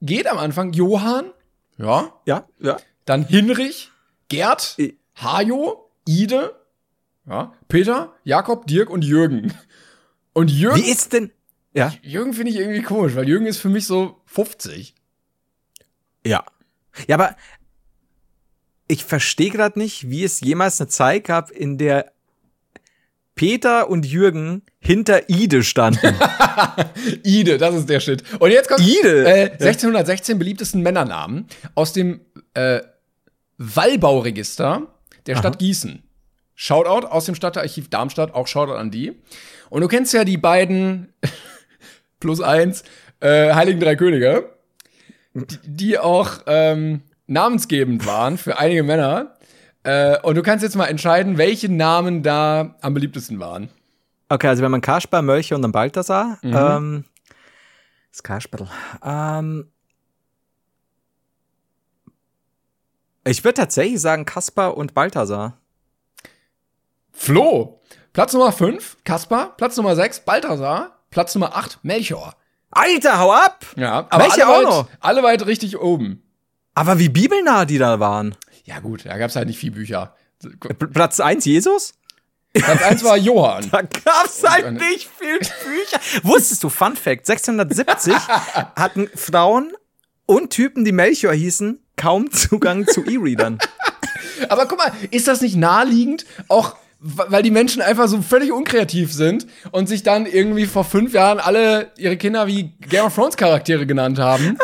[0.00, 1.32] geht am Anfang Johann,
[1.78, 2.76] ja, Ja, ja.
[3.04, 3.90] dann Hinrich,
[4.28, 4.76] Gerd,
[5.16, 6.54] Hajo, Ide,
[7.26, 9.54] ja, Peter, Jakob, Dirk und Jürgen.
[10.32, 11.30] Und Jürgen, Wie ist denn,
[11.72, 11.92] Ja.
[12.02, 14.94] Jürgen finde ich irgendwie komisch, weil Jürgen ist für mich so 50.
[16.26, 16.44] Ja.
[17.06, 17.36] Ja, aber
[18.88, 22.12] ich verstehe gerade nicht, wie es jemals eine Zeit gab, in der
[23.34, 26.14] Peter und Jürgen hinter Ide standen.
[27.24, 28.22] Ide, das ist der Shit.
[28.38, 29.26] Und jetzt kommt Ide?
[29.26, 32.20] Äh, 1616 beliebtesten Männernamen aus dem
[32.54, 32.80] äh,
[33.58, 34.86] Wallbauregister
[35.26, 36.02] der Stadt Gießen.
[36.54, 39.12] Shoutout aus dem Stadtarchiv Darmstadt, auch Shoutout an die.
[39.70, 41.12] Und du kennst ja die beiden
[42.20, 42.84] plus eins
[43.20, 44.50] äh, Heiligen Drei Könige,
[45.34, 49.33] die, die auch ähm, namensgebend waren für einige Männer.
[49.84, 53.68] Äh, und du kannst jetzt mal entscheiden, welche Namen da am beliebtesten waren.
[54.28, 57.04] Okay, also wenn man Kaspar, Mölche und dann Balthasar, ähm,
[58.10, 58.68] das Kasperl.
[59.04, 59.70] Ähm,
[63.24, 65.58] ich würde tatsächlich sagen Kaspar und Balthasar.
[67.12, 67.80] Flo,
[68.12, 72.34] Platz Nummer 5, Kaspar, Platz Nummer 6, Balthasar, Platz Nummer 8, Melchior.
[72.70, 73.64] Alter, hau ab!
[73.76, 74.88] Ja, aber Welche alle auch weit, noch?
[75.00, 76.22] alle weit richtig oben.
[76.74, 78.34] Aber wie bibelnah die da waren.
[78.64, 80.14] Ja gut, da gab's halt nicht viel Bücher.
[80.92, 81.94] Platz eins Jesus?
[82.52, 83.68] Platz 1 war Johann.
[83.72, 86.00] Da gab's halt eine- nicht viel Bücher.
[86.22, 88.14] Wusstest du, Fun Fact, 1670
[88.76, 89.72] hatten Frauen
[90.26, 93.58] und Typen, die Melchior hießen, kaum Zugang zu E-Readern.
[94.48, 96.24] Aber guck mal, ist das nicht naheliegend?
[96.48, 101.12] Auch weil die Menschen einfach so völlig unkreativ sind und sich dann irgendwie vor fünf
[101.12, 104.56] Jahren alle ihre Kinder wie Game of Thrones Charaktere genannt haben.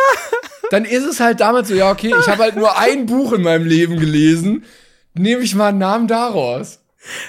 [0.71, 3.43] Dann ist es halt damals so, ja, okay, ich habe halt nur ein Buch in
[3.43, 4.65] meinem Leben gelesen.
[5.15, 6.79] Nehme ich mal einen Namen daraus.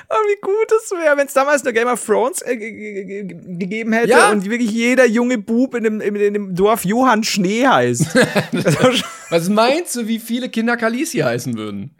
[0.10, 3.24] Oh, wie gut es wäre, wenn es damals nur Game of Thrones äh, ge- ge-
[3.24, 4.30] ge- gegeben hätte Ja.
[4.30, 8.08] und wirklich jeder junge Bub in dem, in, in dem Dorf Johann Schnee heißt.
[9.30, 11.92] Was meinst du, wie viele Kinder Kalisi heißen würden?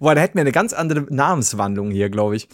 [0.00, 2.48] Boah, da hätten wir eine ganz andere Namenswandlung hier, glaube ich.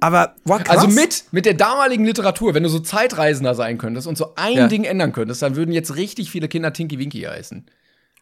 [0.00, 0.78] Aber, boah, krass.
[0.78, 4.56] Also mit, mit der damaligen Literatur, wenn du so Zeitreisender sein könntest und so ein
[4.56, 4.68] Ja.
[4.68, 7.66] Ding ändern könntest, dann würden jetzt richtig viele Kinder Tinky Winky heißen.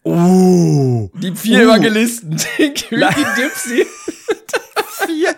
[0.05, 1.11] Oh.
[1.15, 2.37] Die vier Evangelisten.
[2.57, 3.87] Tinky Winky Dipsy.
[5.07, 5.35] Vier.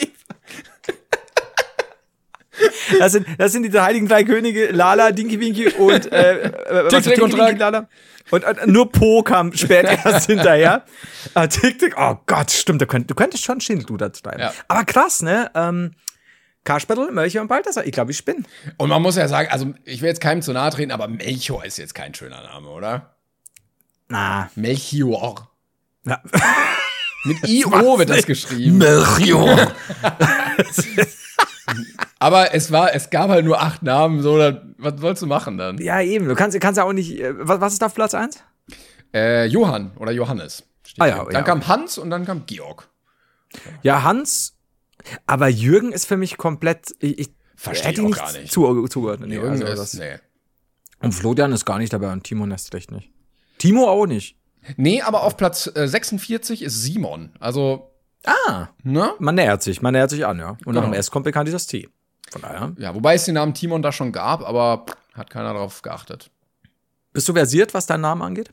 [2.98, 7.04] Das sind, das sind die heiligen drei Könige, Lala, Dinky Winky und äh, äh, Tick,
[7.04, 7.88] Trick und Lala.
[8.30, 10.84] Und, und nur Po kam später erst hinterher.
[11.34, 14.40] Aber Tick, Tick, oh Gott, stimmt, du, könnt, du könntest schon Schindluder schreiben.
[14.40, 14.52] Ja.
[14.68, 15.50] Aber krass, ne?
[15.54, 15.92] Ähm,
[16.64, 17.86] Kasperl, Mölcher und Balthasar.
[17.86, 18.44] Ich glaube, ich bin.
[18.76, 21.64] Und man muss ja sagen, also ich will jetzt keinem zu nahe treten, aber Melchior
[21.64, 23.14] ist jetzt kein schöner Name, oder?
[24.08, 24.50] Na.
[24.56, 25.50] Melchior.
[26.04, 26.20] Ja.
[27.24, 28.78] Mit I-O wird das geschrieben.
[28.78, 29.72] Melchior.
[32.18, 35.58] Aber es war, es gab halt nur acht Namen, so, dann, was sollst du machen
[35.58, 35.78] dann?
[35.78, 36.28] Ja, eben.
[36.28, 37.18] Du kannst, kannst ja auch nicht.
[37.18, 38.42] Äh, was, was ist auf Platz 1?
[39.14, 40.64] Äh, Johann oder Johannes.
[40.98, 41.24] Ah ja.
[41.24, 42.88] Dann ja, kam Hans und dann kam Georg.
[43.82, 44.56] Ja, Hans.
[45.26, 46.94] Aber Jürgen ist für mich komplett.
[47.00, 48.52] Ich, ich Versteh hätte ich auch gar nicht.
[48.52, 49.28] Zu, zugeordnet.
[49.30, 50.16] Nee, Jürgen also ist, nee.
[51.00, 53.10] Und Florian ist gar nicht dabei und Timo recht nicht.
[53.58, 54.36] Timo auch nicht.
[54.76, 57.32] Nee, aber auf Platz äh, 46 ist Simon.
[57.38, 57.92] Also,
[58.26, 58.68] Ah.
[58.82, 59.12] ne?
[59.18, 60.50] Man nähert sich, man nähert sich an, ja.
[60.50, 60.82] Und nach Genau.
[60.82, 61.88] dem S kommt bekannt das T.
[62.30, 62.72] Von daher.
[62.78, 66.30] Ja, wobei es den Namen Timon da schon gab, aber hat keiner darauf geachtet.
[67.12, 68.50] Bist du versiert, was deinen Namen angeht?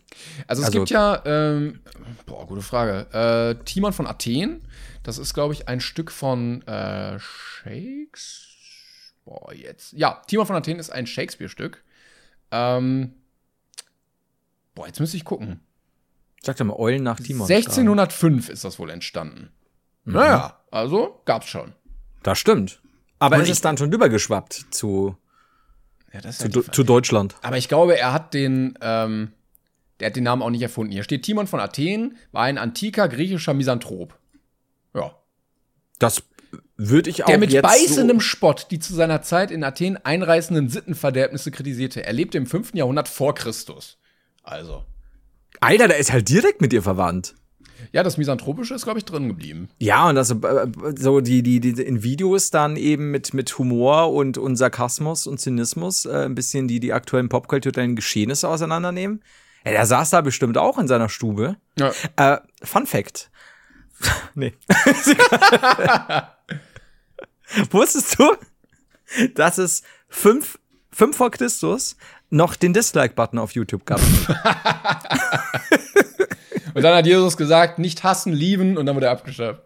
[0.48, 1.82] Also es Also- gibt ja, ähm,
[2.26, 3.08] boah, gute Frage.
[3.60, 4.66] Äh, Timon von Athen,
[5.04, 8.54] das ist, glaube ich, ein Stück von äh, Shakespeare.
[9.26, 9.94] Boah, jetzt.
[9.94, 11.84] Ja, Timon von Athen ist ein Shakespeare-Stück.
[12.52, 13.14] Ähm,
[14.76, 15.60] boah, jetzt müsste ich gucken.
[16.42, 17.48] Sag doch mal Eulen nach Timon.
[17.50, 19.50] 1605 ist das wohl entstanden.
[20.06, 20.14] Mhm.
[20.14, 21.74] Naja, also gab's schon.
[22.24, 22.82] Das stimmt.
[23.20, 25.16] Aber Und ist es dann schon rübergeschwappt zu,
[26.12, 27.36] Ja, ist zu, halt zu Deutschland?
[27.42, 29.32] Aber ich glaube, er hat den, ähm,
[30.00, 30.92] der hat den Namen auch nicht erfunden.
[30.92, 34.18] Hier steht Timon von Athen, war ein antiker griechischer Misanthrop.
[34.94, 35.16] Ja.
[36.00, 36.24] Das
[36.76, 39.98] würde ich auch Der mit jetzt beißendem so Spott die zu seiner Zeit in Athen
[39.98, 42.04] einreißenden Sittenverderbnisse kritisierte.
[42.04, 42.74] Er lebte im 5.
[42.74, 43.98] Jahrhundert vor Christus.
[44.44, 44.84] Also.
[45.62, 47.36] Alter, der ist halt direkt mit dir verwandt.
[47.92, 49.70] Ja, das Misanthropische ist, glaube ich, drin geblieben.
[49.80, 50.40] Ja, und also
[50.96, 55.40] so die, die, die in Videos dann eben mit, mit Humor und, und Sarkasmus und
[55.40, 59.22] Zynismus äh, ein bisschen die, die aktuellen popkulturellen Geschehnisse auseinandernehmen.
[59.66, 61.58] Ja, der saß da bestimmt auch in seiner Stube.
[61.78, 61.92] Ja.
[62.16, 63.30] Äh, Fun Fact.
[64.36, 64.54] nee.
[67.72, 68.36] Wusstest du,
[69.36, 70.60] dass es fünf,
[70.92, 71.96] fünf vor Christus
[72.30, 74.02] noch den Dislike-Button auf YouTube gab?
[76.74, 79.62] Und dann hat Jesus gesagt, nicht hassen, lieben und dann wurde er abgeschafft.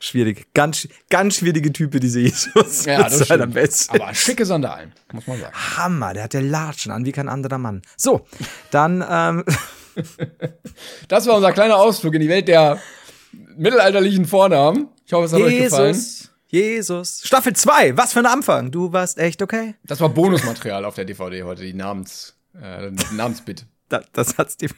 [0.00, 0.52] Schwierig.
[0.52, 2.84] Ganz, ganz schwierige Type, diese Jesus.
[2.84, 4.00] Ja, das ist halt am besten.
[4.00, 5.54] Aber schicke Sandalen, muss man sagen.
[5.76, 7.82] Hammer, der hat ja Latschen an wie kein anderer Mann.
[7.96, 8.26] So,
[8.70, 9.44] dann, ähm,
[11.08, 12.80] Das war unser kleiner Ausflug in die Welt der
[13.56, 14.88] mittelalterlichen Vornamen.
[15.06, 15.94] Ich hoffe, es hat euch gefallen.
[15.94, 16.30] Jesus.
[16.48, 17.22] Jesus.
[17.24, 18.70] Staffel 2, was für ein Anfang.
[18.70, 19.74] Du warst echt okay.
[19.84, 23.66] Das war Bonusmaterial auf der DVD heute, die Namens, äh, Namensbit.
[23.88, 24.70] Da, das hat's die.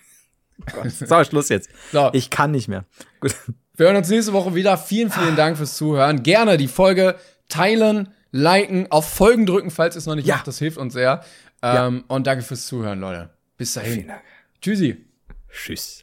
[0.89, 1.68] So, Schluss jetzt.
[1.93, 2.10] So.
[2.12, 2.85] Ich kann nicht mehr.
[3.20, 3.35] Gut.
[3.76, 4.78] Wir hören uns nächste Woche wieder.
[4.78, 6.22] Vielen, vielen Dank fürs Zuhören.
[6.22, 7.16] Gerne die Folge
[7.48, 10.36] teilen, liken, auf Folgen drücken, falls ihr es noch nicht Ja.
[10.36, 10.47] macht.
[10.47, 11.24] Das hilft uns sehr.
[11.62, 13.31] Ähm, Und danke fürs Zuhören, Leute.
[13.56, 13.93] Bis dahin.
[13.94, 14.22] Vielen Dank.
[14.60, 15.05] Tschüssi.
[15.51, 16.02] Tschüss.